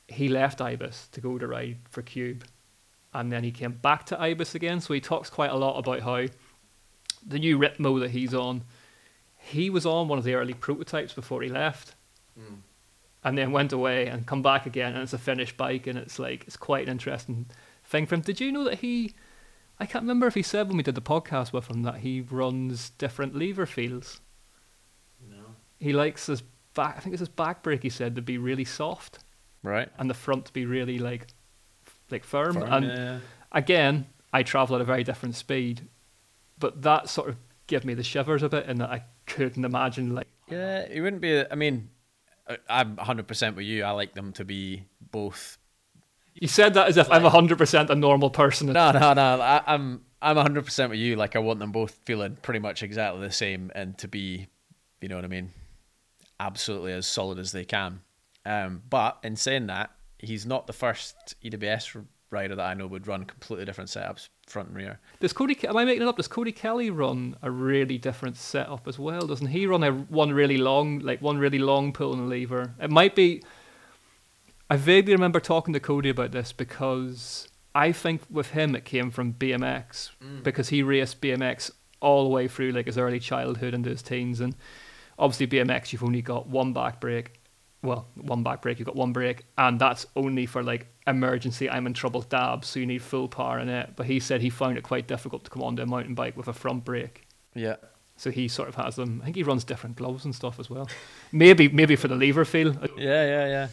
he 0.07 0.27
left 0.27 0.59
Ibis 0.59 1.07
to 1.11 1.21
go 1.21 1.37
to 1.37 1.47
ride 1.47 1.77
for 1.89 2.01
Cube 2.01 2.43
and 3.17 3.31
then 3.31 3.43
he 3.43 3.51
came 3.51 3.71
back 3.71 4.05
to 4.05 4.21
Ibis 4.21 4.53
again. 4.53 4.79
So 4.79 4.93
he 4.93 5.01
talks 5.01 5.29
quite 5.29 5.49
a 5.49 5.55
lot 5.55 5.79
about 5.79 6.01
how 6.01 6.27
the 7.25 7.39
new 7.39 7.57
Ripmo 7.57 7.99
that 7.99 8.11
he's 8.11 8.33
on, 8.33 8.63
he 9.37 9.71
was 9.71 9.87
on 9.87 10.07
one 10.07 10.19
of 10.19 10.23
the 10.23 10.35
early 10.35 10.53
prototypes 10.53 11.13
before 11.13 11.41
he 11.41 11.49
left, 11.49 11.95
mm. 12.39 12.57
and 13.23 13.35
then 13.35 13.51
went 13.51 13.73
away 13.73 14.05
and 14.05 14.27
come 14.27 14.43
back 14.43 14.67
again, 14.67 14.93
and 14.93 15.01
it's 15.01 15.13
a 15.13 15.17
finished 15.17 15.57
bike, 15.57 15.87
and 15.87 15.97
it's 15.97 16.19
like 16.19 16.43
it's 16.45 16.57
quite 16.57 16.85
an 16.85 16.91
interesting 16.91 17.47
thing 17.83 18.05
for 18.05 18.15
him. 18.15 18.21
Did 18.21 18.39
you 18.39 18.51
know 18.51 18.63
that 18.65 18.79
he? 18.79 19.15
I 19.79 19.87
can't 19.87 20.03
remember 20.03 20.27
if 20.27 20.35
he 20.35 20.43
said 20.43 20.67
when 20.67 20.77
we 20.77 20.83
did 20.83 20.95
the 20.95 21.01
podcast 21.01 21.51
with 21.53 21.67
him 21.67 21.81
that 21.83 21.97
he 21.97 22.21
runs 22.21 22.91
different 22.91 23.35
lever 23.35 23.65
feels. 23.65 24.21
No. 25.27 25.37
He 25.79 25.91
likes 25.91 26.27
his 26.27 26.43
back. 26.75 26.97
I 26.97 26.99
think 26.99 27.13
it's 27.13 27.19
his 27.21 27.29
back 27.29 27.63
brake. 27.63 27.81
He 27.81 27.89
said 27.89 28.15
to 28.15 28.21
be 28.21 28.37
really 28.37 28.65
soft. 28.65 29.19
Right. 29.63 29.89
And 29.97 30.09
the 30.09 30.13
front 30.13 30.45
to 30.45 30.53
be 30.53 30.65
really 30.65 30.99
like 30.99 31.27
like 32.11 32.23
firm. 32.23 32.53
firm 32.53 32.63
and 32.63 32.85
yeah. 32.85 33.19
again, 33.51 34.07
I 34.33 34.43
travel 34.43 34.75
at 34.75 34.81
a 34.81 34.85
very 34.85 35.03
different 35.03 35.35
speed, 35.35 35.87
but 36.59 36.81
that 36.83 37.09
sort 37.09 37.29
of 37.29 37.37
gave 37.67 37.85
me 37.85 37.93
the 37.93 38.03
shivers 38.03 38.43
a 38.43 38.49
bit, 38.49 38.65
in 38.67 38.77
that 38.77 38.89
I 38.89 39.03
couldn't 39.25 39.63
imagine 39.63 40.15
like. 40.15 40.27
Yeah, 40.49 40.85
it 40.89 41.01
wouldn't 41.01 41.21
be. 41.21 41.43
I 41.49 41.55
mean, 41.55 41.89
I'm 42.69 42.95
100 42.95 43.27
percent 43.27 43.55
with 43.55 43.65
you. 43.65 43.83
I 43.83 43.91
like 43.91 44.13
them 44.13 44.33
to 44.33 44.45
be 44.45 44.85
both. 45.11 45.57
You 46.33 46.47
said 46.47 46.75
that 46.75 46.87
as 46.87 46.97
if 46.97 47.09
like, 47.09 47.17
I'm 47.17 47.23
100 47.23 47.57
percent 47.57 47.89
a 47.89 47.95
normal 47.95 48.29
person. 48.29 48.67
No, 48.67 48.91
no, 48.91 49.13
no. 49.13 49.41
I, 49.41 49.61
I'm 49.65 50.01
I'm 50.21 50.35
100 50.35 50.65
percent 50.65 50.89
with 50.89 50.99
you. 50.99 51.15
Like 51.15 51.35
I 51.35 51.39
want 51.39 51.59
them 51.59 51.71
both 51.71 51.91
feeling 52.03 52.37
pretty 52.41 52.59
much 52.59 52.83
exactly 52.83 53.21
the 53.21 53.31
same, 53.31 53.71
and 53.75 53.97
to 53.99 54.07
be, 54.07 54.47
you 55.01 55.09
know 55.09 55.15
what 55.15 55.25
I 55.25 55.29
mean, 55.29 55.51
absolutely 56.39 56.93
as 56.93 57.05
solid 57.05 57.39
as 57.39 57.51
they 57.51 57.65
can. 57.65 58.01
Um, 58.45 58.81
but 58.89 59.19
in 59.23 59.35
saying 59.35 59.67
that, 59.67 59.91
he's 60.19 60.45
not 60.45 60.67
the 60.67 60.73
first 60.73 61.35
EWS 61.43 62.05
rider 62.29 62.55
that 62.55 62.65
I 62.65 62.73
know 62.73 62.87
would 62.87 63.07
run 63.07 63.23
completely 63.25 63.65
different 63.65 63.89
setups, 63.89 64.29
front 64.47 64.69
and 64.69 64.77
rear. 64.77 64.99
Does 65.19 65.33
Cody? 65.33 65.57
Am 65.67 65.77
I 65.77 65.85
making 65.85 66.01
it 66.01 66.07
up? 66.07 66.17
Does 66.17 66.27
Cody 66.27 66.51
Kelley 66.51 66.89
run 66.89 67.37
a 67.41 67.49
really 67.49 67.97
different 67.97 68.37
setup 68.37 68.87
as 68.87 68.99
well? 68.99 69.21
Doesn't 69.21 69.47
he 69.47 69.65
run 69.65 69.83
a 69.83 69.91
one 69.91 70.33
really 70.33 70.57
long, 70.57 70.99
like 70.99 71.21
one 71.21 71.37
really 71.37 71.59
long 71.59 71.93
pull 71.93 72.13
and 72.13 72.29
lever? 72.29 72.73
It 72.79 72.91
might 72.91 73.15
be. 73.15 73.43
I 74.69 74.75
vaguely 74.75 75.13
remember 75.13 75.39
talking 75.39 75.73
to 75.73 75.79
Cody 75.79 76.09
about 76.09 76.31
this 76.31 76.51
because 76.51 77.47
I 77.73 77.93
think 77.93 78.21
with 78.29 78.51
him 78.51 78.75
it 78.75 78.83
came 78.83 79.11
from 79.11 79.33
BMX 79.33 80.11
mm. 80.21 80.43
because 80.43 80.69
he 80.69 80.83
raced 80.83 81.21
BMX 81.21 81.71
all 82.01 82.23
the 82.23 82.29
way 82.29 82.49
through 82.49 82.71
like 82.71 82.85
his 82.85 82.97
early 82.97 83.19
childhood 83.19 83.73
into 83.73 83.89
his 83.89 84.01
teens 84.01 84.41
and 84.41 84.55
obviously 85.17 85.47
BMX 85.47 85.93
you've 85.93 86.03
only 86.03 86.21
got 86.21 86.47
one 86.47 86.73
back 86.73 86.99
brake 86.99 87.39
well, 87.83 88.07
one 88.15 88.43
back 88.43 88.61
brake, 88.61 88.79
you've 88.79 88.87
got 88.87 88.95
one 88.95 89.13
brake, 89.13 89.45
and 89.57 89.79
that's 89.79 90.05
only 90.15 90.45
for 90.45 90.63
like 90.63 90.87
emergency, 91.05 91.69
I'm 91.69 91.87
in 91.87 91.93
trouble 91.93 92.21
dabs, 92.21 92.67
so 92.67 92.79
you 92.79 92.85
need 92.85 93.01
full 93.01 93.27
power 93.27 93.59
in 93.59 93.69
it. 93.69 93.91
But 93.95 94.07
he 94.07 94.19
said 94.19 94.41
he 94.41 94.49
found 94.49 94.77
it 94.77 94.83
quite 94.83 95.07
difficult 95.07 95.43
to 95.45 95.49
come 95.49 95.63
onto 95.63 95.83
a 95.83 95.85
mountain 95.85 96.15
bike 96.15 96.35
with 96.35 96.47
a 96.47 96.53
front 96.53 96.85
brake. 96.85 97.27
Yeah. 97.53 97.75
So 98.17 98.31
he 98.31 98.47
sort 98.47 98.67
of 98.67 98.75
has 98.75 98.95
them. 98.95 99.19
I 99.21 99.25
think 99.25 99.35
he 99.35 99.43
runs 99.43 99.63
different 99.63 99.95
gloves 99.95 100.25
and 100.25 100.33
stuff 100.33 100.59
as 100.59 100.69
well. 100.69 100.89
maybe, 101.31 101.67
maybe 101.69 101.95
for 101.95 102.07
the 102.07 102.15
lever 102.15 102.45
feel. 102.45 102.75
Yeah, 102.97 103.47
yeah, 103.47 103.67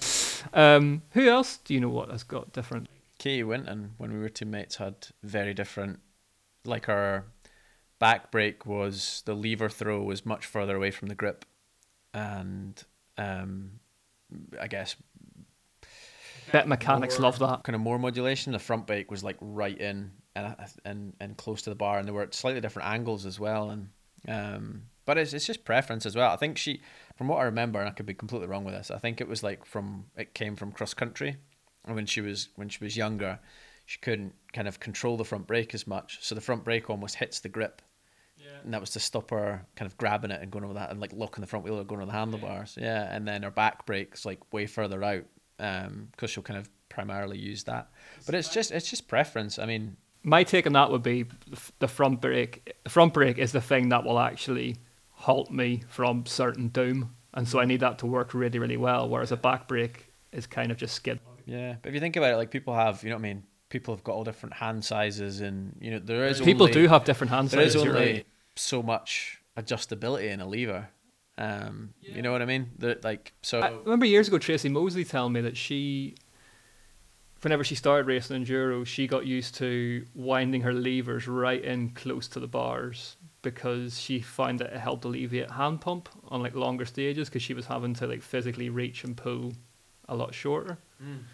yeah. 0.52 0.74
Um, 0.76 1.02
who 1.12 1.28
else 1.28 1.56
do 1.58 1.72
you 1.72 1.80
know 1.80 1.88
what 1.88 2.10
has 2.10 2.22
got 2.22 2.52
different? 2.52 2.88
Katy 3.18 3.42
Winton, 3.42 3.92
when 3.96 4.12
we 4.12 4.18
were 4.18 4.28
teammates, 4.28 4.76
had 4.76 5.08
very 5.22 5.54
different. 5.54 6.00
Like 6.66 6.88
our 6.90 7.24
back 7.98 8.30
brake 8.30 8.66
was 8.66 9.22
the 9.24 9.34
lever 9.34 9.70
throw 9.70 10.02
was 10.02 10.26
much 10.26 10.44
further 10.44 10.76
away 10.76 10.90
from 10.90 11.08
the 11.08 11.14
grip, 11.14 11.46
and 12.12 12.82
um, 13.16 13.80
I 14.60 14.68
guess. 14.68 14.96
Bet 16.52 16.68
mechanics 16.68 17.18
more, 17.18 17.30
love 17.30 17.38
that 17.38 17.64
kind 17.64 17.74
of 17.74 17.80
more 17.80 17.98
modulation. 17.98 18.52
The 18.52 18.58
front 18.58 18.86
brake 18.86 19.10
was 19.10 19.24
like 19.24 19.36
right 19.40 19.78
in 19.78 20.12
and 20.36 20.54
and 20.84 21.12
and 21.20 21.36
close 21.36 21.62
to 21.62 21.70
the 21.70 21.76
bar, 21.76 21.98
and 21.98 22.06
they 22.06 22.12
were 22.12 22.22
at 22.22 22.34
slightly 22.34 22.60
different 22.60 22.88
angles 22.88 23.26
as 23.26 23.40
well. 23.40 23.70
And 23.70 23.88
um, 24.28 24.82
but 25.04 25.18
it's 25.18 25.32
it's 25.32 25.46
just 25.46 25.64
preference 25.64 26.06
as 26.06 26.16
well. 26.16 26.30
I 26.30 26.36
think 26.36 26.58
she, 26.58 26.80
from 27.16 27.28
what 27.28 27.38
I 27.38 27.44
remember, 27.44 27.80
and 27.80 27.88
I 27.88 27.92
could 27.92 28.06
be 28.06 28.14
completely 28.14 28.48
wrong 28.48 28.64
with 28.64 28.74
this. 28.74 28.90
I 28.90 28.98
think 28.98 29.20
it 29.20 29.28
was 29.28 29.42
like 29.42 29.64
from 29.64 30.06
it 30.16 30.34
came 30.34 30.56
from 30.56 30.72
cross 30.72 30.94
country, 30.94 31.36
and 31.84 31.94
when 31.94 32.06
she 32.06 32.20
was 32.20 32.48
when 32.56 32.68
she 32.68 32.82
was 32.82 32.96
younger, 32.96 33.38
she 33.86 33.98
couldn't 34.00 34.34
kind 34.52 34.68
of 34.68 34.80
control 34.80 35.16
the 35.16 35.24
front 35.24 35.46
brake 35.46 35.74
as 35.74 35.86
much, 35.86 36.18
so 36.22 36.34
the 36.34 36.40
front 36.40 36.64
brake 36.64 36.90
almost 36.90 37.16
hits 37.16 37.40
the 37.40 37.48
grip 37.48 37.82
and 38.64 38.72
that 38.72 38.80
was 38.80 38.90
to 38.90 39.00
stop 39.00 39.30
her 39.30 39.64
kind 39.76 39.86
of 39.86 39.96
grabbing 39.98 40.30
it 40.30 40.40
and 40.40 40.50
going 40.50 40.64
over 40.64 40.74
that 40.74 40.90
and 40.90 41.00
like 41.00 41.12
locking 41.12 41.42
the 41.42 41.46
front 41.46 41.64
wheel 41.64 41.78
or 41.78 41.84
going 41.84 42.00
over 42.00 42.10
the 42.10 42.16
handlebars. 42.16 42.76
Yeah, 42.78 43.04
yeah. 43.04 43.14
and 43.14 43.28
then 43.28 43.42
her 43.42 43.50
back 43.50 43.86
brakes 43.86 44.24
like 44.24 44.52
way 44.52 44.66
further 44.66 45.02
out 45.04 45.24
because 45.56 45.86
um, 45.86 46.26
she'll 46.26 46.42
kind 46.42 46.58
of 46.58 46.68
primarily 46.88 47.38
use 47.38 47.64
that. 47.64 47.90
But 48.26 48.34
it's 48.34 48.48
just 48.48 48.72
it's 48.72 48.88
just 48.88 49.06
preference. 49.06 49.58
I 49.58 49.66
mean, 49.66 49.96
my 50.22 50.42
take 50.42 50.66
on 50.66 50.72
that 50.72 50.90
would 50.90 51.02
be 51.02 51.26
the 51.78 51.88
front 51.88 52.20
brake. 52.20 52.74
The 52.84 52.90
front 52.90 53.12
brake 53.12 53.38
is 53.38 53.52
the 53.52 53.60
thing 53.60 53.90
that 53.90 54.04
will 54.04 54.18
actually 54.18 54.76
halt 55.10 55.50
me 55.50 55.82
from 55.88 56.26
certain 56.26 56.68
doom, 56.68 57.14
and 57.34 57.46
so 57.46 57.60
I 57.60 57.66
need 57.66 57.80
that 57.80 57.98
to 57.98 58.06
work 58.06 58.34
really 58.34 58.58
really 58.58 58.78
well. 58.78 59.08
Whereas 59.08 59.30
a 59.30 59.36
back 59.36 59.68
brake 59.68 60.12
is 60.32 60.46
kind 60.46 60.70
of 60.70 60.78
just 60.78 60.94
skid. 60.94 61.20
Yeah, 61.46 61.76
but 61.82 61.90
if 61.90 61.94
you 61.94 62.00
think 62.00 62.16
about 62.16 62.32
it, 62.32 62.36
like 62.36 62.50
people 62.50 62.74
have, 62.74 63.02
you 63.02 63.10
know 63.10 63.16
what 63.16 63.20
I 63.20 63.22
mean. 63.22 63.44
People 63.68 63.94
have 63.94 64.04
got 64.04 64.12
all 64.12 64.24
different 64.24 64.54
hand 64.54 64.84
sizes, 64.84 65.40
and 65.40 65.76
you 65.80 65.90
know 65.90 65.98
there 65.98 66.26
is 66.26 66.40
people 66.40 66.64
only, 66.64 66.72
do 66.72 66.86
have 66.86 67.04
different 67.04 67.32
hand 67.32 67.50
there 67.50 67.60
sizes. 67.60 67.82
There 67.82 67.90
is 67.90 67.96
only 67.96 68.12
right 68.14 68.26
so 68.56 68.82
much 68.82 69.40
adjustability 69.56 70.30
in 70.30 70.40
a 70.40 70.46
lever. 70.46 70.88
Um, 71.36 71.94
yeah. 72.00 72.16
You 72.16 72.22
know 72.22 72.32
what 72.32 72.42
I 72.42 72.46
mean? 72.46 72.70
That 72.78 73.04
like 73.04 73.32
so. 73.42 73.60
I 73.60 73.70
remember 73.70 74.06
years 74.06 74.28
ago 74.28 74.38
Tracy 74.38 74.68
Moseley 74.68 75.04
telling 75.04 75.32
me 75.32 75.40
that 75.40 75.56
she, 75.56 76.14
whenever 77.42 77.64
she 77.64 77.74
started 77.74 78.06
racing 78.06 78.44
enduro, 78.44 78.86
she 78.86 79.06
got 79.06 79.26
used 79.26 79.56
to 79.56 80.04
winding 80.14 80.60
her 80.60 80.72
levers 80.72 81.26
right 81.26 81.62
in 81.62 81.90
close 81.90 82.28
to 82.28 82.40
the 82.40 82.46
bars 82.46 83.16
because 83.42 84.00
she 84.00 84.20
found 84.20 84.60
that 84.60 84.72
it 84.72 84.78
helped 84.78 85.04
alleviate 85.04 85.50
hand 85.50 85.80
pump 85.80 86.08
on 86.28 86.42
like 86.42 86.54
longer 86.54 86.84
stages 86.84 87.28
because 87.28 87.42
she 87.42 87.54
was 87.54 87.66
having 87.66 87.94
to 87.94 88.06
like 88.06 88.22
physically 88.22 88.70
reach 88.70 89.04
and 89.04 89.16
pull 89.16 89.52
a 90.08 90.14
lot 90.14 90.34
shorter. 90.34 90.78
Mm. 91.02 91.24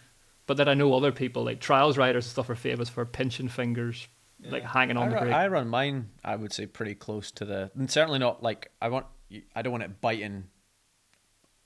But 0.46 0.56
then 0.56 0.68
I 0.68 0.74
know 0.74 0.92
other 0.94 1.12
people 1.12 1.44
like 1.44 1.60
trials 1.60 1.96
riders 1.96 2.24
and 2.24 2.32
stuff 2.32 2.50
are 2.50 2.56
famous 2.56 2.88
for 2.88 3.04
pinching 3.04 3.48
fingers 3.48 4.08
yeah. 4.42 4.50
like 4.50 4.64
hanging 4.64 4.96
on 4.96 5.04
I 5.04 5.08
the 5.08 5.14
run, 5.14 5.24
brake. 5.24 5.34
I 5.34 5.48
run 5.48 5.68
mine. 5.68 6.10
I 6.24 6.36
would 6.36 6.52
say 6.52 6.66
pretty 6.66 6.94
close 6.94 7.30
to 7.32 7.44
the, 7.44 7.70
and 7.74 7.90
certainly 7.90 8.18
not 8.18 8.42
like 8.42 8.70
I 8.80 8.88
want. 8.88 9.06
I 9.54 9.62
don't 9.62 9.72
want 9.72 9.84
it 9.84 10.00
biting 10.00 10.44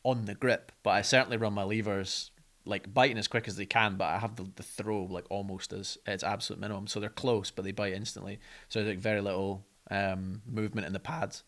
on 0.02 0.26
the 0.26 0.34
grip, 0.34 0.70
but 0.82 0.90
I 0.90 1.02
certainly 1.02 1.36
run 1.38 1.54
my 1.54 1.64
levers 1.64 2.30
like 2.66 2.92
biting 2.92 3.18
as 3.18 3.28
quick 3.28 3.48
as 3.48 3.56
they 3.56 3.66
can. 3.66 3.96
But 3.96 4.06
I 4.06 4.18
have 4.18 4.36
the, 4.36 4.46
the 4.56 4.62
throw 4.62 5.04
like 5.04 5.26
almost 5.30 5.72
as 5.72 5.98
its 6.06 6.22
absolute 6.22 6.60
minimum, 6.60 6.86
so 6.86 7.00
they're 7.00 7.08
close, 7.08 7.50
but 7.50 7.64
they 7.64 7.72
bite 7.72 7.92
instantly. 7.94 8.38
So 8.68 8.80
there's 8.80 8.96
like 8.96 9.02
very 9.02 9.20
little 9.20 9.64
um, 9.90 10.42
movement 10.46 10.86
in 10.86 10.92
the 10.92 11.00
pads. 11.00 11.42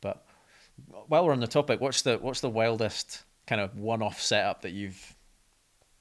But 0.00 0.24
While 1.06 1.26
we're 1.26 1.32
on 1.32 1.40
the 1.40 1.46
topic, 1.46 1.80
what's 1.80 2.02
the 2.02 2.18
what's 2.18 2.40
the 2.40 2.50
wildest 2.50 3.24
kind 3.46 3.60
of 3.60 3.76
one-off 3.76 4.20
setup 4.20 4.62
that 4.62 4.70
you've 4.70 5.16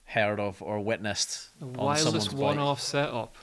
heard 0.05 0.39
of 0.39 0.61
or 0.61 0.79
witnessed 0.79 1.49
The 1.59 1.65
on 1.65 1.73
wildest 1.73 2.03
someone's 2.03 2.33
one-off 2.33 2.81
setup. 2.81 3.35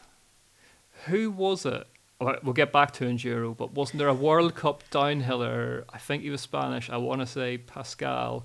Who 1.07 1.31
was 1.31 1.65
it? 1.67 1.87
Well, 2.21 2.37
We'll 2.43 2.53
get 2.53 2.73
back 2.73 2.93
to 2.95 3.05
enduro, 3.05 3.57
but 3.57 3.73
wasn't 3.73 3.99
there 3.99 4.09
a 4.09 4.15
World 4.15 4.55
Cup 4.55 4.83
downhiller? 4.91 5.85
I 5.89 5.99
think 5.99 6.23
he 6.23 6.31
was 6.31 6.41
Spanish. 6.41 6.91
I 6.91 6.97
want 6.97 7.21
to 7.21 7.27
say 7.27 7.59
Pascal, 7.59 8.45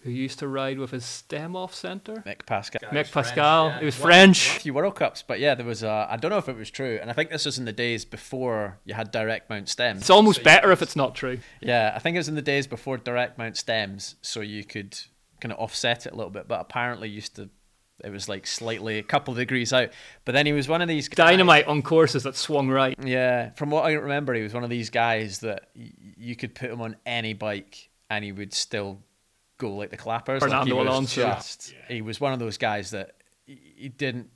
who 0.00 0.10
used 0.10 0.38
to 0.38 0.46
ride 0.46 0.78
with 0.78 0.92
his 0.92 1.04
stem 1.04 1.56
off 1.56 1.74
center. 1.74 2.22
Mick 2.24 2.46
Pascal. 2.46 2.80
Mick 2.92 3.10
Pascal. 3.10 3.76
It 3.80 3.84
was 3.84 3.96
French. 3.96 4.58
A 4.58 4.60
few 4.60 4.72
World 4.74 4.94
Cups, 4.94 5.24
but 5.26 5.40
yeah, 5.40 5.56
there 5.56 5.66
was. 5.66 5.82
A, 5.82 6.06
I 6.08 6.16
don't 6.16 6.30
know 6.30 6.38
if 6.38 6.48
it 6.48 6.56
was 6.56 6.70
true, 6.70 6.98
and 7.00 7.10
I 7.10 7.12
think 7.12 7.30
this 7.30 7.44
was 7.44 7.58
in 7.58 7.64
the 7.64 7.72
days 7.72 8.04
before 8.04 8.78
you 8.84 8.94
had 8.94 9.10
direct 9.10 9.50
mount 9.50 9.68
stems. 9.68 10.02
It's 10.02 10.10
almost 10.10 10.44
better 10.44 10.70
if 10.70 10.80
it's 10.82 10.94
not 10.96 11.16
true. 11.16 11.38
Yeah, 11.60 11.92
I 11.96 11.98
think 11.98 12.14
it 12.14 12.20
was 12.20 12.28
in 12.28 12.36
the 12.36 12.42
days 12.42 12.68
before 12.68 12.96
direct 12.98 13.36
mount 13.36 13.56
stems, 13.56 14.14
so 14.22 14.40
you 14.40 14.64
could 14.64 14.96
kind 15.40 15.52
of 15.52 15.58
offset 15.58 16.06
it 16.06 16.12
a 16.12 16.16
little 16.16 16.30
bit. 16.30 16.46
But 16.46 16.60
apparently, 16.60 17.08
used 17.08 17.34
to 17.34 17.50
it 18.04 18.10
was 18.10 18.28
like 18.28 18.46
slightly 18.46 18.98
a 18.98 19.02
couple 19.02 19.32
of 19.32 19.38
degrees 19.38 19.72
out. 19.72 19.90
But 20.24 20.32
then 20.32 20.46
he 20.46 20.52
was 20.52 20.68
one 20.68 20.82
of 20.82 20.88
these 20.88 21.08
guys, 21.08 21.16
Dynamite 21.30 21.66
on 21.66 21.82
courses 21.82 22.22
that 22.22 22.36
swung 22.36 22.68
right. 22.68 22.96
Yeah, 23.02 23.50
from 23.50 23.70
what 23.70 23.84
I 23.84 23.92
remember, 23.92 24.34
he 24.34 24.42
was 24.42 24.54
one 24.54 24.64
of 24.64 24.70
these 24.70 24.90
guys 24.90 25.40
that 25.40 25.68
y- 25.76 25.90
you 26.16 26.36
could 26.36 26.54
put 26.54 26.70
him 26.70 26.80
on 26.80 26.96
any 27.04 27.32
bike 27.34 27.88
and 28.10 28.24
he 28.24 28.32
would 28.32 28.54
still 28.54 29.00
go 29.58 29.74
like 29.74 29.90
the 29.90 29.96
clappers. 29.96 30.40
like 30.42 30.50
he 30.50 30.70
Fernando 30.70 30.76
was 30.76 30.86
Alonso. 30.86 31.22
Just, 31.22 31.74
He 31.88 32.00
was 32.02 32.20
one 32.20 32.32
of 32.32 32.38
those 32.38 32.56
guys 32.58 32.90
that 32.92 33.14
he 33.46 33.58
he 33.76 33.88
didn't 33.88 34.30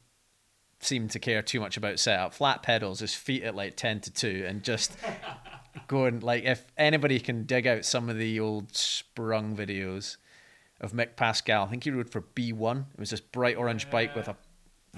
seem 0.81 1.07
to 1.07 1.19
care 1.21 1.43
too 1.43 1.61
much 1.61 1.77
about 1.77 2.01
setup. 2.01 2.35
Flat 2.35 2.63
pedals, 2.65 2.99
his 2.99 3.15
feet 3.15 3.45
at 3.45 3.55
like 3.55 3.77
ten 3.77 4.01
to 4.01 4.11
two, 4.13 4.45
and 4.49 4.65
just 4.65 4.97
going 5.87 6.21
like 6.21 6.45
if 6.45 6.65
anybody 6.77 7.19
can 7.21 7.45
dig 7.45 7.67
out 7.67 7.85
some 7.85 8.09
of 8.09 8.17
the 8.19 8.39
old 8.41 8.75
sprung 8.75 9.57
videos 9.57 10.17
of 10.83 10.93
Mick 10.93 11.17
Pascal, 11.17 11.65
I 11.65 11.69
think 11.69 11.85
he 11.85 11.91
rode 11.91 12.11
for 12.11 12.21
B 12.21 12.53
one. 12.53 12.87
It 12.95 13.01
was 13.01 13.11
this 13.11 13.21
bright 13.21 13.57
orange 13.57 13.89
bike 13.91 14.15
with 14.17 14.29
a 14.29 14.37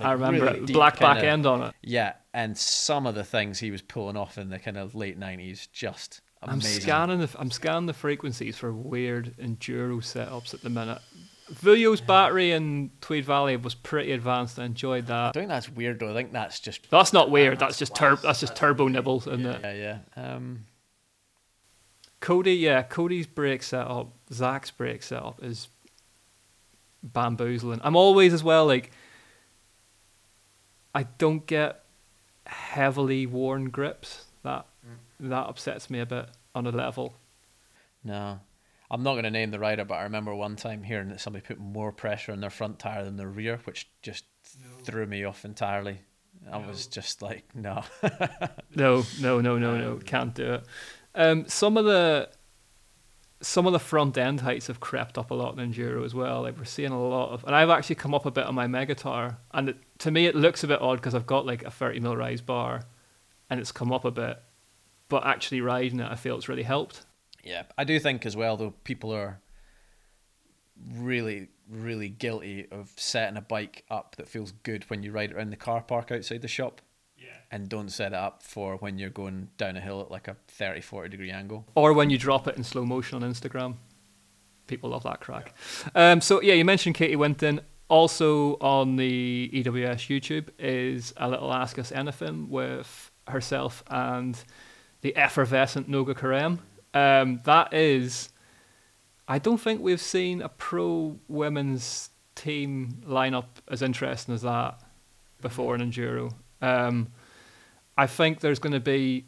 I 0.00 0.12
remember 0.12 0.46
really 0.46 0.60
it. 0.60 0.72
Black 0.72 0.98
back 0.98 1.18
kinda- 1.18 1.30
end 1.30 1.46
on 1.46 1.62
it. 1.62 1.74
yeah, 1.82 2.14
and 2.32 2.56
some 2.58 3.06
of 3.06 3.14
the 3.14 3.22
things 3.24 3.60
he 3.60 3.70
was 3.70 3.80
pulling 3.82 4.16
off 4.16 4.38
in 4.38 4.48
the 4.50 4.58
kind 4.58 4.76
of 4.76 4.94
late 4.94 5.16
nineties, 5.18 5.68
just 5.68 6.20
I'm 6.42 6.54
amazing. 6.54 6.82
scanning 6.82 7.20
the 7.20 7.28
I'm 7.38 7.50
scanning 7.50 7.86
the 7.86 7.92
frequencies 7.94 8.56
for 8.58 8.72
weird 8.72 9.34
enduro 9.38 9.98
setups 9.98 10.52
at 10.54 10.62
the 10.62 10.70
minute. 10.70 10.98
Vouilloz's 11.50 12.00
battery 12.00 12.52
in 12.52 12.90
Tweed 13.02 13.24
Valley 13.26 13.56
was 13.56 13.74
pretty 13.74 14.12
advanced. 14.12 14.58
I 14.58 14.64
enjoyed 14.64 15.04
I 15.04 15.08
that. 15.08 15.34
don't 15.34 15.42
think 15.42 15.48
that's 15.50 15.68
weird 15.68 16.00
though. 16.00 16.10
I 16.10 16.14
think 16.14 16.32
that's 16.32 16.58
just 16.58 16.90
That's 16.90 17.12
not 17.12 17.30
weird. 17.30 17.58
That's 17.58 17.78
just 17.78 17.94
tur- 17.94 18.16
That's 18.16 18.40
just 18.40 18.56
turbo 18.56 18.88
nibbles, 18.88 19.26
isn't 19.26 19.44
it? 19.44 19.60
yeah, 19.62 19.98
yeah. 20.16 20.34
Um, 20.34 20.64
Cody, 22.20 22.54
yeah, 22.54 22.82
Cody's 22.82 23.26
brake 23.26 23.62
setup, 23.62 24.12
Zach's 24.32 24.70
brake 24.70 25.02
setup 25.02 25.42
is 25.44 25.68
bamboozling. 27.04 27.80
I'm 27.84 27.96
always 27.96 28.32
as 28.32 28.42
well 28.42 28.66
like 28.66 28.90
I 30.94 31.04
don't 31.18 31.46
get 31.46 31.84
heavily 32.46 33.26
worn 33.26 33.70
grips. 33.70 34.24
That 34.42 34.66
that 35.20 35.46
upsets 35.46 35.90
me 35.90 36.00
a 36.00 36.06
bit 36.06 36.28
on 36.54 36.66
a 36.66 36.70
level. 36.70 37.14
no, 38.02 38.40
I'm 38.90 39.02
not 39.02 39.12
going 39.12 39.24
to 39.24 39.30
name 39.30 39.50
the 39.50 39.58
rider, 39.58 39.84
but 39.84 39.94
I 39.94 40.02
remember 40.04 40.34
one 40.34 40.56
time 40.56 40.82
hearing 40.82 41.08
that 41.08 41.20
somebody 41.20 41.44
put 41.44 41.58
more 41.58 41.90
pressure 41.92 42.32
on 42.32 42.40
their 42.40 42.50
front 42.50 42.78
tire 42.78 43.04
than 43.04 43.16
their 43.16 43.28
rear, 43.28 43.58
which 43.64 43.88
just 44.02 44.24
threw 44.82 45.06
me 45.06 45.24
off 45.24 45.44
entirely. 45.44 46.00
I 46.50 46.58
was 46.58 46.86
just 46.86 47.22
like, 47.22 47.44
no. 47.54 47.84
No, 48.76 49.04
no, 49.20 49.40
no, 49.40 49.58
no, 49.58 49.78
no, 49.78 49.96
can't 50.04 50.34
do 50.34 50.54
it. 50.54 50.64
Um, 51.14 51.48
some 51.48 51.76
of 51.76 51.86
the 51.86 52.28
some 53.44 53.66
of 53.66 53.72
the 53.72 53.78
front 53.78 54.16
end 54.16 54.40
heights 54.40 54.68
have 54.68 54.80
crept 54.80 55.18
up 55.18 55.30
a 55.30 55.34
lot 55.34 55.58
in 55.58 55.72
enduro 55.72 56.04
as 56.04 56.14
well. 56.14 56.42
Like 56.42 56.58
we're 56.58 56.64
seeing 56.64 56.92
a 56.92 57.00
lot 57.00 57.30
of, 57.30 57.44
and 57.44 57.54
I've 57.54 57.70
actually 57.70 57.96
come 57.96 58.14
up 58.14 58.26
a 58.26 58.30
bit 58.30 58.46
on 58.46 58.54
my 58.54 58.66
Megatower, 58.66 59.36
and 59.52 59.70
it, 59.70 59.76
to 59.98 60.10
me 60.10 60.26
it 60.26 60.34
looks 60.34 60.64
a 60.64 60.66
bit 60.66 60.80
odd 60.80 60.96
because 60.96 61.14
I've 61.14 61.26
got 61.26 61.46
like 61.46 61.62
a 61.64 61.70
30 61.70 62.00
mil 62.00 62.16
rise 62.16 62.40
bar, 62.40 62.82
and 63.50 63.60
it's 63.60 63.72
come 63.72 63.92
up 63.92 64.04
a 64.04 64.10
bit, 64.10 64.40
but 65.08 65.26
actually 65.26 65.60
riding 65.60 66.00
it, 66.00 66.10
I 66.10 66.16
feel 66.16 66.36
it's 66.36 66.48
really 66.48 66.62
helped. 66.62 67.04
Yeah, 67.42 67.64
I 67.76 67.84
do 67.84 68.00
think 68.00 68.24
as 68.24 68.36
well 68.36 68.56
though 68.56 68.72
people 68.84 69.12
are 69.12 69.40
really 70.96 71.48
really 71.70 72.08
guilty 72.08 72.66
of 72.70 72.92
setting 72.96 73.36
a 73.36 73.40
bike 73.40 73.84
up 73.90 74.16
that 74.16 74.28
feels 74.28 74.52
good 74.64 74.84
when 74.90 75.02
you 75.02 75.12
ride 75.12 75.30
it 75.30 75.36
around 75.36 75.50
the 75.50 75.56
car 75.56 75.80
park 75.80 76.10
outside 76.10 76.42
the 76.42 76.48
shop 76.48 76.82
and 77.50 77.68
don't 77.68 77.90
set 77.90 78.12
it 78.12 78.18
up 78.18 78.42
for 78.42 78.76
when 78.76 78.98
you're 78.98 79.10
going 79.10 79.48
down 79.56 79.76
a 79.76 79.80
hill 79.80 80.00
at 80.00 80.10
like 80.10 80.28
a 80.28 80.36
30 80.48 80.80
40 80.80 81.08
degree 81.08 81.30
angle. 81.30 81.66
Or 81.74 81.92
when 81.92 82.10
you 82.10 82.18
drop 82.18 82.48
it 82.48 82.56
in 82.56 82.64
slow 82.64 82.84
motion 82.84 83.22
on 83.22 83.30
Instagram, 83.30 83.76
people 84.66 84.90
love 84.90 85.02
that 85.04 85.20
crack. 85.20 85.54
Um, 85.94 86.20
so 86.20 86.40
yeah, 86.42 86.54
you 86.54 86.64
mentioned 86.64 86.94
Katy 86.94 87.16
Winton. 87.16 87.60
Also 87.88 88.54
on 88.56 88.96
the 88.96 89.50
EWS 89.52 90.08
YouTube 90.08 90.48
is 90.58 91.12
a 91.16 91.28
little 91.28 91.52
Ask 91.52 91.78
Us 91.78 91.92
Anything 91.92 92.48
with 92.48 93.10
herself 93.28 93.84
and 93.88 94.42
the 95.02 95.14
effervescent 95.16 95.88
Noga 95.88 96.14
Korem. 96.14 96.58
Um, 96.94 97.40
that 97.44 97.74
is, 97.74 98.30
I 99.28 99.38
don't 99.38 99.58
think 99.58 99.82
we've 99.82 100.00
seen 100.00 100.40
a 100.40 100.48
pro 100.48 101.18
women's 101.28 102.10
team 102.34 103.02
lineup 103.06 103.46
as 103.68 103.82
interesting 103.82 104.34
as 104.34 104.42
that 104.42 104.80
before 105.40 105.74
in 105.74 105.82
enduro. 105.82 106.32
Um, 106.62 107.08
I 107.96 108.06
think 108.06 108.40
there's 108.40 108.58
going 108.58 108.72
to 108.72 108.80
be 108.80 109.24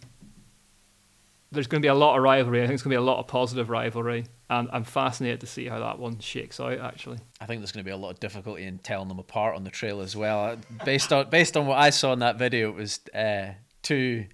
there's 1.53 1.67
going 1.69 1.81
to 1.81 1.85
be 1.85 1.89
a 1.89 1.95
lot 1.95 2.17
of 2.17 2.23
rivalry. 2.23 2.63
I 2.63 2.67
think 2.67 2.75
it's 2.75 2.83
going 2.83 2.91
to 2.91 2.99
be 3.01 3.03
a 3.03 3.07
lot 3.07 3.19
of 3.19 3.29
positive 3.29 3.71
rivalry, 3.71 4.27
and 4.51 4.69
I'm 4.73 4.85
fascinated 4.85 5.41
to 5.41 5.47
see 5.47 5.67
how 5.67 5.79
that 5.79 5.99
one 5.99 6.19
shakes 6.19 6.59
out. 6.59 6.79
Actually, 6.79 7.19
I 7.41 7.47
think 7.47 7.61
there's 7.61 7.73
going 7.73 7.85
to 7.85 7.89
be 7.89 7.93
a 7.95 7.97
lot 7.97 8.11
of 8.11 8.21
difficulty 8.21 8.65
in 8.65 8.79
telling 8.79 9.09
them 9.09 9.19
apart 9.19 9.55
on 9.57 9.65
the 9.65 9.71
trail 9.71 10.01
as 10.01 10.17
well. 10.17 10.45
Uh, 10.45 10.57
Based 10.85 11.13
on 11.13 11.31
based 11.31 11.57
on 11.57 11.67
what 11.67 11.79
I 11.79 11.91
saw 11.91 12.13
in 12.13 12.19
that 12.21 12.37
video, 12.37 12.71
it 12.71 12.75
was 12.75 13.01
uh, 13.15 13.53
two 13.83 14.27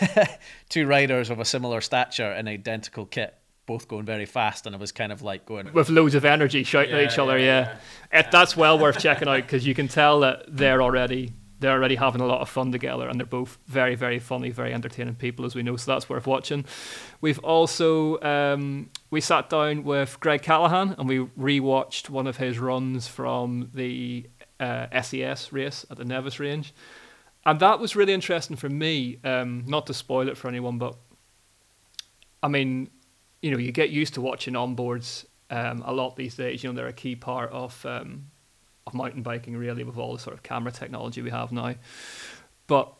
two 0.68 0.86
riders 0.86 1.30
of 1.30 1.38
a 1.38 1.44
similar 1.44 1.80
stature 1.80 2.32
in 2.32 2.48
identical 2.48 3.06
kit, 3.06 3.34
both 3.66 3.86
going 3.88 4.04
very 4.04 4.26
fast, 4.26 4.66
and 4.66 4.74
I 4.74 4.78
was 4.78 4.92
kind 4.92 5.12
of 5.12 5.22
like 5.22 5.46
going, 5.46 5.72
with 5.72 5.90
loads 5.90 6.14
of 6.14 6.24
energy 6.24 6.64
shouting 6.64 6.94
at 6.94 7.12
each 7.12 7.18
other. 7.18 7.38
Yeah, 7.38 7.76
It, 8.12 8.30
that's 8.30 8.56
well 8.56 8.78
worth 8.78 8.98
checking 8.98 9.28
out 9.28 9.42
because 9.42 9.66
you 9.66 9.74
can 9.74 9.88
tell 9.88 10.20
that 10.20 10.44
they're 10.48 10.82
already 10.82 11.32
they're 11.60 11.72
already 11.72 11.96
having 11.96 12.20
a 12.20 12.26
lot 12.26 12.40
of 12.40 12.48
fun 12.48 12.72
together, 12.72 13.08
and 13.08 13.18
they're 13.18 13.26
both 13.26 13.58
very 13.66 13.94
very 13.94 14.18
funny, 14.18 14.50
very 14.50 14.72
entertaining 14.72 15.14
people, 15.14 15.44
as 15.44 15.54
we 15.54 15.62
know. 15.62 15.76
So 15.76 15.92
that's 15.92 16.08
worth 16.08 16.26
watching. 16.26 16.64
We've 17.20 17.38
also 17.40 18.20
um, 18.20 18.90
we 19.10 19.20
sat 19.20 19.50
down 19.50 19.84
with 19.84 20.18
Greg 20.20 20.42
Callaghan 20.42 20.94
and 20.98 21.08
we 21.08 21.18
rewatched 21.18 22.10
one 22.10 22.26
of 22.26 22.36
his 22.36 22.58
runs 22.58 23.08
from 23.08 23.70
the 23.74 24.28
uh, 24.60 24.86
SES 25.02 25.52
race 25.52 25.86
at 25.90 25.96
the 25.96 26.04
Nevis 26.04 26.40
range. 26.40 26.74
And 27.46 27.60
that 27.60 27.80
was 27.80 27.96
really 27.96 28.12
interesting 28.12 28.56
for 28.56 28.68
me. 28.68 29.18
Um, 29.24 29.64
not 29.66 29.86
to 29.86 29.94
spoil 29.94 30.28
it 30.28 30.36
for 30.36 30.48
anyone, 30.48 30.78
but 30.78 30.96
I 32.42 32.48
mean, 32.48 32.90
you 33.40 33.50
know, 33.50 33.58
you 33.58 33.72
get 33.72 33.90
used 33.90 34.14
to 34.14 34.20
watching 34.20 34.54
onboards 34.54 35.24
um, 35.50 35.82
a 35.86 35.92
lot 35.92 36.16
these 36.16 36.34
days. 36.34 36.62
You 36.62 36.70
know, 36.70 36.76
they're 36.76 36.88
a 36.88 36.92
key 36.92 37.16
part 37.16 37.50
of 37.50 37.84
um, 37.86 38.26
of 38.88 38.94
mountain 38.94 39.22
biking, 39.22 39.56
really, 39.56 39.84
with 39.84 39.96
all 39.96 40.12
the 40.12 40.18
sort 40.18 40.34
of 40.34 40.42
camera 40.42 40.72
technology 40.72 41.22
we 41.22 41.30
have 41.30 41.52
now. 41.52 41.74
But 42.66 42.92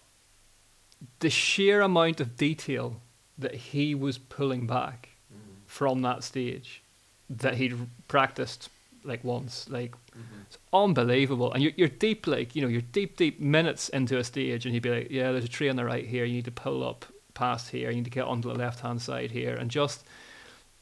the 1.21 1.31
sheer 1.31 1.81
amount 1.81 2.21
of 2.21 2.37
detail 2.37 3.01
that 3.37 3.55
he 3.55 3.95
was 3.95 4.19
pulling 4.19 4.67
back 4.67 5.11
mm-hmm. 5.33 5.53
from 5.67 6.03
that 6.03 6.25
stage 6.25 6.83
that 7.31 7.55
he'd 7.55 7.77
practiced 8.09 8.69
like 9.05 9.23
once, 9.25 9.69
like 9.69 9.93
mm-hmm. 9.93 10.41
it's 10.47 10.59
unbelievable. 10.73 11.53
And 11.53 11.63
you're, 11.63 11.73
you're 11.77 11.89
deep, 11.89 12.27
like 12.27 12.57
you 12.57 12.63
know, 12.63 12.69
you're 12.69 12.81
deep, 12.81 13.17
deep 13.17 13.41
minutes 13.41 13.89
into 13.89 14.19
a 14.19 14.25
stage, 14.25 14.67
and 14.67 14.75
he'd 14.75 14.83
be 14.83 14.91
like, 14.91 15.11
"Yeah, 15.11 15.33
there's 15.33 15.45
a 15.45 15.49
tree 15.49 15.69
on 15.69 15.77
the 15.77 15.85
right 15.85 16.07
here. 16.07 16.25
You 16.25 16.35
need 16.35 16.45
to 16.47 16.51
pull 16.51 16.87
up 16.87 17.07
past 17.35 17.71
here. 17.71 17.91
You 17.91 17.97
need 17.97 18.05
to 18.05 18.11
get 18.11 18.25
onto 18.25 18.49
the 18.49 18.59
left 18.59 18.81
hand 18.81 19.01
side 19.01 19.31
here," 19.31 19.55
and 19.55 19.71
just 19.71 20.05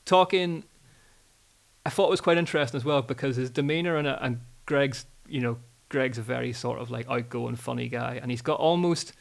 talking. 0.05 0.65
I 1.85 1.91
thought 1.91 2.09
it 2.09 2.11
was 2.11 2.21
quite 2.21 2.37
interesting 2.37 2.77
as 2.77 2.85
well 2.85 3.01
because 3.03 3.37
his 3.37 3.51
demeanor 3.51 3.97
and 3.97 4.09
and 4.09 4.41
Greg's, 4.67 5.07
you 5.29 5.41
know, 5.41 5.59
Greg's 5.89 6.19
a 6.19 6.23
very 6.23 6.53
sort 6.53 6.81
of 6.81 6.91
like 6.91 7.09
outgoing, 7.09 7.57
funny 7.57 7.89
guy, 7.89 8.19
and 8.21 8.31
he's 8.31 8.43
got 8.43 8.59
almost. 8.59 9.13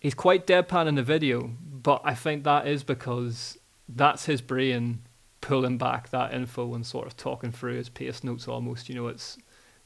He's 0.00 0.14
quite 0.14 0.46
deadpan 0.46 0.86
in 0.86 0.94
the 0.94 1.02
video, 1.02 1.50
but 1.60 2.00
I 2.04 2.14
think 2.14 2.44
that 2.44 2.68
is 2.68 2.84
because 2.84 3.58
that's 3.88 4.26
his 4.26 4.40
brain 4.40 5.00
pulling 5.40 5.78
back 5.78 6.10
that 6.10 6.32
info 6.32 6.74
and 6.74 6.86
sort 6.86 7.06
of 7.06 7.16
talking 7.16 7.50
through 7.50 7.74
his 7.76 7.88
pace 7.88 8.22
notes 8.22 8.46
almost. 8.46 8.88
You 8.88 8.94
know, 8.94 9.08
it's 9.08 9.38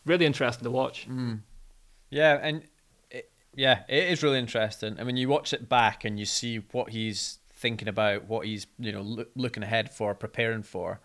really 0.05 0.27
interesting 0.27 0.65
to 0.65 0.71
watch. 0.71 1.09
Mm. 1.09 1.41
Yeah, 2.11 2.39
and 2.43 2.63
it, 3.11 3.31
yeah, 3.55 3.85
it 3.89 4.09
is 4.09 4.23
really 4.23 4.39
interesting. 4.39 4.99
I 5.01 5.05
mean, 5.05 5.17
you 5.17 5.29
watch 5.29 5.53
it 5.53 5.69
back 5.69 6.05
and 6.05 6.19
you 6.19 6.27
see 6.27 6.59
what 6.73 6.91
he's 6.91 7.39
thinking 7.55 7.89
about, 7.89 8.27
what 8.27 8.45
he's 8.45 8.67
you 8.79 8.93
know 8.93 9.03
loo- 9.03 9.27
looking 9.35 9.63
ahead 9.63 9.91
for, 9.91 10.15
preparing 10.15 10.63
for. 10.63 11.01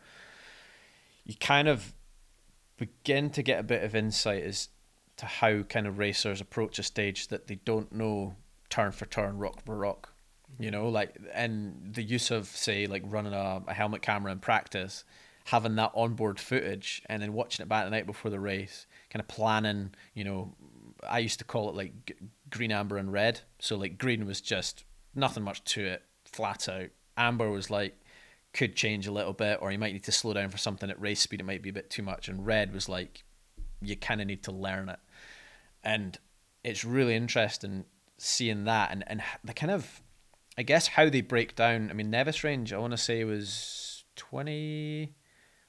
You 1.25 1.36
kind 1.39 1.67
of 1.67 1.93
begin 2.78 3.30
to 3.32 3.41
get 3.41 3.59
a 3.59 3.63
bit 3.63 3.84
of 3.84 3.95
insight 3.95 4.43
as 4.43 4.69
to 5.17 5.25
how 5.25 5.63
kind 5.63 5.88
of 5.88 5.97
racers 5.97 6.41
approach 6.41 6.80
a 6.80 6.84
stage 6.84 7.28
that 7.30 7.47
they 7.47 7.55
don't 7.65 7.91
know 7.91 8.36
turn 8.69 8.91
for 8.91 9.05
turn, 9.05 9.38
rock 9.38 9.63
for 9.65 9.75
rock. 9.75 10.13
Mm-hmm. 10.53 10.63
You 10.63 10.71
know, 10.71 10.89
like 10.89 11.15
and 11.34 11.93
the 11.93 12.03
use 12.03 12.32
of 12.32 12.47
say 12.47 12.88
like 12.88 13.03
running 13.05 13.34
a, 13.34 13.61
a 13.67 13.73
helmet 13.73 14.01
camera 14.01 14.32
in 14.32 14.39
practice, 14.39 15.03
having 15.45 15.75
that 15.75 15.91
onboard 15.95 16.39
footage, 16.39 17.01
and 17.07 17.21
then 17.21 17.34
watching 17.34 17.63
it 17.63 17.69
back 17.69 17.86
the 17.86 17.91
night 17.91 18.05
before 18.05 18.32
the 18.32 18.39
race, 18.39 18.86
kind 19.09 19.21
of 19.21 19.28
planning. 19.28 19.93
You 20.13 20.23
know, 20.23 20.53
I 21.07 21.19
used 21.19 21.39
to 21.39 21.45
call 21.45 21.69
it 21.69 21.75
like 21.75 22.05
g- 22.05 22.15
green, 22.49 22.71
amber, 22.71 22.97
and 22.97 23.11
red. 23.11 23.41
So 23.59 23.75
like 23.75 23.97
green 23.97 24.25
was 24.25 24.39
just 24.39 24.84
nothing 25.15 25.43
much 25.43 25.63
to 25.63 25.86
it, 25.86 26.03
flat 26.25 26.69
out. 26.69 26.89
Amber 27.17 27.49
was 27.49 27.71
like 27.71 27.99
could 28.58 28.76
change 28.76 29.05
a 29.05 29.12
little 29.12 29.34
bit, 29.34 29.60
or 29.62 29.72
you 29.72 29.78
might 29.78 29.93
need 29.93 30.03
to 30.03 30.12
slow 30.12 30.34
down 30.34 30.49
for 30.49 30.58
something 30.58 30.89
at 30.89 30.99
race 30.99 31.22
speed. 31.22 31.39
It 31.39 31.45
might 31.45 31.62
be 31.62 31.70
a 31.70 31.74
bit 31.74 31.91
too 31.91 32.01
much. 32.01 32.28
And 32.28 32.45
red 32.45 32.74
was 32.74 32.89
like 32.89 33.24
you 33.82 33.95
kind 33.95 34.20
of 34.20 34.28
need 34.28 34.43
to 34.43 34.51
learn 34.51 34.89
it, 34.89 34.99
and 35.84 36.18
it's 36.64 36.84
really 36.84 37.16
interesting 37.16 37.86
seeing 38.18 38.64
that 38.66 38.91
and 38.91 39.03
and 39.08 39.22
the 39.43 39.53
kind 39.53 39.72
of 39.72 40.01
I 40.58 40.64
guess 40.64 40.88
how 40.88 41.08
they 41.08 41.22
break 41.22 41.55
down. 41.55 41.91
I 41.91 41.93
mean, 41.93 42.10
Nevis 42.10 42.43
Range, 42.43 42.74
I 42.74 42.78
want 42.80 42.91
to 42.91 42.97
say 42.97 43.24
was 43.24 44.03
twenty. 44.16 45.14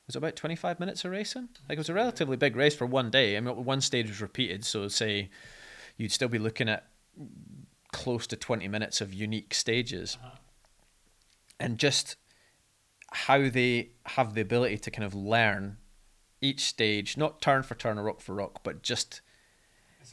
Was 0.07 0.17
it 0.17 0.19
about 0.19 0.37
twenty 0.37 0.57
five 0.57 0.81
minutes 0.81 1.05
of 1.05 1.11
racing? 1.11 1.51
Like 1.69 1.77
it 1.77 1.79
was 1.79 1.91
a 1.91 1.95
relatively 1.95 2.39
big 2.39 2.57
race 2.57 2.75
for 2.75 2.87
one 2.87 3.11
day. 3.11 3.37
I 3.37 3.41
mean, 3.41 3.65
one 3.65 3.83
stage 3.83 4.09
was 4.09 4.23
repeated, 4.23 4.65
so 4.65 4.89
say 4.89 5.29
you'd 5.99 6.13
still 6.13 6.29
be 6.29 6.39
looking 6.39 6.71
at 6.71 6.87
close 7.93 8.27
to 8.29 8.37
twenty 8.37 8.67
minutes 8.67 9.03
of 9.03 9.13
unique 9.13 9.53
stages, 9.53 10.17
uh-huh. 10.23 10.37
and 11.61 11.79
just 11.79 12.17
how 13.13 13.49
they 13.49 13.91
have 14.07 14.35
the 14.35 14.41
ability 14.41 14.79
to 14.79 14.91
kind 14.91 15.05
of 15.05 15.15
learn 15.15 15.79
each 16.41 16.61
stage, 16.61 17.17
not 17.17 17.41
turn 17.41 17.63
for 17.63 17.75
turn 17.75 17.99
or 17.99 18.05
rock 18.05 18.21
for 18.21 18.35
rock, 18.35 18.61
but 18.63 18.83
just 18.83 19.21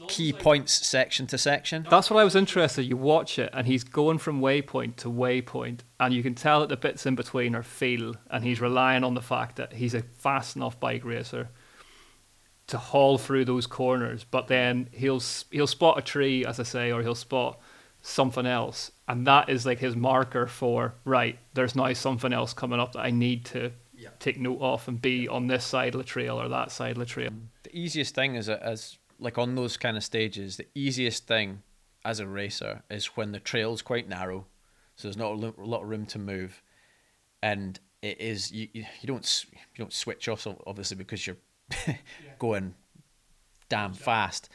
key 0.07 0.31
like, 0.31 0.41
points 0.41 0.73
section 0.85 1.27
to 1.27 1.37
section. 1.37 1.85
That's 1.89 2.09
what 2.09 2.19
I 2.19 2.23
was 2.23 2.35
interested. 2.35 2.83
You 2.83 2.97
watch 2.97 3.39
it, 3.39 3.49
and 3.53 3.67
he's 3.67 3.83
going 3.83 4.17
from 4.17 4.41
waypoint 4.41 4.95
to 4.97 5.09
waypoint, 5.09 5.81
and 5.99 6.13
you 6.13 6.23
can 6.23 6.35
tell 6.35 6.61
that 6.61 6.69
the 6.69 6.77
bits 6.77 7.05
in 7.05 7.15
between 7.15 7.55
are 7.55 7.63
feel, 7.63 8.15
and 8.29 8.43
he's 8.43 8.61
relying 8.61 9.03
on 9.03 9.13
the 9.13 9.21
fact 9.21 9.55
that 9.57 9.73
he's 9.73 9.93
a 9.93 10.01
fast 10.01 10.55
enough 10.55 10.79
bike 10.79 11.05
racer 11.05 11.49
to 12.67 12.77
haul 12.77 13.17
through 13.17 13.45
those 13.45 13.67
corners. 13.67 14.23
But 14.23 14.47
then 14.47 14.89
he'll 14.91 15.21
he'll 15.51 15.67
spot 15.67 15.99
a 15.99 16.01
tree, 16.01 16.45
as 16.45 16.59
I 16.59 16.63
say, 16.63 16.91
or 16.91 17.01
he'll 17.01 17.15
spot 17.15 17.59
something 18.01 18.45
else, 18.45 18.91
and 19.07 19.27
that 19.27 19.49
is 19.49 19.65
like 19.65 19.79
his 19.79 19.95
marker 19.95 20.47
for 20.47 20.95
right. 21.05 21.37
There's 21.53 21.75
now 21.75 21.93
something 21.93 22.33
else 22.33 22.53
coming 22.53 22.79
up 22.79 22.93
that 22.93 23.01
I 23.01 23.11
need 23.11 23.45
to 23.45 23.71
yeah. 23.93 24.09
take 24.19 24.39
note 24.39 24.59
of 24.61 24.87
and 24.87 25.01
be 25.01 25.27
on 25.27 25.47
this 25.47 25.63
side 25.63 25.93
of 25.93 25.99
the 25.99 26.05
trail 26.05 26.41
or 26.41 26.49
that 26.49 26.71
side 26.71 26.91
of 26.91 26.97
the 26.97 27.05
trail. 27.05 27.29
Mm. 27.29 27.47
The 27.63 27.77
easiest 27.77 28.15
thing 28.15 28.35
is 28.35 28.49
uh, 28.49 28.59
as 28.61 28.97
like 29.19 29.37
on 29.37 29.55
those 29.55 29.77
kind 29.77 29.95
of 29.95 30.03
stages, 30.03 30.57
the 30.57 30.67
easiest 30.75 31.27
thing 31.27 31.61
as 32.03 32.19
a 32.19 32.27
racer 32.27 32.83
is 32.89 33.05
when 33.17 33.31
the 33.31 33.39
trail's 33.39 33.81
quite 33.81 34.07
narrow, 34.07 34.45
so 34.95 35.07
there's 35.07 35.17
not 35.17 35.31
a 35.31 35.61
lot 35.63 35.81
of 35.81 35.89
room 35.89 36.05
to 36.07 36.19
move, 36.19 36.61
and 37.41 37.79
it 38.01 38.19
is 38.19 38.51
you 38.51 38.67
you 38.73 38.85
don't 39.05 39.45
you 39.51 39.77
don't 39.77 39.93
switch 39.93 40.27
off 40.27 40.47
obviously 40.67 40.97
because 40.97 41.25
you're 41.25 41.37
yeah. 41.87 41.95
going 42.39 42.75
damn 43.69 43.93
fast, 43.93 44.49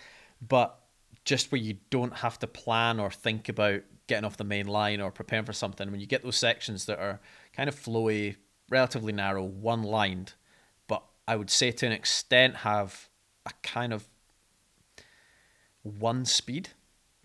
but 0.47 0.81
just 1.25 1.51
where 1.53 1.61
you 1.61 1.77
don't 1.91 2.17
have 2.19 2.39
to 2.39 2.47
plan 2.47 3.01
or 3.01 3.11
think 3.11 3.49
about 3.49 3.83
getting 4.11 4.25
off 4.25 4.37
the 4.37 4.43
main 4.45 4.67
line 4.67 5.01
or 5.01 5.13
preparing 5.13 5.45
for 5.45 5.53
something 5.53 5.89
when 5.89 6.01
you 6.01 6.07
get 6.07 6.25
those 6.25 6.37
sections 6.37 6.87
that 6.87 6.99
are 6.99 7.21
kind 7.53 7.69
of 7.69 7.77
flowy, 7.77 8.35
relatively 8.69 9.13
narrow, 9.13 9.45
one 9.45 9.85
lined, 9.85 10.35
but 10.89 11.05
I 11.29 11.37
would 11.37 11.49
say 11.49 11.71
to 11.71 11.87
an 11.87 11.93
extent 11.93 12.57
have 12.57 13.09
a 13.47 13.53
kind 13.63 13.93
of 13.93 14.09
one 15.85 16.25
speed. 16.25 16.71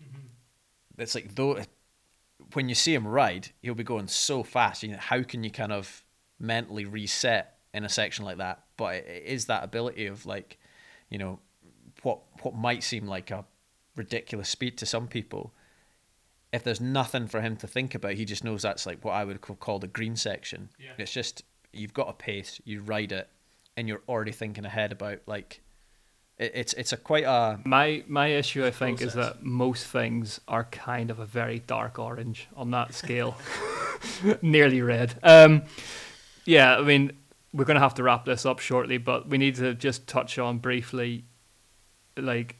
Mm-hmm. 0.00 1.02
It's 1.02 1.16
like 1.16 1.34
though 1.34 1.60
when 2.52 2.68
you 2.68 2.76
see 2.76 2.94
him 2.94 3.04
ride, 3.04 3.48
he'll 3.60 3.74
be 3.74 3.82
going 3.82 4.06
so 4.06 4.44
fast. 4.44 4.84
You 4.84 4.92
know, 4.92 4.98
how 4.98 5.24
can 5.24 5.42
you 5.42 5.50
kind 5.50 5.72
of 5.72 6.04
mentally 6.38 6.84
reset 6.84 7.58
in 7.74 7.84
a 7.84 7.88
section 7.88 8.24
like 8.24 8.38
that? 8.38 8.62
But 8.76 8.94
it 8.94 9.24
is 9.26 9.46
that 9.46 9.64
ability 9.64 10.06
of 10.06 10.24
like, 10.24 10.56
you 11.10 11.18
know, 11.18 11.40
what 12.04 12.20
what 12.42 12.54
might 12.54 12.84
seem 12.84 13.08
like 13.08 13.32
a 13.32 13.44
ridiculous 13.96 14.48
speed 14.48 14.78
to 14.78 14.86
some 14.86 15.08
people. 15.08 15.52
If 16.56 16.64
there's 16.64 16.80
nothing 16.80 17.26
for 17.26 17.40
him 17.42 17.56
to 17.58 17.66
think 17.66 17.94
about, 17.94 18.14
he 18.14 18.24
just 18.24 18.42
knows 18.42 18.62
that's 18.62 18.86
like 18.86 19.04
what 19.04 19.12
I 19.12 19.24
would 19.24 19.40
call 19.40 19.78
the 19.78 19.86
green 19.86 20.16
section. 20.16 20.70
Yeah. 20.78 20.92
It's 20.98 21.12
just 21.12 21.44
you've 21.72 21.92
got 21.94 22.08
a 22.08 22.14
pace, 22.14 22.60
you 22.64 22.80
ride 22.80 23.12
it, 23.12 23.28
and 23.76 23.86
you're 23.86 24.00
already 24.08 24.32
thinking 24.32 24.64
ahead 24.64 24.90
about 24.90 25.18
like 25.26 25.60
it's 26.38 26.72
it's 26.74 26.92
a 26.92 26.96
quite 26.96 27.24
a 27.24 27.60
my 27.64 28.04
my 28.06 28.28
issue 28.28 28.64
I 28.64 28.70
think 28.70 28.98
process. 28.98 29.08
is 29.08 29.14
that 29.14 29.42
most 29.42 29.86
things 29.86 30.40
are 30.48 30.64
kind 30.64 31.10
of 31.10 31.18
a 31.18 31.26
very 31.26 31.60
dark 31.60 31.98
orange 31.98 32.48
on 32.56 32.70
that 32.70 32.94
scale, 32.94 33.36
nearly 34.42 34.82
red. 34.82 35.18
Um, 35.22 35.62
yeah, 36.44 36.76
I 36.76 36.82
mean 36.82 37.12
we're 37.52 37.64
gonna 37.64 37.80
have 37.80 37.94
to 37.94 38.02
wrap 38.02 38.24
this 38.24 38.44
up 38.44 38.58
shortly, 38.60 38.98
but 38.98 39.28
we 39.28 39.38
need 39.38 39.56
to 39.56 39.74
just 39.74 40.06
touch 40.06 40.38
on 40.38 40.58
briefly, 40.58 41.24
like 42.16 42.56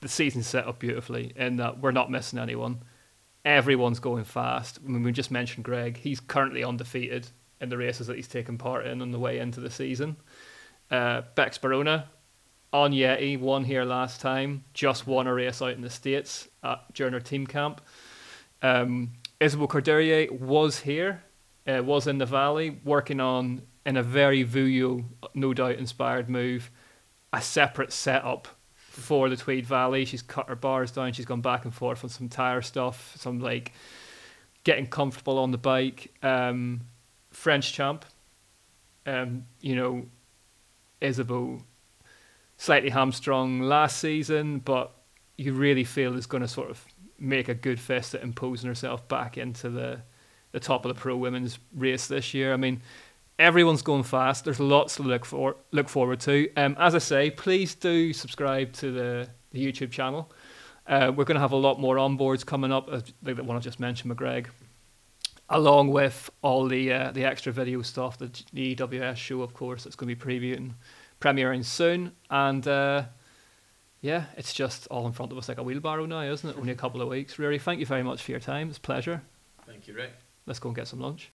the 0.00 0.08
season's 0.08 0.46
set 0.46 0.66
up 0.66 0.78
beautifully 0.78 1.32
in 1.36 1.56
that 1.56 1.80
we're 1.80 1.92
not 1.92 2.10
missing 2.10 2.38
anyone. 2.38 2.82
Everyone's 3.46 4.00
going 4.00 4.24
fast. 4.24 4.80
I 4.84 4.88
mean, 4.88 5.04
we 5.04 5.12
just 5.12 5.30
mentioned 5.30 5.64
Greg. 5.64 5.96
He's 5.96 6.20
currently 6.20 6.64
undefeated 6.64 7.28
in 7.60 7.68
the 7.68 7.76
races 7.78 8.08
that 8.08 8.16
he's 8.16 8.28
taken 8.28 8.58
part 8.58 8.86
in 8.86 9.00
on 9.00 9.12
the 9.12 9.20
way 9.20 9.38
into 9.38 9.60
the 9.60 9.70
season. 9.70 10.16
Uh, 10.90 11.22
Bex 11.36 11.56
Baraona 11.56 12.06
on 12.72 12.92
Yeti 12.92 13.38
won 13.38 13.64
here 13.64 13.84
last 13.84 14.20
time, 14.20 14.64
just 14.74 15.06
won 15.06 15.26
a 15.28 15.32
race 15.32 15.62
out 15.62 15.70
in 15.70 15.80
the 15.80 15.88
States 15.88 16.48
at, 16.62 16.92
during 16.92 17.12
her 17.12 17.20
team 17.20 17.46
camp. 17.46 17.80
Um, 18.62 19.12
Isabeau 19.40 19.68
Courdurier 19.68 20.30
was 20.30 20.80
here, 20.80 21.22
uh, 21.66 21.82
was 21.84 22.06
in 22.06 22.18
the 22.18 22.26
valley, 22.26 22.80
working 22.84 23.20
on, 23.20 23.62
in 23.84 23.96
a 23.96 24.02
very 24.02 24.44
Vouilloz, 24.44 25.04
no 25.34 25.54
doubt 25.54 25.76
inspired 25.76 26.28
move, 26.28 26.70
a 27.32 27.40
separate 27.40 27.92
setup 27.92 28.48
for 28.96 29.28
the 29.28 29.36
Tweed 29.36 29.66
Valley. 29.66 30.04
She's 30.04 30.22
cut 30.22 30.48
her 30.48 30.56
bars 30.56 30.90
down, 30.90 31.12
she's 31.12 31.26
gone 31.26 31.40
back 31.40 31.64
and 31.64 31.74
forth 31.74 32.02
on 32.02 32.10
some 32.10 32.28
tire 32.28 32.62
stuff, 32.62 33.14
some 33.16 33.40
like 33.40 33.72
getting 34.64 34.86
comfortable 34.86 35.38
on 35.38 35.52
the 35.52 35.58
bike. 35.58 36.12
Um, 36.22 36.82
French 37.30 37.72
champ, 37.72 38.04
um, 39.04 39.44
you 39.60 39.76
know, 39.76 40.06
Isabeau 41.00 41.60
slightly 42.56 42.90
hamstrung 42.90 43.60
last 43.60 43.98
season, 43.98 44.58
but 44.60 44.92
you 45.36 45.52
really 45.52 45.84
feel 45.84 46.16
is 46.16 46.26
going 46.26 46.40
to 46.40 46.48
sort 46.48 46.70
of 46.70 46.84
make 47.18 47.48
a 47.48 47.54
good 47.54 47.78
fist 47.78 48.14
at 48.14 48.22
imposing 48.22 48.68
herself 48.68 49.06
back 49.08 49.38
into 49.38 49.70
the 49.70 50.00
the 50.52 50.60
top 50.60 50.86
of 50.86 50.94
the 50.94 50.98
pro 50.98 51.14
women's 51.14 51.58
race 51.74 52.06
this 52.06 52.32
year. 52.32 52.54
I 52.54 52.56
mean, 52.56 52.80
everyone's 53.38 53.82
going 53.82 54.02
fast. 54.02 54.44
There's 54.44 54.60
lots 54.60 54.96
to 54.96 55.02
look 55.02 55.24
for 55.24 55.56
look 55.72 55.88
forward 55.88 56.20
to. 56.20 56.48
Um, 56.56 56.76
as 56.78 56.94
I 56.94 56.98
say, 56.98 57.30
please 57.30 57.74
do 57.74 58.12
subscribe 58.12 58.72
to 58.74 58.90
the, 58.92 59.28
the 59.50 59.64
YouTube 59.64 59.90
channel. 59.90 60.30
Uh, 60.86 61.12
we're 61.14 61.24
going 61.24 61.36
to 61.36 61.40
have 61.40 61.52
a 61.52 61.56
lot 61.56 61.80
more 61.80 61.96
onboards 61.96 62.46
coming 62.46 62.72
up, 62.72 62.88
like 62.88 63.36
the 63.36 63.42
one 63.42 63.56
I 63.56 63.60
just 63.60 63.80
mentioned, 63.80 64.16
McGreg, 64.16 64.46
along 65.50 65.88
with 65.88 66.30
all 66.42 66.66
the 66.66 66.92
uh, 66.92 67.10
the 67.10 67.24
extra 67.24 67.52
video 67.52 67.82
stuff, 67.82 68.18
the, 68.18 68.30
the 68.52 68.76
EWS 68.76 69.16
show, 69.16 69.42
of 69.42 69.52
course, 69.52 69.84
that's 69.84 69.96
going 69.96 70.08
to 70.08 70.16
be 70.16 70.40
previewing 70.40 70.74
premiering 71.20 71.64
soon. 71.64 72.12
And 72.30 72.66
uh, 72.68 73.04
yeah, 74.00 74.26
it's 74.36 74.52
just 74.52 74.86
all 74.88 75.06
in 75.06 75.12
front 75.12 75.32
of 75.32 75.38
us 75.38 75.48
like 75.48 75.58
a 75.58 75.62
wheelbarrow 75.62 76.06
now, 76.06 76.22
isn't 76.22 76.48
it? 76.48 76.56
Only 76.56 76.72
a 76.72 76.76
couple 76.76 77.02
of 77.02 77.08
weeks. 77.08 77.36
Ruaridh, 77.36 77.62
thank 77.62 77.80
you 77.80 77.86
very 77.86 78.02
much 78.02 78.22
for 78.22 78.30
your 78.30 78.40
time. 78.40 78.68
It's 78.68 78.78
a 78.78 78.80
pleasure. 78.80 79.22
Thank 79.66 79.88
you, 79.88 79.94
Ric. 79.94 80.12
Let's 80.46 80.60
go 80.60 80.68
and 80.68 80.76
get 80.76 80.86
some 80.86 81.00
lunch. 81.00 81.32